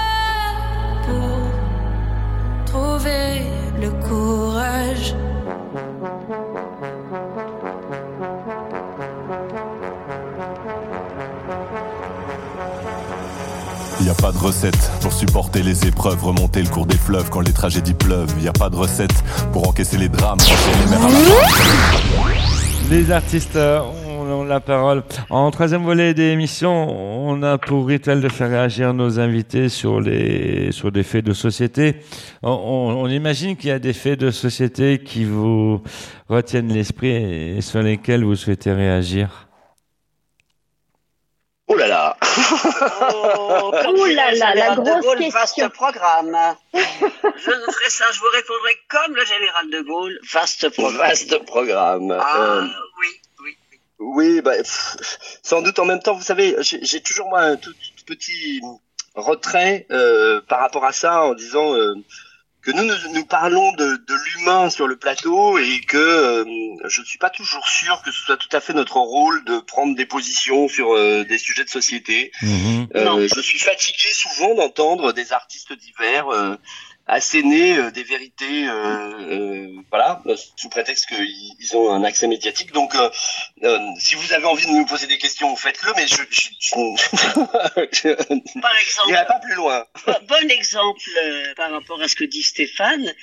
trouver 2.71 3.41
le 3.79 3.89
courage. 4.07 5.15
Y 14.01 14.09
a 14.09 14.13
pas 14.13 14.31
de 14.31 14.37
recette 14.37 14.91
pour 15.01 15.11
supporter 15.11 15.63
les 15.63 15.85
épreuves, 15.85 16.23
remonter 16.23 16.61
le 16.61 16.69
cours 16.69 16.85
des 16.85 16.97
fleuves 16.97 17.29
quand 17.29 17.41
les 17.41 17.53
tragédies 17.53 17.93
pleuvent. 17.93 18.33
Y 18.41 18.47
a 18.47 18.53
pas 18.53 18.69
de 18.69 18.75
recette 18.75 19.23
pour 19.51 19.67
encaisser 19.67 19.97
les 19.97 20.09
drames, 20.09 20.39
les 20.39 20.89
mers 20.89 21.05
à 21.05 21.09
la 21.09 21.17
fin. 21.17 22.89
Les 22.89 23.11
artistes 23.11 23.59
la 24.39 24.59
parole. 24.59 25.03
En 25.29 25.51
troisième 25.51 25.83
volet 25.83 26.13
d'émission, 26.13 26.71
on 26.89 27.43
a 27.43 27.57
pour 27.57 27.85
rituel 27.87 28.21
de 28.21 28.29
faire 28.29 28.49
réagir 28.49 28.93
nos 28.93 29.19
invités 29.19 29.69
sur 29.69 29.99
les 29.99 30.71
sur 30.71 30.91
des 30.91 31.03
faits 31.03 31.25
de 31.25 31.33
société. 31.33 31.97
On, 32.41 32.51
on- 32.51 33.01
on 33.03 33.07
imagine 33.07 33.55
qu'il 33.57 33.69
y 33.69 33.73
a 33.73 33.79
des 33.79 33.93
faits 33.93 34.19
de 34.19 34.31
société 34.31 34.99
qui 35.03 35.25
vous 35.25 35.81
retiennent 36.29 36.71
l'esprit 36.73 37.57
et 37.57 37.61
sur 37.61 37.81
lesquels 37.81 38.23
vous 38.23 38.35
souhaitez 38.35 38.71
réagir. 38.73 39.47
Oh 41.73 41.75
là 41.77 41.87
là 41.87 42.17
Oh, 43.39 43.71
dirait 43.95 44.13
là 44.13 44.31
le 44.33 44.39
là, 44.39 44.53
la 44.53 44.53
général 44.53 44.77
de 44.77 44.81
grosse 44.89 45.05
Gaulle, 45.05 45.17
question. 45.19 45.39
vaste 45.39 45.67
programme. 45.73 46.37
je 46.73 46.79
ne 46.79 47.71
ferai 47.71 47.89
ça, 47.89 48.05
je 48.13 48.19
vous 48.19 48.25
répondrai 48.33 48.71
comme 48.89 49.15
le 49.15 49.23
général 49.25 49.69
de 49.71 49.81
Gaulle, 49.87 50.19
vaste 50.33 50.67
programme. 50.75 50.97
Vaste 50.97 51.45
programme. 51.45 52.11
Ah, 52.19 52.35
Euh, 52.39 52.61
Oui, 52.99 53.55
bah, 54.43 54.57
pff, 54.57 54.97
sans 55.43 55.61
doute 55.61 55.79
en 55.79 55.85
même 55.85 55.99
temps, 55.99 56.13
vous 56.13 56.23
savez, 56.23 56.55
j'ai 56.59 57.01
toujours 57.01 57.27
moi 57.29 57.41
un 57.41 57.55
tout, 57.55 57.71
tout 57.71 58.05
petit 58.05 58.61
retrait 59.15 59.85
euh, 59.91 60.41
par 60.47 60.59
rapport 60.59 60.85
à 60.85 60.91
ça 60.91 61.23
en 61.23 61.33
disant 61.33 61.75
euh, 61.75 61.95
que 62.61 62.71
nous, 62.71 62.83
nous 62.83 63.13
nous 63.13 63.25
parlons 63.25 63.71
de, 63.73 63.95
de 63.95 64.13
l'humain 64.13 64.69
sur 64.69 64.87
le 64.87 64.95
plateau 64.95 65.57
et 65.57 65.81
que 65.81 65.97
euh, 65.97 66.45
je 66.85 67.01
ne 67.01 67.05
suis 67.05 67.17
pas 67.17 67.29
toujours 67.29 67.67
sûr 67.67 68.01
que 68.03 68.11
ce 68.11 68.21
soit 68.21 68.37
tout 68.37 68.49
à 68.51 68.59
fait 68.59 68.73
notre 68.73 68.97
rôle 68.97 69.43
de 69.45 69.59
prendre 69.59 69.95
des 69.95 70.05
positions 70.05 70.67
sur 70.67 70.93
euh, 70.93 71.23
des 71.23 71.37
sujets 71.37 71.63
de 71.63 71.69
société. 71.69 72.31
Euh, 72.95 73.27
je 73.33 73.41
suis 73.41 73.59
fatigué 73.59 74.09
souvent 74.13 74.53
d'entendre 74.55 75.11
des 75.11 75.33
artistes 75.33 75.73
divers 75.73 76.29
euh, 76.29 76.55
asséner 77.11 77.77
euh, 77.77 77.91
des 77.91 78.03
vérités, 78.03 78.67
euh, 78.67 78.71
euh, 78.71 79.67
voilà, 79.89 80.23
sous 80.55 80.69
prétexte 80.69 81.07
qu'ils 81.07 81.53
ils 81.59 81.75
ont 81.75 81.93
un 81.93 82.05
accès 82.05 82.25
médiatique. 82.25 82.71
Donc, 82.71 82.95
si 83.99 84.15
vous 84.15 84.33
avez 84.33 84.45
envie 84.45 84.65
de 84.65 84.71
nous 84.71 84.85
poser 84.85 85.07
des 85.07 85.17
questions, 85.17 85.53
faites-le, 85.57 85.91
mais 85.97 86.07
je, 86.07 86.23
je, 86.29 86.49
je, 86.59 88.13
Par 88.61 88.77
exemple, 88.77 89.25
pas 89.27 89.39
plus 89.39 89.55
loin. 89.55 89.85
bon 90.27 90.49
exemple 90.49 91.01
par 91.57 91.71
rapport 91.71 92.01
à 92.01 92.07
ce 92.07 92.15
que 92.15 92.23
dit 92.23 92.43
Stéphane. 92.43 93.13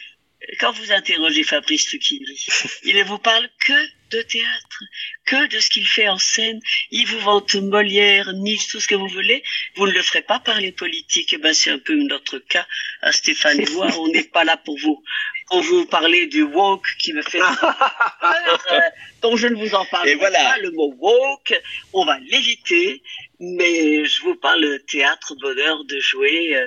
Quand 0.61 0.72
vous 0.72 0.93
interrogez 0.93 1.43
Fabrice 1.43 1.91
Lucchini, 1.91 2.47
il 2.84 2.97
ne 2.97 3.03
vous 3.03 3.18
parle 3.18 3.49
que 3.64 3.72
de 4.11 4.23
théâtre, 4.23 4.83
que 5.25 5.49
de 5.49 5.59
ce 5.59 5.71
qu'il 5.71 5.87
fait 5.87 6.09
en 6.09 6.19
scène. 6.19 6.61
Il 6.91 7.07
vous 7.07 7.21
vante 7.21 7.55
Molière, 7.55 8.33
Nietzsche, 8.33 8.69
tout 8.71 8.81
ce 8.81 8.89
que 8.89 8.95
vous 8.95 9.09
voulez. 9.09 9.43
Vous 9.77 9.87
ne 9.87 9.93
le 9.93 10.03
ferez 10.03 10.23
pas 10.23 10.41
parler 10.41 10.73
politique. 10.73 11.33
Eh 11.33 11.39
ben, 11.39 11.53
c'est 11.53 11.71
un 11.71 11.79
peu 11.79 11.95
notre 11.95 12.39
cas 12.39 12.67
à 13.03 13.13
Stéphane 13.13 13.61
et 13.61 13.71
moi. 13.73 13.89
On 13.99 14.09
n'est 14.09 14.25
pas 14.25 14.45
là 14.45 14.57
pour 14.57 14.79
vous, 14.79 15.03
pour 15.49 15.63
vous 15.63 15.87
parler 15.87 16.27
du 16.27 16.43
woke 16.43 16.87
qui 16.99 17.13
me 17.13 17.23
fait 17.23 17.39
peur, 18.21 18.67
euh, 18.73 18.81
dont 19.23 19.37
je 19.37 19.49
ne 19.49 19.57
vous 19.57 19.75
en 19.75 19.85
parle 19.87 20.11
voilà. 20.19 20.39
pas. 20.39 20.59
Le 20.59 20.71
mot 20.73 20.95
woke, 20.99 21.61
on 21.93 22.05
va 22.05 22.19
l'éviter. 22.21 23.03
Mais 23.41 24.05
je 24.05 24.23
vous 24.23 24.35
parle 24.35 24.63
de 24.63 24.79
théâtre, 24.79 25.37
bonheur 25.41 25.85
de 25.85 26.01
jouer, 26.01 26.57
euh, 26.57 26.67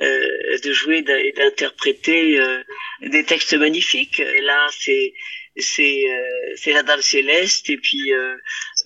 euh, 0.00 0.58
de 0.58 0.72
jouer 0.72 0.98
et 0.98 1.32
d'interpréter 1.32 2.38
euh, 2.38 2.62
des 3.00 3.24
textes 3.24 3.54
magnifiques. 3.54 4.20
Et 4.20 4.42
là, 4.42 4.66
c'est 4.70 5.14
c'est 5.60 6.04
euh, 6.08 6.54
c'est 6.56 6.72
la 6.72 6.82
Dame 6.82 7.02
Céleste 7.02 7.68
et 7.70 7.76
puis 7.76 8.12
euh, 8.12 8.36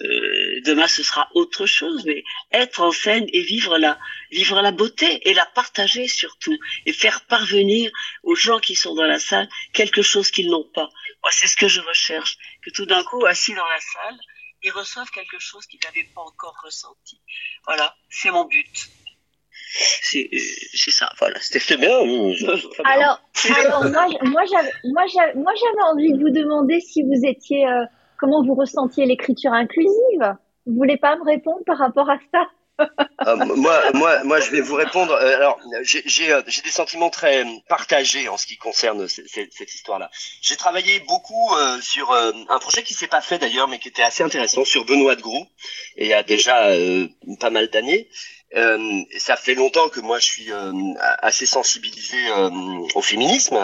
euh, 0.02 0.60
demain 0.64 0.88
ce 0.88 1.02
sera 1.02 1.28
autre 1.34 1.66
chose. 1.66 2.04
Mais 2.06 2.22
être 2.52 2.80
en 2.80 2.92
scène 2.92 3.26
et 3.32 3.42
vivre 3.42 3.78
la 3.78 3.98
vivre 4.30 4.60
la 4.60 4.72
beauté 4.72 5.28
et 5.28 5.34
la 5.34 5.46
partager 5.46 6.08
surtout 6.08 6.56
et 6.86 6.92
faire 6.92 7.22
parvenir 7.26 7.90
aux 8.22 8.34
gens 8.34 8.58
qui 8.58 8.74
sont 8.74 8.94
dans 8.94 9.06
la 9.06 9.18
salle 9.18 9.48
quelque 9.72 10.02
chose 10.02 10.30
qu'ils 10.30 10.50
n'ont 10.50 10.68
pas. 10.74 10.88
Moi, 11.22 11.30
c'est 11.30 11.46
ce 11.46 11.56
que 11.56 11.68
je 11.68 11.80
recherche. 11.80 12.36
Que 12.62 12.70
tout 12.70 12.86
d'un 12.86 13.02
coup, 13.02 13.24
assis 13.24 13.54
dans 13.54 13.66
la 13.66 13.80
salle, 13.80 14.18
ils 14.62 14.70
reçoivent 14.70 15.10
quelque 15.10 15.38
chose 15.38 15.66
qu'ils 15.66 15.80
n'avaient 15.84 16.08
pas 16.14 16.22
encore 16.22 16.56
ressenti. 16.64 17.20
Voilà, 17.66 17.96
c'est 18.10 18.30
mon 18.30 18.44
but. 18.44 18.90
C'est 19.76 20.30
c'est 20.72 20.92
ça, 20.92 21.10
voilà. 21.18 21.34
C'était 21.40 21.76
bien. 21.76 21.90
Alors, 22.84 23.20
alors 23.56 23.84
moi, 24.24 24.44
j'avais 24.46 25.82
envie 25.90 26.12
de 26.12 26.18
vous 26.18 26.30
demander 26.30 26.80
si 26.80 27.02
vous 27.02 27.24
étiez, 27.24 27.66
euh, 27.66 27.84
comment 28.16 28.44
vous 28.44 28.54
ressentiez 28.54 29.04
l'écriture 29.04 29.52
inclusive. 29.52 30.36
Vous 30.66 30.76
voulez 30.76 30.96
pas 30.96 31.16
me 31.16 31.24
répondre 31.24 31.64
par 31.66 31.78
rapport 31.78 32.08
à 32.08 32.18
ça? 32.32 32.46
Euh, 33.26 33.36
moi, 33.36 33.92
moi, 33.92 34.24
moi, 34.24 34.40
je 34.40 34.50
vais 34.50 34.60
vous 34.60 34.74
répondre. 34.74 35.12
Euh, 35.12 35.36
alors, 35.36 35.58
euh, 35.74 35.80
j'ai 35.82 36.62
des 36.62 36.70
sentiments 36.70 37.10
très 37.10 37.44
partagés 37.68 38.28
en 38.28 38.36
ce 38.36 38.46
qui 38.46 38.56
concerne 38.56 39.06
cette 39.08 39.74
histoire-là. 39.74 40.10
J'ai 40.42 40.56
travaillé 40.56 41.00
beaucoup 41.00 41.50
sur 41.80 42.12
un 42.12 42.58
projet 42.58 42.82
qui 42.82 42.94
s'est 42.94 43.06
pas 43.06 43.20
fait 43.20 43.38
d'ailleurs, 43.38 43.68
mais 43.68 43.78
qui 43.78 43.88
était 43.88 44.02
assez 44.02 44.22
intéressant 44.22 44.64
sur 44.64 44.84
Benoît 44.84 45.16
de 45.16 45.22
Groux, 45.22 45.46
et 45.96 46.04
il 46.04 46.08
y 46.08 46.14
a 46.14 46.22
déjà 46.22 46.70
pas 47.40 47.50
mal 47.50 47.68
d'années. 47.68 48.08
Ça 49.18 49.36
fait 49.36 49.54
longtemps 49.54 49.88
que 49.88 50.00
moi 50.00 50.18
je 50.18 50.24
suis 50.24 50.52
assez 51.20 51.46
sensibilisé 51.46 52.18
au 52.94 53.02
féminisme 53.02 53.56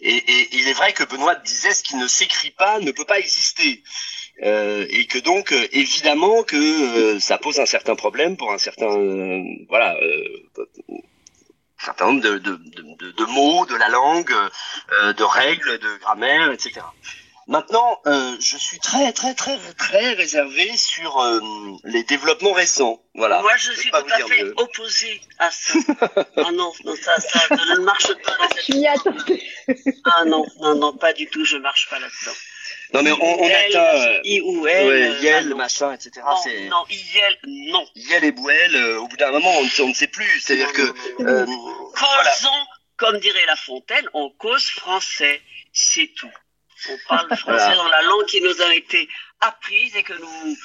et 0.00 0.24
il 0.52 0.68
est 0.68 0.74
vrai 0.74 0.92
que 0.92 1.04
Benoît 1.04 1.36
disait 1.36 1.72
ce 1.72 1.82
qui 1.82 1.96
ne 1.96 2.06
s'écrit 2.06 2.50
pas 2.50 2.80
ne 2.80 2.90
peut 2.90 3.04
pas 3.04 3.18
exister. 3.18 3.82
Euh, 4.42 4.84
et 4.90 5.06
que 5.06 5.18
donc 5.18 5.50
euh, 5.52 5.66
évidemment 5.72 6.42
que 6.42 6.56
euh, 6.56 7.18
ça 7.20 7.38
pose 7.38 7.58
un 7.58 7.64
certain 7.66 7.94
problème 7.96 8.36
pour 8.36 8.52
un 8.52 8.58
certain 8.58 8.90
euh, 8.94 9.42
voilà 9.70 9.96
euh, 9.96 10.22
un 11.80 11.84
certain 11.84 12.06
nombre 12.08 12.20
de, 12.20 12.36
de, 12.38 12.56
de, 12.56 12.82
de- 12.98 13.12
de 13.12 13.24
mots 13.24 13.64
de 13.64 13.74
la 13.76 13.88
langue 13.88 14.30
euh, 14.92 15.12
de 15.14 15.22
règles 15.24 15.78
de 15.78 15.96
grammaire 16.00 16.50
etc 16.52 16.80
maintenant 17.48 17.98
euh, 18.06 18.36
je 18.38 18.58
suis 18.58 18.78
très 18.78 19.10
très 19.14 19.32
très 19.34 19.56
très 19.78 20.12
réservé 20.12 20.76
sur 20.76 21.18
euh, 21.20 21.40
les 21.84 22.02
développements 22.02 22.52
récents 22.52 23.00
voilà 23.14 23.40
Moi, 23.40 23.52
je 23.56 23.72
suis 23.72 23.90
pas 23.90 24.02
tout 24.02 24.12
à 24.12 24.18
fait 24.18 24.42
mieux. 24.44 24.52
opposé 24.58 25.20
à 25.38 25.50
ça. 25.50 25.72
ah 26.36 26.52
non, 26.52 26.70
non, 26.84 26.94
ça, 27.02 27.18
ça 27.20 27.40
ne 27.54 27.80
marche 27.80 28.12
pas 28.22 28.36
dans 28.36 28.48
cette 28.54 28.68
Ah 30.04 30.24
non, 30.26 30.44
non, 30.60 30.74
non, 30.74 30.92
pas 30.94 31.14
du 31.14 31.26
tout, 31.28 31.42
je 31.46 31.56
marche 31.56 31.88
pas 31.88 31.98
là-dedans. 31.98 32.36
Non 32.94 33.02
mais 33.02 33.12
on, 33.12 33.42
on 33.42 33.48
Elle, 33.48 33.76
atteint 33.76 34.00
euh, 34.08 34.20
I 34.24 34.40
ou 34.42 34.66
elle, 34.66 34.86
ouais, 34.88 35.02
euh, 35.08 35.18
Yel, 35.20 35.34
ah 35.36 35.42
non. 35.48 35.56
machin 35.56 35.92
etc 35.92 36.10
Non, 36.24 36.36
c'est 36.42 36.60
non, 36.68 36.84
Yel, 36.90 37.38
non. 37.46 37.86
Yel 37.94 38.24
et 38.24 38.32
Bouel 38.32 38.74
euh, 38.76 38.98
au 39.00 39.08
bout 39.08 39.16
d'un 39.16 39.30
moment 39.32 39.52
on, 39.58 39.64
ne 39.64 39.68
sait- 39.68 39.82
on 39.82 39.88
ne 39.88 39.94
sait 39.94 40.06
plus 40.08 40.40
c'est 40.40 40.54
à 40.54 40.56
dire 40.56 40.72
que 40.72 40.94
euh, 41.22 41.46
Causons, 41.94 42.66
comme 42.96 43.18
dirait 43.18 43.44
La 43.46 43.56
Fontaine, 43.56 44.08
on 44.14 44.30
cause 44.30 44.64
français, 44.68 45.40
c'est 45.72 46.10
tout. 46.16 46.30
On 46.90 46.98
parle 47.08 47.28
français 47.36 47.44
Voilà. 47.46 47.76
dans 47.76 47.88
la 47.88 48.02
langue 48.02 48.26
qui 48.26 48.40
nous 48.40 48.60
a 48.62 48.74
été 48.74 49.08
apprise 49.40 49.94
et 49.96 50.02
que 50.02 50.14
nous, 50.14 50.56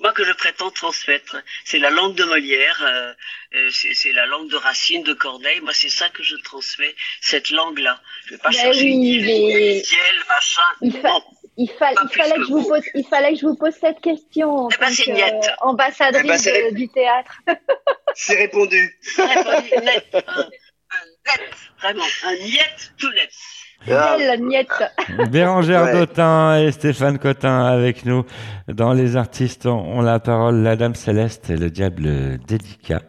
moi 0.00 0.12
que 0.12 0.24
je 0.24 0.32
prétends 0.32 0.70
transmettre. 0.70 1.36
C'est 1.64 1.78
la 1.78 1.90
langue 1.90 2.14
de 2.16 2.24
Molière, 2.24 2.82
euh, 2.82 3.12
euh, 3.54 3.70
c'est 3.72 3.94
c'est 3.94 4.10
la 4.12 4.26
langue 4.26 4.48
de 4.50 4.56
Racine, 4.56 5.04
de 5.04 5.12
Corneille. 5.14 5.60
Moi, 5.60 5.72
c'est 5.74 5.88
ça 5.88 6.08
que 6.10 6.22
je 6.24 6.34
transmets, 6.36 6.94
cette 7.20 7.50
langue-là. 7.50 8.00
Je 8.26 8.30
vais 8.32 8.38
pas 8.38 8.48
Ben 8.50 8.54
chercher 8.62 8.80
oui, 8.82 9.20
mais- 9.20 9.74
Yel, 9.76 10.24
machin. 10.28 10.62
Il, 10.82 10.92
fa- 11.00 11.22
il, 11.56 11.70
fa- 11.78 11.92
il 11.92 12.08
fallait 12.10 12.34
que 12.36 12.44
je 12.46 12.52
vous 12.52 12.68
pose, 12.68 12.82
il 12.94 13.04
fallait 13.06 13.32
que 13.32 13.38
je 13.40 13.46
vous 13.46 13.56
pose 13.56 13.74
cette 13.80 14.00
question 14.00 14.50
en 14.50 14.68
Eh 14.70 14.76
ben, 14.78 14.86
tant 14.88 15.04
que, 15.04 15.46
euh, 15.46 15.50
ambassadrice 15.60 16.46
Eh 16.46 16.62
ben, 16.70 16.74
du 16.74 16.88
théâtre. 16.88 17.40
c'est 18.14 18.36
répondu 18.36 18.98
Répondu 19.16 19.70
net, 19.84 20.06
un, 20.14 20.18
un 20.40 20.44
net, 20.44 21.50
vraiment, 21.80 22.04
un 22.26 22.34
niet 22.44 22.92
tout 22.98 23.10
net. 23.10 23.30
Belle 23.86 24.40
niette. 24.40 24.68
Bérangère 25.30 25.82
Ouais. 25.84 25.92
Dautin 25.92 26.58
et 26.62 26.72
Stéphane 26.72 27.18
Cotin 27.18 27.66
avec 27.66 28.04
nous. 28.06 28.24
Dans 28.68 28.92
Les 28.94 29.16
artistes 29.16 29.66
ont 29.66 30.00
la 30.00 30.18
parole, 30.18 30.62
La 30.62 30.76
Dame 30.76 30.94
Céleste 30.94 31.50
et 31.50 31.56
le 31.56 31.70
Diable 31.70 32.38
délicat. 32.38 33.02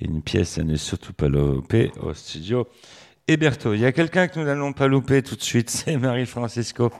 Une 0.00 0.20
pièce 0.22 0.58
à 0.58 0.64
ne 0.64 0.74
surtout 0.76 1.12
pas 1.12 1.28
louper 1.28 1.92
au 2.02 2.12
studio 2.14 2.66
et 3.32 3.36
Berthaud. 3.36 3.74
Il 3.74 3.80
y 3.80 3.86
a 3.86 3.92
quelqu'un 3.92 4.28
que 4.28 4.38
nous 4.38 4.44
n'allons 4.44 4.72
pas 4.72 4.86
louper 4.86 5.22
tout 5.22 5.36
de 5.36 5.42
suite, 5.42 5.70
c'est 5.70 5.96
Marie-Francisco 5.96 6.90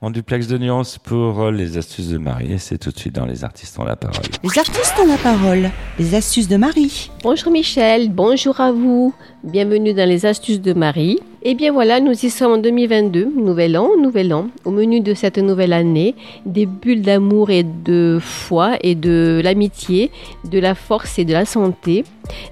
en 0.00 0.10
duplex 0.10 0.48
de 0.48 0.58
nuances 0.58 0.98
pour 0.98 1.40
euh, 1.40 1.50
les 1.50 1.78
astuces 1.78 2.08
de 2.08 2.18
Marie. 2.18 2.52
Et 2.52 2.58
c'est 2.58 2.78
tout 2.78 2.90
de 2.90 2.98
suite 2.98 3.14
dans 3.14 3.24
Les 3.26 3.44
artistes 3.44 3.78
ont 3.78 3.84
la 3.84 3.96
parole. 3.96 4.24
Les 4.42 4.58
artistes 4.58 4.94
ont 5.00 5.06
la 5.06 5.18
parole. 5.18 5.70
Les 5.98 6.14
astuces 6.14 6.48
de 6.48 6.56
Marie. 6.56 7.10
Bonjour 7.22 7.52
Michel, 7.52 8.10
bonjour 8.10 8.60
à 8.60 8.72
vous. 8.72 9.14
Bienvenue 9.44 9.94
dans 9.94 10.08
les 10.08 10.26
astuces 10.26 10.60
de 10.60 10.72
Marie. 10.72 11.20
Et 11.48 11.54
bien 11.54 11.72
voilà, 11.72 12.00
nous 12.00 12.10
y 12.10 12.28
sommes 12.28 12.54
en 12.54 12.58
2022, 12.58 13.32
nouvel 13.36 13.78
an, 13.78 13.90
nouvel 13.96 14.34
an. 14.34 14.48
Au 14.64 14.72
menu 14.72 14.98
de 14.98 15.14
cette 15.14 15.38
nouvelle 15.38 15.72
année, 15.72 16.16
des 16.44 16.66
bulles 16.66 17.02
d'amour 17.02 17.50
et 17.50 17.62
de 17.62 18.18
foi 18.20 18.72
et 18.80 18.96
de 18.96 19.40
l'amitié, 19.44 20.10
de 20.50 20.58
la 20.58 20.74
force 20.74 21.20
et 21.20 21.24
de 21.24 21.32
la 21.32 21.44
santé, 21.44 22.02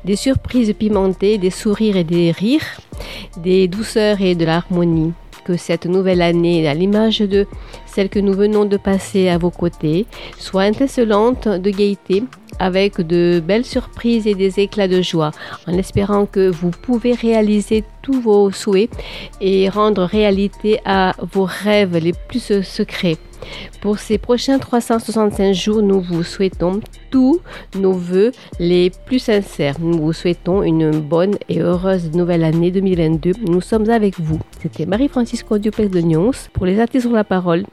des 0.04 0.14
surprises 0.14 0.72
pimentées, 0.78 1.38
des 1.38 1.50
sourires 1.50 1.96
et 1.96 2.04
des 2.04 2.30
rires, 2.30 2.80
des 3.36 3.66
douceurs 3.66 4.20
et 4.20 4.36
de 4.36 4.44
l'harmonie. 4.44 5.12
Que 5.44 5.56
cette 5.56 5.86
nouvelle 5.86 6.22
année, 6.22 6.68
à 6.68 6.72
l'image 6.72 7.18
de 7.18 7.48
celle 7.94 8.08
que 8.08 8.18
nous 8.18 8.32
venons 8.32 8.64
de 8.64 8.76
passer 8.76 9.28
à 9.28 9.38
vos 9.38 9.50
côtés, 9.50 10.06
soit 10.38 10.62
intelligente 10.62 11.46
de 11.46 11.70
gaieté, 11.70 12.24
avec 12.58 13.00
de 13.00 13.42
belles 13.44 13.64
surprises 13.64 14.26
et 14.26 14.34
des 14.34 14.60
éclats 14.60 14.88
de 14.88 15.00
joie, 15.02 15.30
en 15.66 15.72
espérant 15.72 16.26
que 16.26 16.50
vous 16.50 16.70
pouvez 16.70 17.12
réaliser 17.12 17.84
tous 18.02 18.20
vos 18.20 18.50
souhaits 18.50 18.90
et 19.40 19.68
rendre 19.68 20.02
réalité 20.04 20.80
à 20.84 21.14
vos 21.32 21.46
rêves 21.48 21.96
les 21.96 22.12
plus 22.12 22.62
secrets. 22.62 23.16
Pour 23.80 23.98
ces 23.98 24.18
prochains 24.18 24.58
365 24.58 25.52
jours, 25.52 25.82
nous 25.82 26.00
vous 26.00 26.22
souhaitons 26.22 26.80
tous 27.10 27.40
nos 27.76 27.92
voeux 27.92 28.32
les 28.58 28.90
plus 29.04 29.18
sincères. 29.18 29.76
Nous 29.80 30.00
vous 30.00 30.12
souhaitons 30.12 30.62
une 30.62 30.90
bonne 30.90 31.36
et 31.48 31.60
heureuse 31.60 32.10
nouvelle 32.12 32.44
année 32.44 32.70
2022. 32.70 33.32
Nous 33.46 33.60
sommes 33.60 33.90
avec 33.90 34.18
vous. 34.18 34.38
C'était 34.62 34.86
Marie-Francisco 34.86 35.58
Duplex 35.58 35.90
de 35.90 36.00
Nyons 36.00 36.30
pour 36.54 36.64
les 36.64 36.80
artistes 36.80 37.06
sur 37.06 37.14
la 37.14 37.24
parole. 37.24 37.64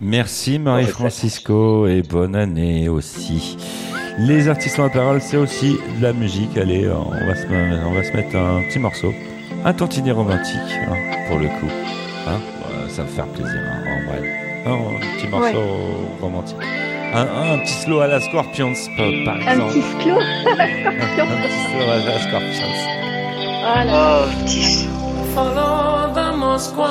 Merci 0.00 0.58
Marie-Francisco 0.58 1.86
et 1.86 2.02
bonne 2.02 2.34
année 2.36 2.88
aussi. 2.88 3.56
Les 4.18 4.48
artistes 4.48 4.78
ont 4.78 4.84
la 4.84 4.88
parole, 4.90 5.20
c'est 5.20 5.36
aussi 5.36 5.76
de 5.98 6.02
la 6.02 6.12
musique. 6.12 6.56
Allez, 6.56 6.88
on 6.90 7.10
va 7.10 7.34
se, 7.34 7.46
on 7.46 7.92
va 7.92 8.02
se 8.04 8.12
mettre 8.16 8.36
un 8.36 8.62
petit 8.68 8.78
morceau, 8.78 9.12
un 9.64 9.72
tantinet 9.72 10.10
romantique, 10.12 10.56
hein, 10.88 10.96
pour 11.28 11.38
le 11.38 11.46
coup. 11.46 11.70
Hein, 12.28 12.40
ça 12.88 13.02
va 13.02 13.08
faire 13.08 13.26
plaisir, 13.28 13.60
hein, 13.64 13.82
en 13.86 14.10
vrai. 14.10 14.20
un 14.66 15.16
petit 15.16 15.28
morceau 15.28 15.58
Ouais. 15.58 16.20
romantique. 16.20 16.56
Un, 17.12 17.22
un 17.54 17.58
petit 17.58 17.72
slow 17.74 18.00
à 18.00 18.06
la 18.06 18.20
Scorpions, 18.20 18.72
par, 18.96 19.06
par 19.24 19.34
Un 19.36 19.52
exemple. 19.52 19.72
petit 19.72 20.02
slow. 20.02 20.18
un 20.50 21.36
petit 21.42 21.62
slow 21.70 21.90
à 21.90 21.96
la 22.06 22.18
Scorpions. 22.20 22.76
Voilà. 23.62 24.26
Follow 25.34 26.14
the 26.14 26.36
Moskwa 26.36 26.90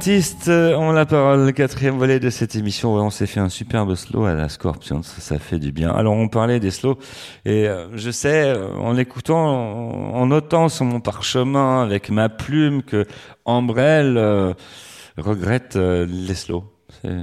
Artistes 0.00 0.48
ont 0.48 0.92
la 0.92 1.04
parole, 1.04 1.44
le 1.44 1.52
quatrième 1.52 1.98
volet 1.98 2.20
de 2.20 2.30
cette 2.30 2.56
émission. 2.56 2.94
On 2.94 3.10
s'est 3.10 3.26
fait 3.26 3.38
un 3.38 3.50
superbe 3.50 3.94
slow 3.94 4.24
à 4.24 4.32
la 4.32 4.48
Scorpions, 4.48 5.02
ça 5.02 5.38
fait 5.38 5.58
du 5.58 5.72
bien. 5.72 5.90
Alors 5.90 6.14
on 6.14 6.28
parlait 6.28 6.58
des 6.58 6.70
slows 6.70 6.96
et 7.44 7.68
euh, 7.68 7.86
je 7.92 8.10
sais, 8.10 8.44
euh, 8.46 8.72
en 8.78 8.96
écoutant, 8.96 9.36
en, 9.36 10.24
notant 10.24 10.70
sur 10.70 10.86
mon 10.86 11.00
parchemin 11.00 11.82
avec 11.82 12.08
ma 12.08 12.30
plume 12.30 12.82
que 12.82 13.04
euh, 13.46 14.54
regrette 15.18 15.76
euh, 15.76 16.06
les 16.08 16.34
slows. 16.34 16.64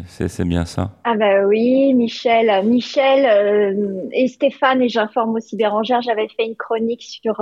C'est- 0.06 0.44
bien 0.46 0.66
ça. 0.66 0.92
Ah 1.04 1.16
bah 1.18 1.48
oui, 1.48 1.96
Michel, 1.96 2.64
Michel 2.64 3.26
euh, 3.26 4.08
et 4.12 4.28
Stéphane, 4.28 4.84
et 4.84 4.90
j'informe 4.90 5.34
aussi 5.34 5.56
Bérangère, 5.58 6.04
j'avais 6.04 6.28
fait 6.28 6.46
une 6.46 6.56
chronique 6.56 7.02
sur 7.02 7.42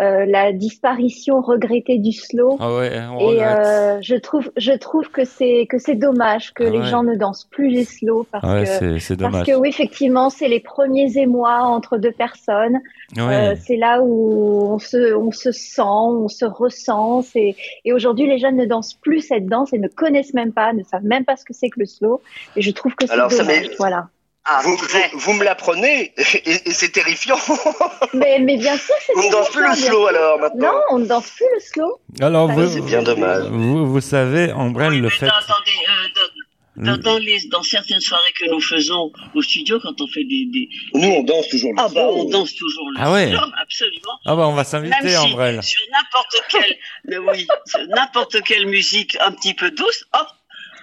euh, 0.00 0.24
la 0.26 0.52
disparition 0.52 1.40
regrettée 1.42 1.98
du 1.98 2.12
slow. 2.12 2.56
Ah 2.58 2.74
ouais, 2.74 2.90
on 3.12 3.18
Et 3.20 3.24
regrette. 3.26 3.58
euh, 3.66 3.98
je 4.00 4.14
trouve, 4.16 4.50
je 4.56 4.72
trouve 4.72 5.08
que 5.10 5.24
c'est 5.24 5.66
que 5.68 5.78
c'est 5.78 5.94
dommage 5.94 6.52
que 6.54 6.64
Ah 6.64 6.70
les 6.70 6.78
ouais. 6.78 6.86
gens 6.86 7.02
ne 7.02 7.14
dansent 7.16 7.44
plus 7.50 7.68
les 7.68 7.84
slow 7.84 8.26
parce 8.32 8.42
Ah 8.46 8.54
ouais, 8.54 8.64
que 8.64 8.98
c'est- 8.98 9.16
parce 9.16 9.30
dommage. 9.32 9.46
que 9.46 9.52
oui 9.52 9.68
effectivement 9.68 10.30
c'est 10.30 10.48
les 10.48 10.60
premiers 10.60 11.16
émois 11.18 11.60
entre 11.62 11.98
deux 11.98 12.12
personnes. 12.12 12.80
Ouais. 13.16 13.52
Euh, 13.52 13.54
c'est 13.60 13.76
là 13.76 14.00
où 14.02 14.72
on 14.72 14.78
se 14.78 15.14
on 15.14 15.32
se 15.32 15.52
sent, 15.52 15.82
on 15.82 16.28
se 16.28 16.44
ressent. 16.46 17.22
C'est 17.22 17.54
et 17.84 17.92
aujourd'hui 17.92 18.26
les 18.26 18.38
jeunes 18.38 18.56
ne 18.56 18.64
dansent 18.64 18.94
plus 18.94 19.20
cette 19.20 19.46
danse 19.46 19.72
et 19.72 19.78
ne 19.78 19.88
connaissent 19.88 20.34
même 20.34 20.52
pas, 20.52 20.72
ne 20.72 20.82
savent 20.82 21.04
même 21.04 21.24
pas 21.24 21.36
ce 21.36 21.44
que 21.44 21.52
c'est 21.52 21.68
que 21.68 21.78
le 21.80 21.86
slow. 21.86 22.20
Et 22.56 22.62
je 22.62 22.70
trouve 22.70 22.94
que 22.94 23.06
c'est 23.06 23.12
Alors, 23.12 23.30
ça 23.30 23.42
dommage. 23.44 23.68
Voilà. 24.62 24.62
vous, 24.62 24.76
vous, 24.76 25.18
vous 25.18 25.32
me 25.34 25.44
l'apprenez 25.44 26.12
et, 26.34 26.68
et 26.68 26.72
c'est 26.72 26.90
terrifiant. 26.90 27.38
Mais 28.14 28.38
mais 28.40 28.56
bien 28.56 28.76
sûr 28.76 28.94
c'est 29.06 29.12
On 29.16 29.22
ne 29.26 29.30
danse 29.30 29.50
plus 29.50 29.68
le 29.68 29.74
slow 29.74 30.06
alors 30.06 30.38
maintenant. 30.38 30.72
Non, 30.72 30.80
on 30.90 30.98
ne 30.98 31.06
danse 31.06 31.30
plus 31.30 31.46
le 31.54 31.60
slow. 31.60 32.00
Alors 32.20 32.50
vous, 32.50 32.68
c'est 32.70 32.80
bien 32.80 33.02
dommage. 33.02 33.44
Vous, 33.50 33.86
vous 33.86 34.00
savez, 34.00 34.52
Ambrelle, 34.52 35.00
le 35.00 35.08
fait. 35.10 35.26
Attendez, 35.26 35.70
euh, 35.88 36.08
dans, 36.14 36.92
dans- 36.92 36.96
dans 36.98 37.18
les, 37.18 37.40
dans 37.50 37.62
certaines 37.62 38.00
soirées 38.00 38.32
que 38.40 38.48
nous 38.50 38.60
faisons 38.60 39.12
au 39.34 39.42
studio, 39.42 39.78
quand 39.82 40.00
on 40.00 40.06
fait 40.06 40.24
des, 40.24 40.46
des... 40.46 40.68
Nous, 40.94 41.08
on 41.10 41.22
danse 41.24 41.48
toujours 41.48 41.72
le 41.74 41.76
Ah 41.78 41.88
bah, 41.92 42.06
on 42.10 42.24
danse 42.24 42.54
toujours 42.54 42.88
le 42.94 43.00
Ah 43.02 43.12
ouais. 43.12 43.28
slow, 43.28 43.40
absolument. 43.60 44.12
Ah 44.24 44.34
bah 44.36 44.46
on 44.46 44.52
va 44.54 44.64
s'inviter, 44.64 45.08
si 45.10 45.16
Ambrelle. 45.16 45.62
sur 45.62 45.82
n'importe 45.92 46.42
quelle, 46.48 47.18
oui, 47.28 47.46
n'importe 47.94 48.42
quelle 48.42 48.66
musique 48.66 49.16
un 49.20 49.32
petit 49.32 49.52
peu 49.52 49.70
douce, 49.72 50.04
hop, 50.14 50.26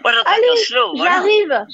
Allez, 0.04 0.48
j'arrive, 0.96 1.66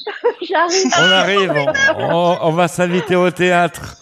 j'arrive. 0.49 0.91
On 0.97 1.11
arrive, 1.11 1.53
on, 1.97 2.38
on- 2.41 2.51
va 2.51 2.67
s'inviter 2.67 3.15
au 3.15 3.30
théâtre. 3.32 3.95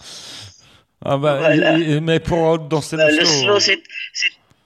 Ah 1.04 1.16
bah, 1.16 1.36
Voilà. 1.38 1.72
il- 1.78 1.90
il- 1.90 2.00
mais 2.00 2.20
pour 2.20 2.58
danser 2.58 2.96
Bah, 2.96 3.10
le 3.10 3.18
le 3.18 3.24
slow. 3.24 3.60
c'est- 3.60 3.82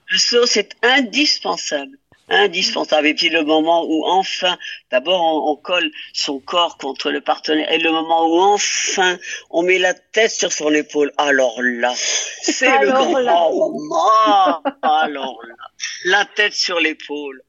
le 0.09 0.17
slow, 0.17 0.45
c'est 0.45 0.69
indispensable. 0.83 1.97
Indispensable. 2.29 3.07
Et 3.07 3.13
puis 3.13 3.29
le 3.29 3.43
moment 3.43 3.85
où 3.87 4.05
enfin, 4.05 4.57
d'abord 4.91 5.21
on, 5.21 5.51
on 5.51 5.55
colle 5.55 5.89
son 6.13 6.39
corps 6.39 6.77
contre 6.77 7.09
le 7.09 7.21
partenaire, 7.21 7.71
et 7.71 7.77
le 7.77 7.89
moment 7.91 8.27
où 8.27 8.39
enfin 8.53 9.17
on 9.49 9.63
met 9.63 9.79
la 9.79 9.93
tête 9.93 10.31
sur 10.31 10.51
son 10.51 10.73
épaule, 10.73 11.11
alors 11.17 11.55
là, 11.61 11.93
c'est 11.95 12.69
le 12.81 12.91
grand 12.91 13.17
là. 13.19 13.31
moment. 13.49 14.61
Alors 14.81 15.39
là, 15.47 15.55
la 16.05 16.25
tête 16.25 16.53
sur 16.53 16.79
l'épaule. 16.81 17.41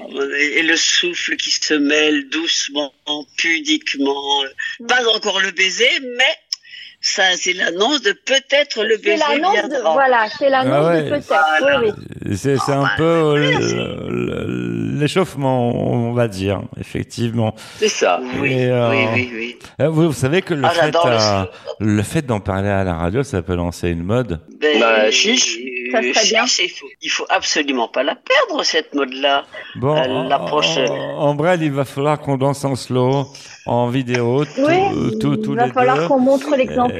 Et, 0.00 0.62
le 0.62 0.76
souffle 0.76 1.36
qui 1.36 1.50
se 1.50 1.74
mêle 1.74 2.28
doucement, 2.28 2.92
pudiquement. 3.36 4.42
Pas 4.88 5.02
encore 5.14 5.40
le 5.40 5.50
baiser, 5.52 5.88
mais 6.16 6.24
ça, 7.00 7.22
c'est 7.36 7.52
l'annonce 7.52 8.00
de 8.02 8.12
peut-être 8.12 8.82
le 8.82 8.96
C'est 8.96 9.02
baiser 9.04 9.16
l'annonce 9.28 9.68
de 9.68 9.82
voilà, 9.92 10.26
c'est 10.38 10.48
l'annonce 10.48 10.74
Ah 10.74 10.86
ouais. 10.88 11.02
de 11.04 11.08
peut-être. 11.10 11.82
Oui, 11.84 11.92
oui. 12.26 12.36
C'est 12.36 12.56
c'est 12.58 12.72
un 12.72 12.88
peu 12.96 13.02
euh, 13.04 13.36
le- 13.36 14.08
le- 14.10 14.98
l'échauffement, 15.00 15.70
on 15.92 16.12
va 16.14 16.28
dire, 16.28 16.62
effectivement. 16.80 17.54
C'est 17.78 17.88
ça. 17.88 18.20
Oui, 18.40 18.54
euh, 18.54 18.90
oui, 18.90 19.06
oui, 19.14 19.30
oui. 19.34 19.58
euh, 19.80 19.88
Vous, 19.90 20.06
vous 20.08 20.12
savez 20.12 20.40
que 20.42 20.54
le 20.54 20.64
Ah, 20.64 20.70
fait, 20.70 20.80
j'adore 20.86 21.08
le 21.08 21.14
euh, 21.16 21.44
le 21.80 22.02
fait 22.02 22.22
d'en 22.22 22.40
parler 22.40 22.68
à 22.70 22.84
la 22.84 22.94
radio, 22.94 23.22
ça 23.22 23.42
peut 23.42 23.54
lancer 23.54 23.90
une 23.90 24.02
mode. 24.02 24.40
Ben, 24.60 24.80
Bah, 24.80 25.10
chiche. 25.10 25.58
Ça 25.96 26.02
serait 26.02 26.12
chiche, 26.14 26.30
bien. 26.32 26.44
Il 26.62 26.68
faut, 26.70 26.86
il 27.02 27.08
faut 27.10 27.26
absolument 27.28 27.88
pas 27.88 28.02
la 28.02 28.14
perdre, 28.14 28.62
cette 28.64 28.94
mode-là. 28.94 29.44
Bon, 29.76 29.96
Elle 29.96 30.10
en, 30.12 30.22
l'approche. 30.24 30.76
en- 30.78 31.18
en 31.18 31.34
brel, 31.34 31.62
il 31.62 31.72
va 31.72 31.84
falloir 31.84 32.20
qu'on 32.20 32.36
danse 32.36 32.64
en 32.64 32.74
slow, 32.76 33.26
en 33.66 33.88
vidéo, 33.88 34.44
tout- 34.44 34.50
Oui, 34.66 35.18
tout- 35.20 35.36
tous 35.36 35.52
il 35.52 35.56
va 35.56 35.66
les 35.66 35.72
falloir 35.72 36.08
qu'on 36.08 36.18
montre 36.20 36.54
l'exemple. 36.56 36.94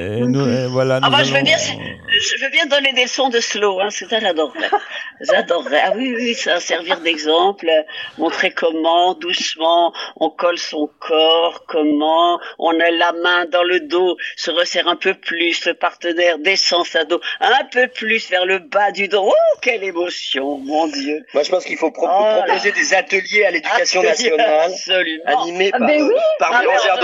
Voilà, 0.71 1.01
Ah 1.03 1.07
nous 1.07 1.13
bah, 1.17 1.23
je 1.25 1.33
veux 1.35 1.43
bien, 1.43 1.57
je 1.59 2.45
veux 2.45 2.51
bien 2.51 2.67
donner 2.67 2.93
des 2.93 3.03
leçons 3.05 3.29
de 3.29 3.41
slow, 3.41 3.81
hein, 3.81 3.89
c'est 3.91 4.09
ça, 4.09 4.21
j'adorerais. 4.21 4.71
J'adorerais. 5.21 5.81
Ah 5.85 5.93
oui, 5.97 6.13
oui, 6.17 6.35
ça 6.35 6.55
va 6.55 6.61
servir 6.61 7.01
d'exemple, 7.01 7.69
euh, 7.69 7.83
montrer 8.19 8.51
comment, 8.51 9.15
doucement, 9.15 9.93
on 10.17 10.29
colle 10.29 10.59
son 10.59 10.91
corps, 10.99 11.63
comment, 11.69 12.41
on 12.59 12.71
a 12.81 12.91
la 12.91 13.13
main 13.23 13.47
dans 13.47 13.63
le 13.63 13.81
dos, 13.81 14.17
se 14.37 14.51
resserre 14.51 14.89
un 14.89 14.97
peu 14.97 15.15
plus, 15.15 15.65
le 15.67 15.75
partenaire 15.75 16.39
descend 16.39 16.85
sa 16.85 17.05
dos 17.05 17.21
un 17.41 17.65
peu 17.73 17.87
plus 17.89 18.29
vers 18.29 18.45
le 18.45 18.59
bas 18.59 18.84
du 18.91 19.09
dos. 19.09 19.25
Oh, 19.27 19.59
quelle 19.61 19.85
émotion, 19.85 20.59
mon 20.59 20.87
Dieu. 20.89 21.25
Moi, 21.35 21.43
je 21.43 21.51
pense 21.51 21.65
qu'il 21.65 21.77
faut 21.77 21.91
pro- 21.91 22.07
Oh 22.09 22.23
là. 22.25 22.43
proposer 22.45 22.73
des 22.73 22.95
ateliers 22.95 23.45
à 23.45 23.51
l'éducation 23.51 24.03
nationale, 24.03 24.71
Absolument. 24.71 25.25
animés 25.43 25.71
Ah, 25.73 25.79
par, 25.79 25.89
ben 25.89 26.03
oui. 26.03 26.15
par 26.39 26.51
Ah, 26.55 26.61
Bérangère 26.61 26.99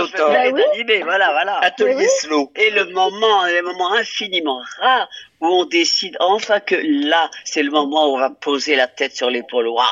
oui. 0.53 0.62
animer, 0.74 1.03
voilà, 1.03 1.31
voilà. 1.33 1.59
Atelier 1.62 1.95
oui. 1.97 2.07
slow. 2.20 2.53
Et 2.57 2.70
le 2.70 2.87
moment, 2.87 3.45
le 3.47 3.62
moment 3.62 3.93
infiniment 3.95 4.61
rare 4.81 5.09
où 5.41 5.47
on 5.47 5.64
décide 5.64 6.16
enfin 6.20 6.61
que 6.61 6.74
là, 6.74 7.30
c'est 7.45 7.62
le 7.62 7.70
moment 7.70 8.07
où 8.11 8.16
on 8.16 8.18
va 8.18 8.30
poser 8.30 8.76
la 8.76 8.86
tête 8.86 9.14
sur 9.14 9.30
l'épaule. 9.30 9.68
Waouh, 9.68 9.84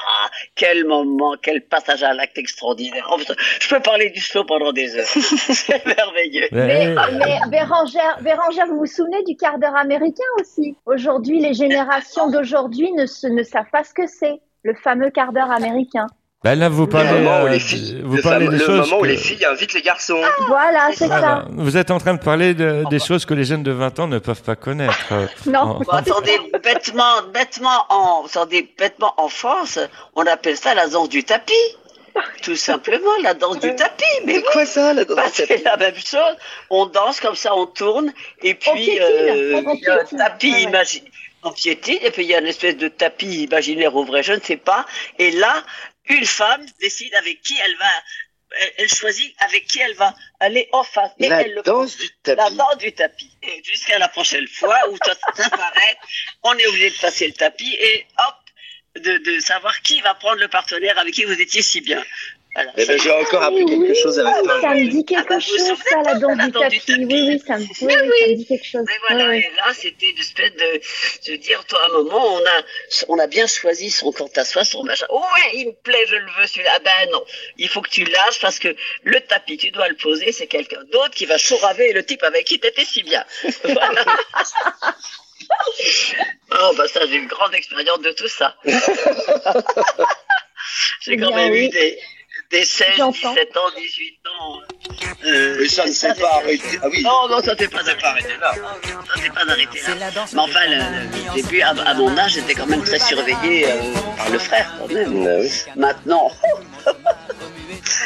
quel 0.54 0.84
moment, 0.84 1.34
quel 1.40 1.62
passage 1.62 2.02
à 2.02 2.12
l'acte 2.14 2.38
extraordinaire. 2.38 3.08
Oh, 3.12 3.18
je 3.60 3.68
peux 3.68 3.80
parler 3.80 4.10
du 4.10 4.20
slow 4.20 4.44
pendant 4.44 4.72
des 4.72 4.96
heures. 4.96 5.06
c'est 5.06 5.84
merveilleux. 5.86 6.48
Mais, 6.52 6.94
mais 7.18 7.38
Bérangère, 7.50 8.18
Bérangère, 8.22 8.66
vous 8.66 8.78
vous 8.78 8.86
souvenez 8.86 9.22
du 9.24 9.36
quart 9.36 9.58
d'heure 9.58 9.76
américain 9.76 10.22
aussi? 10.40 10.76
Aujourd'hui, 10.86 11.40
les 11.40 11.54
générations 11.54 12.30
d'aujourd'hui 12.30 12.92
ne, 12.92 13.06
se- 13.06 13.26
ne 13.26 13.42
savent 13.42 13.70
pas 13.72 13.84
ce 13.84 13.94
que 13.94 14.06
c'est, 14.06 14.40
le 14.62 14.74
fameux 14.74 15.10
quart 15.10 15.32
d'heure 15.32 15.50
américain. 15.50 16.06
Ben 16.44 16.54
là, 16.56 16.68
vous 16.68 16.84
Le 16.84 16.88
parlez, 16.88 17.10
moment 17.20 17.42
où 17.42 17.46
euh, 17.46 17.48
les 17.48 17.58
filles, 17.58 18.00
vous 18.04 18.14
le 18.14 18.22
parlez 18.22 18.46
des 18.46 18.58
le 18.58 18.64
choses. 18.64 18.88
moment 18.88 19.00
où 19.00 19.02
que- 19.02 19.08
les 19.08 19.16
filles 19.16 19.44
invitent 19.44 19.74
les 19.74 19.82
garçons. 19.82 20.20
Voilà, 20.46 20.90
c'est 20.94 21.06
Voilà. 21.08 21.20
ça. 21.20 21.44
Vous 21.50 21.76
êtes 21.76 21.90
en 21.90 21.98
train 21.98 22.14
de 22.14 22.20
parler 22.22 22.54
de- 22.54 22.84
des 22.90 23.00
choses 23.00 23.24
que 23.24 23.34
les 23.34 23.42
jeunes 23.42 23.64
de 23.64 23.72
20 23.72 23.98
ans 23.98 24.06
ne 24.06 24.20
peuvent 24.20 24.42
pas 24.42 24.54
connaître. 24.54 24.94
euh, 25.10 25.26
Non. 25.46 25.58
en- 25.60 25.78
Bon, 25.80 25.90
attendez, 25.90 26.38
bêtement, 26.62 27.22
bêtement 27.34 27.84
en, 27.88 28.24
attendez, 28.26 28.72
bêtement 28.78 29.14
en 29.16 29.28
France, 29.28 29.80
on 30.14 30.24
appelle 30.26 30.56
ça 30.56 30.74
la 30.74 30.86
danse 30.86 31.08
du 31.08 31.24
tapis. 31.24 31.52
Tout 32.42 32.56
simplement, 32.56 33.10
la 33.22 33.34
danse 33.34 33.58
du 33.58 33.74
tapis. 33.74 34.04
Mais 34.24 34.34
C'est 34.36 34.42
quoi 34.52 34.64
ça, 34.64 34.92
la 34.92 35.04
danse 35.04 35.16
Bah, 35.16 35.24
du 35.26 35.32
tapis 35.42 35.52
c'est 35.58 35.64
la 35.64 35.76
même 35.76 35.94
chose. 35.96 36.36
On 36.70 36.86
danse 36.86 37.18
comme 37.20 37.34
ça, 37.36 37.52
on 37.56 37.66
tourne, 37.66 38.12
et 38.42 38.54
puis 38.54 38.70
piétine, 38.74 38.98
euh, 39.02 39.62
on 39.66 39.74
il 39.74 39.80
y 39.80 39.88
a 39.88 39.94
un 40.02 40.04
tapis 40.16 40.52
ouais. 40.52 40.62
imaginaire. 40.62 41.10
On 41.44 41.52
piétine, 41.52 41.98
et 42.02 42.10
puis 42.10 42.24
il 42.24 42.28
y 42.30 42.34
a 42.34 42.40
une 42.40 42.48
espèce 42.48 42.76
de 42.76 42.88
tapis 42.88 43.44
imaginaire 43.44 43.94
au 43.94 44.04
vrai, 44.04 44.24
je 44.24 44.32
ne 44.32 44.40
sais 44.40 44.56
pas. 44.56 44.84
Et 45.20 45.30
là, 45.30 45.62
une 46.08 46.26
femme 46.26 46.66
décide 46.80 47.14
avec 47.14 47.42
qui 47.42 47.56
elle 47.64 47.76
va. 47.76 47.90
Elle, 48.78 48.88
choisit 48.88 49.34
avec 49.40 49.66
qui 49.66 49.78
elle 49.78 49.92
va 49.94 50.14
aller 50.40 50.70
en 50.72 50.82
face. 50.82 51.10
Et 51.18 51.28
La 51.28 51.42
elle 51.42 51.52
le 51.52 51.62
danse 51.62 51.98
du 51.98 52.08
tapis. 52.22 52.38
la 52.38 52.50
danse 52.50 52.78
du 52.78 52.92
tapis. 52.92 53.30
Et 53.42 53.62
jusqu'à 53.62 53.98
la 53.98 54.08
prochaine 54.08 54.48
fois 54.48 54.78
où 54.90 54.96
ça 55.04 55.14
s'apparaît, 55.36 55.98
on 56.42 56.56
est 56.56 56.66
obligé 56.66 56.88
de 56.90 56.96
passer 56.96 57.26
le 57.26 57.34
tapis 57.34 57.76
et 57.78 58.06
hop, 58.26 59.02
de, 59.04 59.18
de 59.18 59.40
savoir 59.40 59.82
qui 59.82 60.00
va 60.00 60.14
prendre 60.14 60.40
le 60.40 60.48
partenaire 60.48 60.98
avec 60.98 61.12
qui 61.12 61.24
vous 61.24 61.38
étiez 61.38 61.60
si 61.60 61.82
bien. 61.82 62.02
Voilà. 62.58 62.72
Eh 62.76 62.86
ben, 62.86 63.00
j'ai 63.00 63.12
encore 63.12 63.42
appris 63.44 63.62
Oui, 63.62 63.70
quelque 63.86 63.94
chose 63.94 64.18
avec 64.18 64.42
toi. 64.42 64.60
Ça 64.60 64.74
me 64.74 64.88
dit 64.88 65.04
Ah 65.10 65.14
quelque 65.14 65.28
bah, 65.28 65.38
vous 65.38 65.40
vous 65.52 65.58
chose, 65.58 65.78
ça, 65.88 66.02
la 66.04 66.14
danse 66.18 66.38
du 66.38 66.50
tapis. 66.50 66.82
Oui, 66.88 67.06
oui, 67.08 67.42
ça 67.46 67.56
me, 67.56 67.62
oui, 67.62 67.68
oui, 67.80 67.86
ça 67.86 68.26
me 68.26 68.34
dit 68.34 68.46
quelque 68.46 68.66
chose. 68.66 68.84
Mais 68.88 68.98
voilà, 69.08 69.28
Ouais, 69.28 69.38
et 69.38 69.50
là, 69.56 69.72
c'était 69.74 70.06
une 70.10 70.18
espèce 70.18 70.52
de, 70.54 70.80
de 71.30 71.36
dire, 71.36 71.64
toi, 71.66 71.78
à 71.82 71.86
un 71.86 71.92
moment, 72.02 72.34
on 72.34 72.40
a, 72.40 72.62
on 73.06 73.18
a 73.20 73.28
bien 73.28 73.46
choisi 73.46 73.90
son 73.90 74.10
quant 74.10 74.28
à 74.34 74.44
soi, 74.44 74.64
son 74.64 74.82
machin. 74.82 75.06
Oh 75.10 75.20
ouais, 75.20 75.50
il 75.54 75.66
me 75.68 75.72
plaît, 75.72 76.04
je 76.08 76.16
le 76.16 76.26
veux, 76.40 76.46
celui-là. 76.48 76.72
Ah 76.74 76.80
ben 76.80 77.10
non, 77.12 77.22
il 77.58 77.68
faut 77.68 77.80
que 77.80 77.90
tu 77.90 78.02
lâches 78.04 78.40
parce 78.40 78.58
que 78.58 78.74
le 79.04 79.20
tapis, 79.20 79.56
tu 79.56 79.70
dois 79.70 79.88
le 79.88 79.94
poser, 79.94 80.32
c'est 80.32 80.48
quelqu'un 80.48 80.82
d'autre 80.90 81.10
qui 81.14 81.26
va 81.26 81.38
chouraver 81.38 81.92
le 81.92 82.04
type 82.04 82.24
avec 82.24 82.44
qui 82.44 82.58
t'étais 82.58 82.84
si 82.84 83.04
bien. 83.04 83.24
Voilà. 83.62 84.04
oh, 86.60 86.72
bah 86.76 86.88
ça, 86.88 87.06
j'ai 87.06 87.14
une 87.16 87.26
grande 87.28 87.54
expérience 87.54 88.00
de 88.00 88.10
tout 88.12 88.26
ça. 88.28 88.56
j'ai 91.02 91.16
quand 91.16 91.28
Bien, 91.28 91.36
même 91.36 91.54
eu 91.54 91.60
oui. 91.60 91.70
des, 91.70 91.98
des 92.50 92.64
16, 92.64 92.86
J'entends. 92.96 93.12
17 93.34 93.56
ans, 93.56 93.60
18 93.76 94.18
ans. 94.40 94.60
Euh, 95.26 95.56
Mais 95.60 95.68
ça 95.68 95.84
ne 95.86 95.90
s'est 95.92 96.14
pas 96.14 96.36
arrêté. 96.36 96.78
Ah 96.82 96.86
oui. 96.90 97.02
non, 97.02 97.28
non, 97.28 97.42
ça 97.42 97.54
s'est 97.56 97.68
pas 97.68 97.80
arrêté 97.80 98.28
là. 98.40 98.52
Ça 99.14 99.20
s'est 99.22 99.28
pas 99.30 99.40
arrêté 99.52 99.80
là. 100.00 100.10
Mais 100.32 100.40
enfin, 100.40 100.60
le, 100.66 100.76
le- 100.76 101.34
le 101.36 101.42
début, 101.42 101.60
à, 101.60 101.70
à 101.70 101.94
mon 101.94 102.16
âge, 102.16 102.32
j'étais 102.34 102.54
quand 102.54 102.66
même 102.66 102.82
très 102.82 102.98
surveillé 102.98 103.66
euh, 103.66 103.74
par 104.16 104.30
le 104.30 104.38
frère, 104.38 104.72
quand 104.78 104.88
même. 104.92 105.26
Ah 105.26 105.40
oui. 105.40 105.50
Maintenant, 105.76 106.30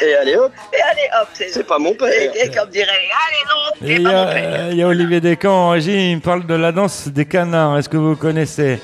Et 0.01 0.13
allez 0.15 0.35
hop, 0.35 0.51
et 0.73 0.81
allez 0.81 1.07
hop, 1.21 1.27
c'est 1.33 1.49
c'est 1.49 1.63
pas 1.63 1.77
mon 1.79 1.93
père. 1.93 2.09
et, 2.11 2.31
et 2.45 2.51
comme 2.51 2.69
dirait, 2.69 2.89
allez 2.91 3.43
non, 3.49 3.87
y, 3.87 4.03
pas 4.03 4.11
mon 4.11 4.17
a, 4.17 4.33
père. 4.33 4.69
il 4.71 4.77
y 4.77 4.81
a 4.83 4.87
Olivier 4.87 5.21
Descamps 5.21 5.67
en 5.67 5.69
régie, 5.69 6.11
il 6.11 6.15
me 6.17 6.21
parle 6.21 6.45
de 6.45 6.53
la 6.55 6.71
danse 6.71 7.07
des 7.07 7.25
canards. 7.25 7.77
Est-ce 7.77 7.89
que 7.89 7.97
vous 7.97 8.15
connaissez? 8.15 8.79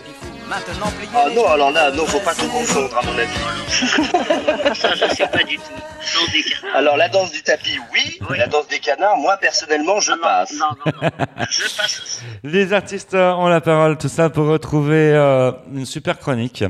Maintenant, 0.50 0.88
pliez 0.98 1.10
Ah 1.16 1.26
les 1.30 1.36
non, 1.36 1.48
alors 1.48 1.72
là, 1.72 1.92
non, 1.92 2.06
faut 2.08 2.20
pas 2.20 2.34
tout 2.34 2.48
confondre, 2.50 2.98
à 2.98 3.06
mon 3.06 3.18
avis. 3.18 4.74
Ça, 4.76 4.96
je 4.96 5.16
sais 5.16 5.28
pas 5.28 5.44
du 5.44 5.58
tout. 5.58 5.62
Dans 5.72 6.32
des 6.32 6.42
canards. 6.44 6.76
Alors, 6.78 6.98
la 6.98 7.08
danse 7.08 7.32
du 7.32 7.44
tapis, 7.44 7.78
oui. 7.94 8.20
La 8.36 8.48
danse 8.48 8.68
des 8.68 8.80
canards, 8.80 9.18
moi, 9.18 9.38
personnellement, 9.38 10.00
je 10.00 10.14
passe. 10.14 10.54
Non, 10.54 10.66
non, 10.86 10.92
non. 11.02 11.10
Je 11.50 11.62
passe. 11.78 12.22
Les 12.44 12.74
artistes 12.74 13.14
euh, 13.14 13.32
ont 13.34 13.48
la 13.48 13.62
parole, 13.62 13.98
tout 13.98 14.08
ça 14.10 14.30
pour 14.32 14.48
retrouver 14.48 15.14
euh, 15.14 15.52
une 15.72 15.86
super 15.86 16.18
chronique. 16.18 16.64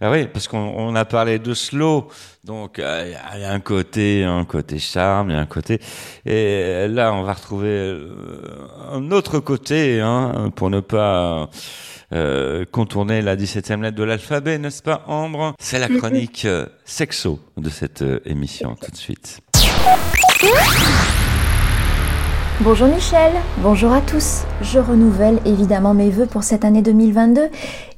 Ah 0.00 0.10
oui, 0.12 0.28
parce 0.28 0.46
qu'on 0.46 0.58
on 0.76 0.94
a 0.94 1.04
parlé 1.04 1.40
de 1.40 1.54
slow, 1.54 2.06
donc 2.44 2.78
euh, 2.78 3.02
il 3.04 3.10
y 3.10 3.14
a- 3.16 3.36
il 3.36 3.40
y, 3.40 3.44
a 3.44 3.50
un 3.50 3.58
côté, 3.58 4.22
un 4.22 4.44
côté 4.44 4.78
charme, 4.78 5.30
il 5.30 5.32
y 5.34 5.36
a 5.36 5.40
un 5.40 5.46
côté. 5.46 5.80
Et 6.24 6.86
là, 6.88 7.12
on 7.12 7.22
va 7.24 7.32
retrouver 7.32 7.66
euh, 7.68 8.14
un 8.92 9.10
autre 9.10 9.40
côté, 9.40 10.00
hein, 10.00 10.52
pour 10.54 10.70
ne 10.70 10.78
pas 10.78 11.48
euh, 12.12 12.64
contourner 12.70 13.20
la 13.22 13.36
17e 13.36 13.82
lettre 13.82 13.96
de 13.96 14.02
l'alphabet, 14.04 14.58
n'est-ce 14.58 14.82
pas, 14.82 15.04
Ambre? 15.06 15.54
C'est 15.60 15.78
la 15.78 15.88
Mhm. 15.88 15.98
chronique 15.98 16.44
euh, 16.46 16.66
sexo 16.84 17.38
de 17.56 17.68
cette 17.70 18.02
euh, 18.02 18.20
émission, 18.24 18.76
tout 18.80 18.90
de 18.90 18.96
suite. 18.96 19.40
Bonjour 22.60 22.88
Michel, 22.88 23.32
bonjour 23.58 23.92
à 23.92 24.00
tous. 24.00 24.42
Je 24.62 24.78
renouvelle 24.78 25.38
évidemment 25.44 25.94
mes 25.94 26.10
vœux 26.10 26.26
pour 26.26 26.42
cette 26.42 26.64
année 26.64 26.82
2022 26.82 27.48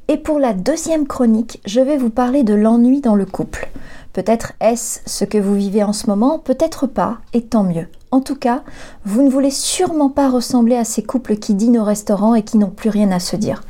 et 0.09 0.17
pour 0.19 0.39
la 0.39 0.53
deuxième 0.53 1.07
chronique, 1.07 1.61
je 1.67 1.81
vais 1.81 1.97
vous 1.97 2.11
parler 2.11 2.43
de 2.43 2.53
l'ennui 2.55 3.01
dans 3.01 3.15
le 3.15 3.25
couple. 3.25 3.69
Peut-être 4.13 4.55
est-ce 4.61 5.01
ce 5.07 5.25
que 5.25 5.39
vous 5.39 5.55
vivez 5.55 5.85
en 5.85 5.93
ce 5.93 6.09
moment, 6.09 6.39
peut-être 6.39 6.87
pas, 6.87 7.19
et 7.33 7.43
tant 7.43 7.63
mieux. 7.63 7.87
En 8.11 8.21
tout 8.21 8.35
cas, 8.35 8.63
vous 9.05 9.23
ne 9.23 9.31
voulez 9.31 9.53
sûrement 9.53 10.11
pas 10.11 10.29
ressembler 10.29 10.75
à 10.77 10.85
ces 10.85 11.05
couples 11.05 11.37
qui 11.37 11.55
dînent 11.55 11.79
au 11.79 11.85
restaurant 11.85 12.35
et 12.35 12.43
qui 12.43 12.59
n'ont 12.59 12.71
plus 12.71 12.91
rien 12.91 13.13
à 13.13 13.21
se 13.21 13.37
dire. 13.37 13.63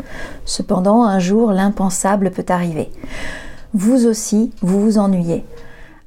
Cependant, 0.46 1.04
un 1.04 1.18
jour, 1.18 1.52
l'impensable 1.52 2.30
peut 2.30 2.46
arriver. 2.48 2.90
Vous 3.74 4.06
aussi, 4.06 4.50
vous 4.62 4.80
vous 4.80 4.98
ennuyez. 4.98 5.44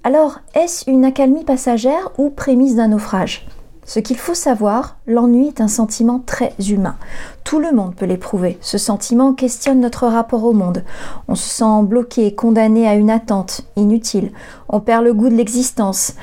Alors, 0.03 0.39
est-ce 0.55 0.89
une 0.89 1.05
accalmie 1.05 1.45
passagère 1.45 2.11
ou 2.17 2.29
prémisse 2.31 2.75
d'un 2.75 2.89
naufrage? 2.89 3.45
Ce 3.86 3.99
qu'il 3.99 4.17
faut 4.17 4.34
savoir, 4.34 4.97
l'ennui 5.07 5.47
est 5.47 5.61
un 5.61 5.67
sentiment 5.67 6.21
très 6.25 6.53
humain. 6.69 6.95
Tout 7.43 7.59
le 7.59 7.71
monde 7.71 7.95
peut 7.95 8.05
l'éprouver. 8.05 8.57
Ce 8.61 8.77
sentiment 8.77 9.34
questionne 9.34 9.81
notre 9.81 10.07
rapport 10.07 10.45
au 10.45 10.53
monde. 10.53 10.84
On 11.27 11.36
se 11.36 11.49
sent 11.49 11.84
bloqué, 11.84 12.34
condamné 12.34 12.88
à 12.88 12.95
une 12.95 13.09
attente, 13.09 13.61
inutile. 13.75 14.31
On 14.69 14.79
perd 14.79 15.03
le 15.03 15.13
goût 15.13 15.29
de 15.29 15.36
l'existence. 15.36 16.13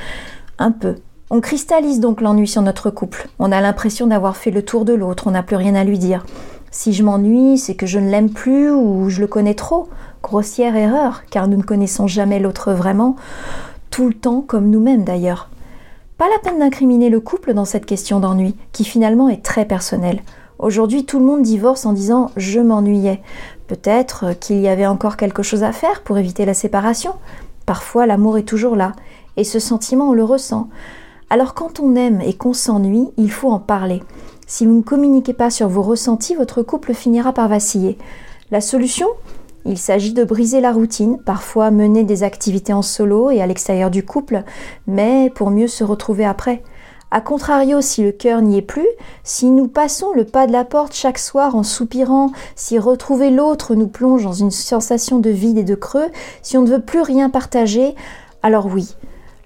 Un 0.58 0.72
peu. 0.72 0.96
On 1.28 1.40
cristallise 1.40 2.00
donc 2.00 2.20
l'ennui 2.20 2.48
sur 2.48 2.62
notre 2.62 2.90
couple. 2.90 3.28
On 3.38 3.52
a 3.52 3.60
l'impression 3.60 4.06
d'avoir 4.06 4.36
fait 4.36 4.50
le 4.50 4.64
tour 4.64 4.84
de 4.84 4.94
l'autre, 4.94 5.26
on 5.26 5.30
n'a 5.32 5.42
plus 5.42 5.56
rien 5.56 5.74
à 5.74 5.84
lui 5.84 5.98
dire. 5.98 6.24
Si 6.72 6.92
je 6.92 7.02
m'ennuie, 7.02 7.58
c'est 7.58 7.74
que 7.74 7.86
je 7.86 7.98
ne 7.98 8.10
l'aime 8.10 8.30
plus 8.30 8.70
ou 8.70 9.10
je 9.10 9.20
le 9.20 9.26
connais 9.26 9.54
trop. 9.54 9.88
Grossière 10.22 10.76
erreur, 10.76 11.22
car 11.30 11.46
nous 11.46 11.56
ne 11.56 11.62
connaissons 11.62 12.06
jamais 12.06 12.40
l'autre 12.40 12.72
vraiment, 12.72 13.16
tout 13.90 14.08
le 14.08 14.14
temps 14.14 14.40
comme 14.40 14.70
nous-mêmes 14.70 15.04
d'ailleurs. 15.04 15.48
Pas 16.20 16.28
la 16.28 16.38
peine 16.38 16.58
d'incriminer 16.58 17.08
le 17.08 17.18
couple 17.18 17.54
dans 17.54 17.64
cette 17.64 17.86
question 17.86 18.20
d'ennui, 18.20 18.54
qui 18.72 18.84
finalement 18.84 19.30
est 19.30 19.42
très 19.42 19.64
personnelle. 19.64 20.20
Aujourd'hui, 20.58 21.06
tout 21.06 21.18
le 21.18 21.24
monde 21.24 21.40
divorce 21.40 21.86
en 21.86 21.94
disant 21.94 22.30
je 22.36 22.60
m'ennuyais. 22.60 23.22
Peut-être 23.68 24.38
qu'il 24.38 24.60
y 24.60 24.68
avait 24.68 24.84
encore 24.84 25.16
quelque 25.16 25.42
chose 25.42 25.62
à 25.62 25.72
faire 25.72 26.02
pour 26.02 26.18
éviter 26.18 26.44
la 26.44 26.52
séparation. 26.52 27.14
Parfois, 27.64 28.04
l'amour 28.04 28.36
est 28.36 28.42
toujours 28.42 28.76
là, 28.76 28.92
et 29.38 29.44
ce 29.44 29.58
sentiment, 29.58 30.10
on 30.10 30.12
le 30.12 30.22
ressent. 30.22 30.68
Alors 31.30 31.54
quand 31.54 31.80
on 31.80 31.94
aime 31.94 32.20
et 32.20 32.34
qu'on 32.34 32.52
s'ennuie, 32.52 33.08
il 33.16 33.30
faut 33.30 33.50
en 33.50 33.58
parler. 33.58 34.02
Si 34.46 34.66
vous 34.66 34.74
ne 34.74 34.82
communiquez 34.82 35.32
pas 35.32 35.48
sur 35.48 35.68
vos 35.68 35.80
ressentis, 35.80 36.34
votre 36.34 36.62
couple 36.62 36.92
finira 36.92 37.32
par 37.32 37.48
vaciller. 37.48 37.96
La 38.50 38.60
solution? 38.60 39.06
Il 39.66 39.78
s'agit 39.78 40.14
de 40.14 40.24
briser 40.24 40.60
la 40.60 40.72
routine, 40.72 41.18
parfois 41.18 41.70
mener 41.70 42.04
des 42.04 42.22
activités 42.22 42.72
en 42.72 42.82
solo 42.82 43.30
et 43.30 43.42
à 43.42 43.46
l'extérieur 43.46 43.90
du 43.90 44.04
couple, 44.04 44.42
mais 44.86 45.30
pour 45.34 45.50
mieux 45.50 45.68
se 45.68 45.84
retrouver 45.84 46.24
après. 46.24 46.62
A 47.12 47.20
contrario, 47.20 47.80
si 47.80 48.04
le 48.04 48.12
cœur 48.12 48.40
n'y 48.40 48.56
est 48.56 48.62
plus, 48.62 48.86
si 49.24 49.50
nous 49.50 49.66
passons 49.66 50.12
le 50.14 50.24
pas 50.24 50.46
de 50.46 50.52
la 50.52 50.64
porte 50.64 50.94
chaque 50.94 51.18
soir 51.18 51.56
en 51.56 51.64
soupirant, 51.64 52.30
si 52.54 52.78
retrouver 52.78 53.30
l'autre 53.30 53.74
nous 53.74 53.88
plonge 53.88 54.22
dans 54.22 54.32
une 54.32 54.52
sensation 54.52 55.18
de 55.18 55.30
vide 55.30 55.58
et 55.58 55.64
de 55.64 55.74
creux, 55.74 56.08
si 56.42 56.56
on 56.56 56.62
ne 56.62 56.70
veut 56.70 56.80
plus 56.80 57.02
rien 57.02 57.28
partager, 57.28 57.96
alors 58.42 58.66
oui, 58.66 58.94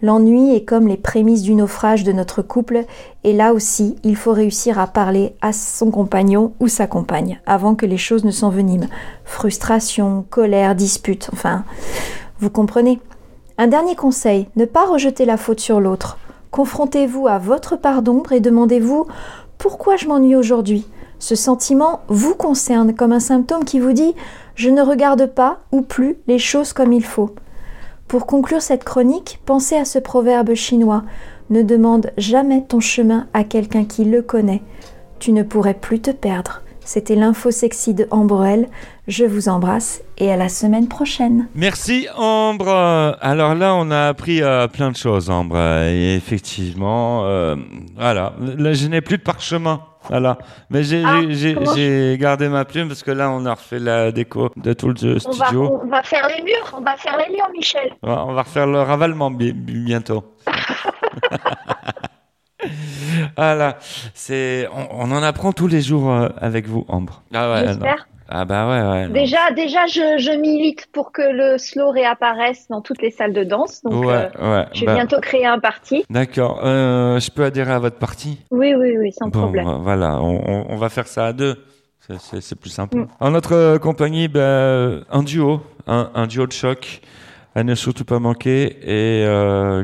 L'ennui 0.05 0.55
est 0.55 0.67
comme 0.67 0.87
les 0.87 0.99
prémices 0.99 1.41
du 1.41 1.55
naufrage 1.55 2.05
de 2.05 2.13
notre 2.13 2.43
couple, 2.43 2.85
et 3.25 3.33
là 3.33 3.55
aussi, 3.55 3.97
il 4.05 4.17
faut 4.17 4.33
réussir 4.33 4.79
à 4.79 4.87
parler 4.87 5.35
à 5.41 5.55
son 5.55 5.91
compagnon 5.91 6.53
ou 6.61 6.69
sa 6.69 6.87
compagne 6.87 7.41
avant 7.47 7.75
que 7.75 7.87
les 7.87 7.97
choses 7.97 8.23
ne 8.23 8.31
s'enveniment. 8.31 8.89
Frustration, 9.25 10.27
colère, 10.29 10.75
dispute, 10.75 11.31
enfin, 11.33 11.65
vous 12.39 12.51
comprenez. 12.51 13.01
Un 13.57 13.67
dernier 13.67 13.97
conseil, 13.97 14.47
ne 14.57 14.67
pas 14.67 14.85
rejeter 14.85 15.25
la 15.25 15.39
faute 15.39 15.61
sur 15.61 15.81
l'autre. 15.81 16.19
Confrontez-vous 16.51 17.27
à 17.27 17.39
votre 17.39 17.77
part 17.77 18.03
d'ombre 18.03 18.33
et 18.33 18.41
demandez-vous 18.41 19.07
pourquoi 19.57 19.97
je 19.97 20.07
m'ennuie 20.07 20.37
aujourd'hui? 20.37 20.87
Ce 21.19 21.35
sentiment 21.35 22.01
vous 22.09 22.35
concerne 22.35 22.95
comme 22.95 23.13
un 23.13 23.21
symptôme 23.21 23.65
qui 23.65 23.81
vous 23.81 23.95
dit 23.95 24.15
je 24.55 24.69
ne 24.69 24.83
regarde 24.83 25.25
pas 25.25 25.61
ou 25.73 25.81
plus 25.81 26.19
les 26.27 26.39
choses 26.39 26.75
comme 26.75 26.93
il 26.93 27.05
faut. 27.07 27.35
Pour 28.09 28.27
conclure 28.27 28.63
cette 28.63 28.85
chronique, 28.85 29.41
pensez 29.47 29.77
à 29.77 29.85
ce 29.85 29.99
proverbe 29.99 30.55
chinois 30.55 31.05
Ne 31.51 31.63
demande 31.63 32.13
jamais 32.17 32.63
ton 32.63 32.81
chemin 32.81 33.27
à 33.33 33.45
quelqu'un 33.45 33.85
qui 33.85 34.05
le 34.05 34.23
connaît. 34.23 34.63
Tu 35.19 35.33
ne 35.33 35.43
pourrais 35.43 35.75
plus 35.75 36.01
te 36.01 36.11
perdre. 36.11 36.63
C'était 36.85 37.15
l'info 37.15 37.51
sexy 37.51 37.95
de 37.95 38.07
Ambrel. 38.11 38.69
Je 39.09 39.25
vous 39.25 39.49
embrasse 39.49 40.03
et 40.19 40.31
à 40.31 40.37
la 40.37 40.51
semaine 40.51 40.87
prochaine. 40.87 41.49
Merci 41.55 42.09
Ambre. 42.15 43.17
Alors 43.21 43.55
là, 43.55 43.75
on 43.75 43.91
a 43.91 44.09
appris 44.09 44.43
euh, 44.43 44.69
plein 44.69 44.91
de 44.91 44.97
choses, 44.97 45.31
Ambre. 45.31 45.59
Et 45.59 46.15
effectivement, 46.15 47.25
euh, 47.25 47.57
voilà. 47.97 48.35
Là, 48.39 48.75
je 48.75 48.87
n'ai 48.87 49.01
plus 49.01 49.17
de 49.17 49.23
parchemin. 49.23 49.81
Voilà. 50.09 50.39
Mais 50.71 50.83
j'ai 50.83 51.03
Ah, 51.05 51.21
j'ai- 51.23 51.35
j'ai- 51.35 51.55
comment- 51.55 51.75
j'ai 51.75 52.17
gardé 52.21 52.49
ma 52.49 52.65
plume 52.65 52.89
parce 52.89 53.03
que 53.03 53.11
là, 53.11 53.31
on 53.31 53.45
a 53.47 53.55
refait 53.55 53.79
la 53.79 54.13
déco 54.13 54.51
de 54.57 54.73
tout 54.73 54.89
le 54.89 54.95
On 55.27 55.31
va, 55.33 55.47
studio. 55.47 55.81
on 55.83 55.87
va 55.89 56.03
faire 56.03 56.29
les 56.29 56.43
murs, 56.43 56.75
on 56.77 56.81
va 56.83 56.97
faire 56.97 57.17
les 57.17 57.35
murs, 57.35 57.49
Michel. 57.53 57.93
On 58.03 58.09
va- 58.09 58.25
on 58.27 58.33
va 58.35 58.43
refaire 58.43 58.67
le 58.67 58.81
ravalement 58.83 59.31
bi- 59.31 59.53
bi- 59.53 59.85
bientôt. 59.85 60.25
voilà. 63.37 63.77
C'est, 64.15 64.69
on, 64.73 65.09
on 65.09 65.11
en 65.13 65.23
apprend 65.23 65.53
tous 65.53 65.67
les 65.69 65.81
jours 65.83 66.11
euh, 66.11 66.29
avec 66.39 66.67
vous, 66.67 66.85
Ambre. 66.89 67.23
Ah 67.35 67.51
ouais. 67.53 67.67
Ah 68.29 68.45
bah 68.45 68.67
ouais, 68.69 68.91
ouais. 68.91 69.07
non. 69.09 69.13
Déjà, 69.13 69.51
déjà, 69.55 69.87
je, 69.87 70.17
je 70.19 70.31
milite 70.39 70.87
pour 70.93 71.13
que 71.13 71.23
le 71.23 71.59
slow 71.59 71.91
réapparaisse 71.91 72.67
dans 72.69 72.81
toutes 72.81 73.03
les 73.03 73.11
salles 73.11 73.33
de 73.35 73.45
danse. 73.45 73.83
Donc, 73.83 74.05
Ouais, 74.07 74.29
euh, 74.39 74.61
ouais, 74.61 74.67
je 74.73 74.81
vais 74.81 74.87
bah- 74.87 74.95
bientôt 74.95 75.21
créer 75.21 75.47
un 75.47 75.59
parti. 75.59 76.05
D'accord. 76.09 76.61
Euh, 76.65 77.21
je 77.21 77.31
peux 77.31 77.45
adhérer 77.45 77.73
à 77.73 77.79
votre 77.79 77.99
parti? 77.99 78.39
Oui, 78.51 78.75
oui, 78.75 78.97
oui, 78.99 79.13
sans 79.13 79.29
Bon, 79.29 79.41
problème. 79.41 79.69
euh, 79.69 79.75
voilà, 79.79 80.21
on, 80.23 80.41
on- 80.47 80.67
on 80.71 80.77
va 80.77 80.89
faire 80.89 81.07
ça 81.07 81.27
à 81.27 81.33
deux. 81.33 81.57
C'est- 82.19 82.55
plus 82.59 82.71
sympa. 82.71 82.97
Mm. 82.99 83.09
En 83.21 83.31
notre 83.31 83.53
euh, 83.55 83.79
compagnie, 83.79 84.29
ben, 84.29 85.05
un 85.11 85.23
duo, 85.23 85.61
un, 85.87 86.11
un 86.15 86.27
duo 86.27 86.47
de 86.47 86.53
choc 86.53 87.01
à 87.55 87.63
ne 87.63 87.75
surtout 87.75 88.05
pas 88.05 88.19
manquer 88.19 88.77
et 88.83 89.25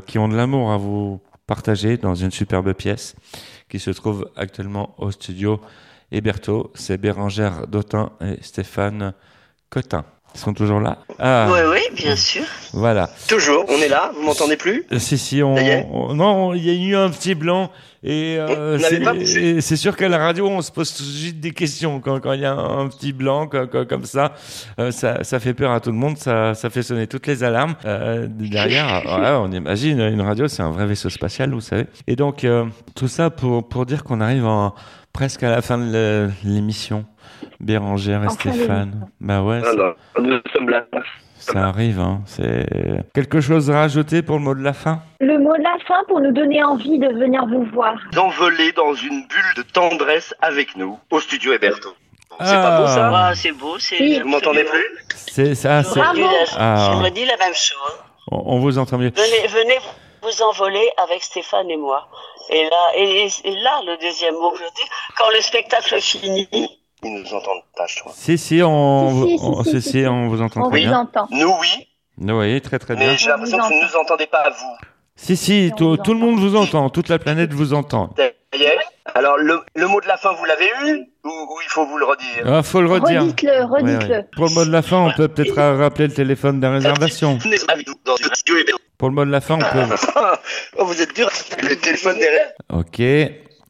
qui 0.07 0.18
ont 0.18 0.28
de 0.28 0.36
l'amour 0.36 0.72
à 0.72 0.76
vous 0.76 1.20
partager 1.47 1.97
dans 1.99 2.14
une 2.14 2.30
superbe 2.30 2.72
pièce 2.72 3.14
qui 3.68 3.78
se 3.78 3.91
trouve 3.91 4.28
actuellement 4.36 4.95
au 4.99 5.11
studio 5.12 5.61
Héberto. 6.12 6.70
C'est 6.74 6.98
Bérangère 6.98 7.66
Dautin 7.66 8.11
et 8.20 8.38
Stéphane 8.42 9.12
Cotin. 9.70 10.04
Ils 10.32 10.38
sont 10.38 10.54
toujours 10.54 10.78
là? 10.78 10.98
Ah, 11.18 11.48
Oui, 11.50 11.58
oui, 11.72 11.80
bien 11.96 12.14
sûr. 12.14 12.44
Voilà. 12.72 13.11
Toujours, 13.28 13.64
on 13.68 13.78
est 13.82 13.88
là, 13.88 14.12
vous 14.14 14.22
m'entendez 14.22 14.56
plus? 14.56 14.84
Si, 14.98 15.18
si, 15.18 15.42
on, 15.42 16.14
non, 16.14 16.54
il 16.54 16.64
y 16.64 16.70
a 16.70 16.88
eu 16.88 16.94
un 16.94 17.11
petit 17.11 17.34
blanc 17.34 17.72
et 18.04 18.36
euh, 18.38 18.78
c'est- 18.78 19.00
pas 19.00 19.12
poussé. 19.12 19.40
et 19.40 19.61
c'est 19.61 19.74
sûr 19.74 19.96
qu'à 19.96 20.08
la 20.08 20.18
radio, 20.18 20.46
on 20.48 20.62
se 20.62 20.70
pose 20.70 20.94
tout 20.94 21.02
de 21.02 21.08
suite 21.08 21.40
des 21.40 21.50
questions 21.50 21.98
quand 22.00 22.20
quand 22.20 22.32
il 22.34 22.42
y 22.42 22.44
a 22.46 22.52
un, 22.54 22.86
petit 22.88 23.12
blanc 23.12 23.48
co- 23.48 23.66
co- 23.66 23.84
comme 23.86 24.04
ça, 24.04 24.32
euh, 24.78 24.92
ça, 24.92 25.24
ça 25.24 25.40
fait 25.40 25.52
peur 25.52 25.72
à 25.72 25.80
tout 25.80 25.90
le 25.90 25.96
monde, 25.98 26.16
ça, 26.16 26.54
ça 26.54 26.70
fait 26.70 26.84
sonner 26.84 27.08
toutes 27.08 27.26
les 27.26 27.42
alarmes. 27.42 27.74
Euh, 27.84 28.28
derrière, 28.30 29.02
on 29.42 29.50
imagine 29.50 29.98
une 30.00 30.22
radio, 30.22 30.46
c'est 30.46 30.62
un 30.62 30.70
vrai 30.70 30.86
vaisseau 30.86 31.11
spatial, 31.11 31.50
vous 31.52 31.61
savez. 31.61 31.86
Et 32.06 32.14
donc 32.14 32.44
euh, 32.44 32.66
tout 32.94 33.08
ça 33.08 33.30
pour 33.30 33.68
pour 33.68 33.84
dire 33.84 34.04
qu'on 34.04 34.20
arrive 34.20 34.46
en, 34.46 34.74
presque 35.20 35.42
à 35.42 35.50
la 35.50 35.60
fin 35.60 35.76
de 35.76 36.30
l'émission. 36.44 37.04
Bérangère 37.60 38.22
et 38.22 38.28
Enfin, 38.28 38.52
Stéphane. 38.52 39.06
Bah 39.20 39.42
ouais. 39.42 39.60
Alors, 39.68 39.94
nous 40.18 40.38
sommes 40.54 40.70
là. 40.70 40.86
Ça 41.36 41.68
arrive, 41.68 42.00
hein. 42.00 42.22
C'est 42.24 42.66
quelque 43.14 43.42
chose 43.42 43.70
à 43.70 43.80
rajouter 43.80 44.22
pour 44.22 44.36
le 44.38 44.42
mot 44.44 44.54
de 44.54 44.62
la 44.62 44.72
fin? 44.72 45.02
Le 45.20 45.36
mot 45.38 45.54
de 45.58 45.62
la 45.62 45.76
fin 45.86 46.02
pour 46.08 46.20
nous 46.22 46.32
donner 46.32 46.64
envie 46.64 46.98
de 46.98 47.08
venir 47.08 47.44
vous 47.46 47.64
voir. 47.64 47.96
D'envoler 48.14 48.72
dans 48.72 48.94
une 48.94 49.26
bulle 49.28 49.52
de 49.58 49.62
tendresse 49.62 50.34
avec 50.40 50.74
nous 50.74 50.98
au 51.10 51.20
studio 51.20 51.52
Héberto. 51.52 51.90
C'est 52.38 52.54
pas 52.54 52.80
beau 52.80 52.86
ça? 52.86 53.10
Ah, 53.14 53.32
c'est 53.34 53.52
beau, 53.52 53.78
c'est. 53.78 54.20
Vous 54.20 54.28
m'entendez 54.30 54.64
plus? 54.64 54.86
C'est 55.14 55.54
ça. 55.54 55.82
c'est- 55.82 56.00
J'aurais 56.00 56.14
dit 56.14 56.22
la- 56.22 56.56
Ah, 56.56 57.10
dit 57.14 57.26
la 57.26 57.36
même 57.36 57.54
chose. 57.54 57.98
on, 58.32 58.54
on 58.54 58.58
vous 58.60 58.78
entend 58.78 58.96
mieux. 58.96 59.12
Venez, 59.14 59.48
venez 59.48 59.78
vous 60.22 60.42
envoler 60.42 60.88
avec 61.06 61.22
Stéphane 61.22 61.68
et 61.70 61.76
moi. 61.76 62.08
Et 62.49 62.64
là, 62.64 62.91
et, 62.97 63.28
et 63.45 63.51
là, 63.57 63.80
le 63.86 63.97
deuxième 64.01 64.34
mot 64.34 64.51
que 64.53 64.59
je 64.59 64.64
dis, 64.64 64.88
quand 65.16 65.28
le 65.34 65.41
spectacle 65.41 66.01
finit, 66.01 66.49
Ils 67.03 67.12
nous 67.22 67.34
entendent 67.34 67.62
pas, 67.76 67.86
je 67.86 68.01
crois. 68.01 68.12
Si, 68.14 68.36
si, 68.38 68.61
on, 68.62 69.11
Si, 69.26 69.38
si, 69.38 69.45
on- 69.45 69.62
si, 69.64 69.70
si, 69.70 69.82
si, 69.82 69.82
si, 69.82 70.01
si. 70.01 70.07
on 70.07 70.28
vous 70.28 70.43
entend 70.43 70.61
On 70.66 70.70
très 70.70 70.80
vous 70.80 70.86
bien. 70.88 70.99
entend. 71.01 71.26
Nous, 71.30 71.53
oui, 71.61 71.86
Oui, 72.18 72.61
très 72.61 72.78
très 72.78 72.97
bien. 72.97 73.09
mais 73.09 73.16
j'ai 73.18 73.28
l'impression 73.28 73.59
que 73.59 73.62
vous 73.64 73.74
ne 73.80 73.84
nous 73.86 73.97
entendez 73.97 74.26
pas, 74.26 74.51
vous. 74.51 74.76
Si, 75.16 75.36
si, 75.36 75.70
tout, 75.76 75.97
tout 75.99 76.14
le 76.14 76.18
monde 76.20 76.38
vous 76.38 76.57
entend, 76.57 76.88
toute 76.91 77.09
la 77.09 77.18
planète 77.18 77.53
vous 77.53 77.72
entend. 77.74 78.11
Ça 78.53 78.59
y 78.59 78.62
est 78.64 78.78
Alors, 79.14 79.36
le, 79.38 79.61
le 79.76 79.86
mot 79.86 80.01
de 80.01 80.07
la 80.09 80.16
fin, 80.16 80.32
vous 80.32 80.44
l'avez 80.44 80.66
eu 80.84 81.07
ou, 81.24 81.28
ou 81.28 81.61
il 81.62 81.68
faut 81.68 81.86
vous 81.86 81.98
le 81.98 82.05
redire 82.05 82.42
Ah, 82.46 82.62
faut 82.62 82.80
le 82.80 82.88
redire. 82.90 83.22
Redites-le, 83.22 83.64
redites-le. 83.64 84.09
Ouais, 84.09 84.16
ouais. 84.18 84.26
Pour 84.34 84.46
le 84.46 84.55
mot 84.55 84.64
de 84.64 84.70
la 84.72 84.82
fin, 84.82 84.96
on 84.98 85.12
peut 85.12 85.28
peut-être 85.28 85.55
ra- 85.55 85.76
rappeler 85.76 86.09
le 86.09 86.14
téléphone 86.14 86.59
de 86.59 86.66
la 86.66 86.72
réservation. 86.72 87.38
Pour 88.98 89.09
le 89.09 89.14
mot 89.14 89.24
de 89.24 89.30
la 89.30 89.40
fin, 89.40 89.55
on 89.55 89.59
peut. 89.59 89.94
Oh, 90.76 90.84
vous 90.84 91.01
êtes 91.01 91.14
dur. 91.14 91.30
Le 91.62 91.74
téléphone 91.76 92.18
derrière. 92.18 92.51
Ok. 92.72 93.01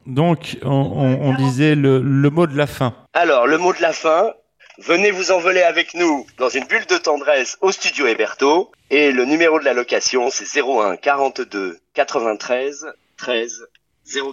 Donc, 0.07 0.57
on, 0.63 0.69
on- 0.71 1.29
on 1.29 1.33
disait 1.35 1.75
le, 1.75 1.99
le 2.01 2.29
mot 2.29 2.47
de 2.47 2.57
la 2.57 2.67
fin. 2.67 2.95
Alors, 3.13 3.45
le 3.47 3.57
mot 3.57 3.73
de 3.73 3.81
la 3.81 3.93
fin. 3.93 4.33
Venez 4.79 5.11
vous 5.11 5.31
envoler 5.31 5.61
avec 5.61 5.93
nous 5.93 6.25
dans 6.39 6.49
une 6.49 6.65
bulle 6.65 6.85
de 6.87 6.97
tendresse 6.97 7.55
au 7.61 7.71
studio 7.71 8.07
Héberto. 8.07 8.71
Et 8.89 9.11
le 9.11 9.25
numéro 9.25 9.59
de 9.59 9.65
la 9.65 9.73
location, 9.73 10.29
c'est 10.31 10.45
01 10.59 10.95
42 10.95 11.77
93 11.93 12.87
13 13.17 13.67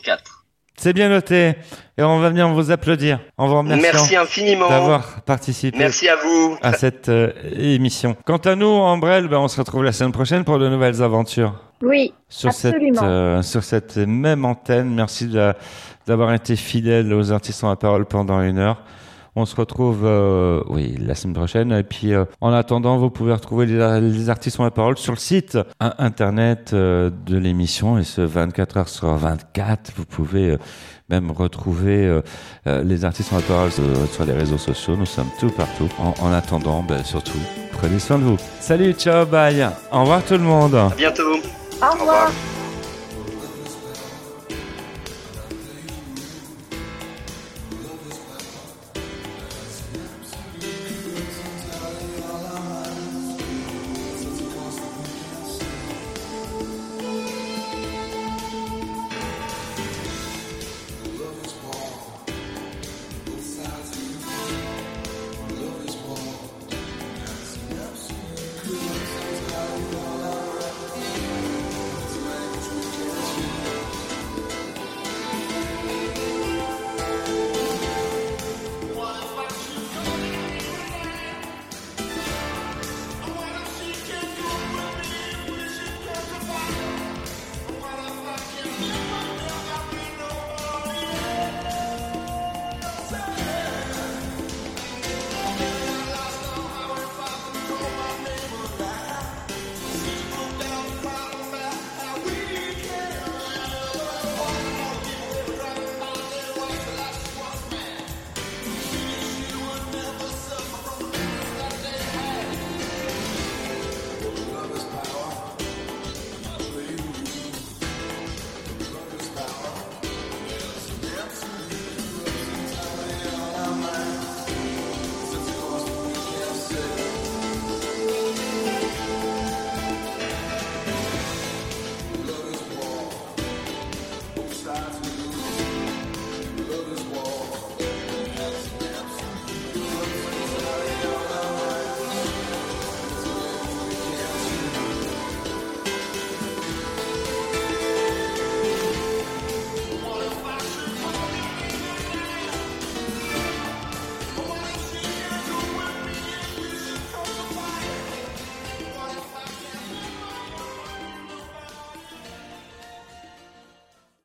04. 0.02 0.37
C'est 0.78 0.92
bien 0.92 1.08
noté. 1.08 1.54
Et 1.98 2.02
on 2.04 2.20
va 2.20 2.28
venir 2.28 2.48
vous 2.48 2.70
applaudir 2.70 3.18
en 3.36 3.48
vous 3.48 3.62
Merci 3.64 4.14
infiniment. 4.16 4.68
d'avoir 4.68 5.22
participé 5.22 5.76
Merci 5.76 6.08
à 6.08 6.14
vous. 6.14 6.56
à 6.62 6.72
cette 6.72 7.08
euh, 7.08 7.32
émission. 7.52 8.16
Quant 8.24 8.36
à 8.36 8.54
nous, 8.54 8.68
Ambrelle, 8.68 9.26
ben, 9.26 9.38
on 9.38 9.48
se 9.48 9.58
retrouve 9.58 9.82
la 9.82 9.90
semaine 9.90 10.12
prochaine 10.12 10.44
pour 10.44 10.60
de 10.60 10.68
nouvelles 10.68 11.02
aventures. 11.02 11.54
Oui, 11.82 12.14
sur 12.28 12.52
cette, 12.52 12.74
absolument. 12.74 13.02
euh, 13.02 13.42
sur 13.42 13.64
cette 13.64 13.96
même 13.96 14.44
antenne. 14.44 14.94
Merci 14.94 15.28
d'avoir 16.06 16.32
été 16.32 16.54
fidèle 16.54 17.12
aux 17.12 17.32
artistes 17.32 17.64
en 17.64 17.70
la 17.70 17.76
parole 17.76 18.06
pendant 18.06 18.40
une 18.40 18.58
heure. 18.58 18.80
On 19.36 19.44
se 19.46 19.54
retrouve, 19.56 20.00
euh, 20.04 20.62
oui, 20.68 20.96
la 20.98 21.14
semaine 21.14 21.34
prochaine. 21.34 21.72
Et 21.72 21.82
puis, 21.84 22.12
euh, 22.14 22.24
en 22.40 22.52
attendant, 22.52 22.96
vous 22.98 23.10
pouvez 23.10 23.32
retrouver 23.32 23.66
les, 23.66 24.00
les 24.00 24.30
artistes 24.30 24.58
en 24.58 24.64
la 24.64 24.70
parole 24.70 24.98
sur 24.98 25.12
le 25.12 25.18
site 25.18 25.56
euh, 25.56 25.90
internet 25.98 26.70
euh, 26.72 27.10
de 27.26 27.36
l'émission. 27.38 27.98
Et 27.98 28.04
ce 28.04 28.20
24 28.20 28.76
heures 28.78 28.88
sur 28.88 29.08
24, 29.14 29.92
vous 29.96 30.04
pouvez 30.04 30.50
euh, 30.50 30.56
même 31.08 31.30
retrouver 31.30 32.04
euh, 32.06 32.20
euh, 32.66 32.82
les 32.82 33.04
artistes 33.04 33.32
en 33.32 33.36
la 33.36 33.42
parole 33.42 33.70
euh, 33.78 34.06
sur 34.06 34.24
les 34.24 34.32
réseaux 34.32 34.58
sociaux. 34.58 34.96
Nous 34.96 35.06
sommes 35.06 35.30
tout 35.38 35.50
partout. 35.50 35.88
En, 35.98 36.14
en 36.26 36.32
attendant, 36.32 36.82
ben, 36.82 37.04
surtout, 37.04 37.38
prenez 37.72 37.98
soin 37.98 38.18
de 38.18 38.24
vous. 38.24 38.36
Salut, 38.60 38.92
ciao, 38.92 39.24
bye. 39.24 39.68
Au 39.92 40.00
revoir 40.00 40.22
tout 40.24 40.34
le 40.34 40.40
monde. 40.40 40.74
À 40.74 40.90
bientôt. 40.96 41.22
Au 41.80 41.92
revoir. 41.98 42.30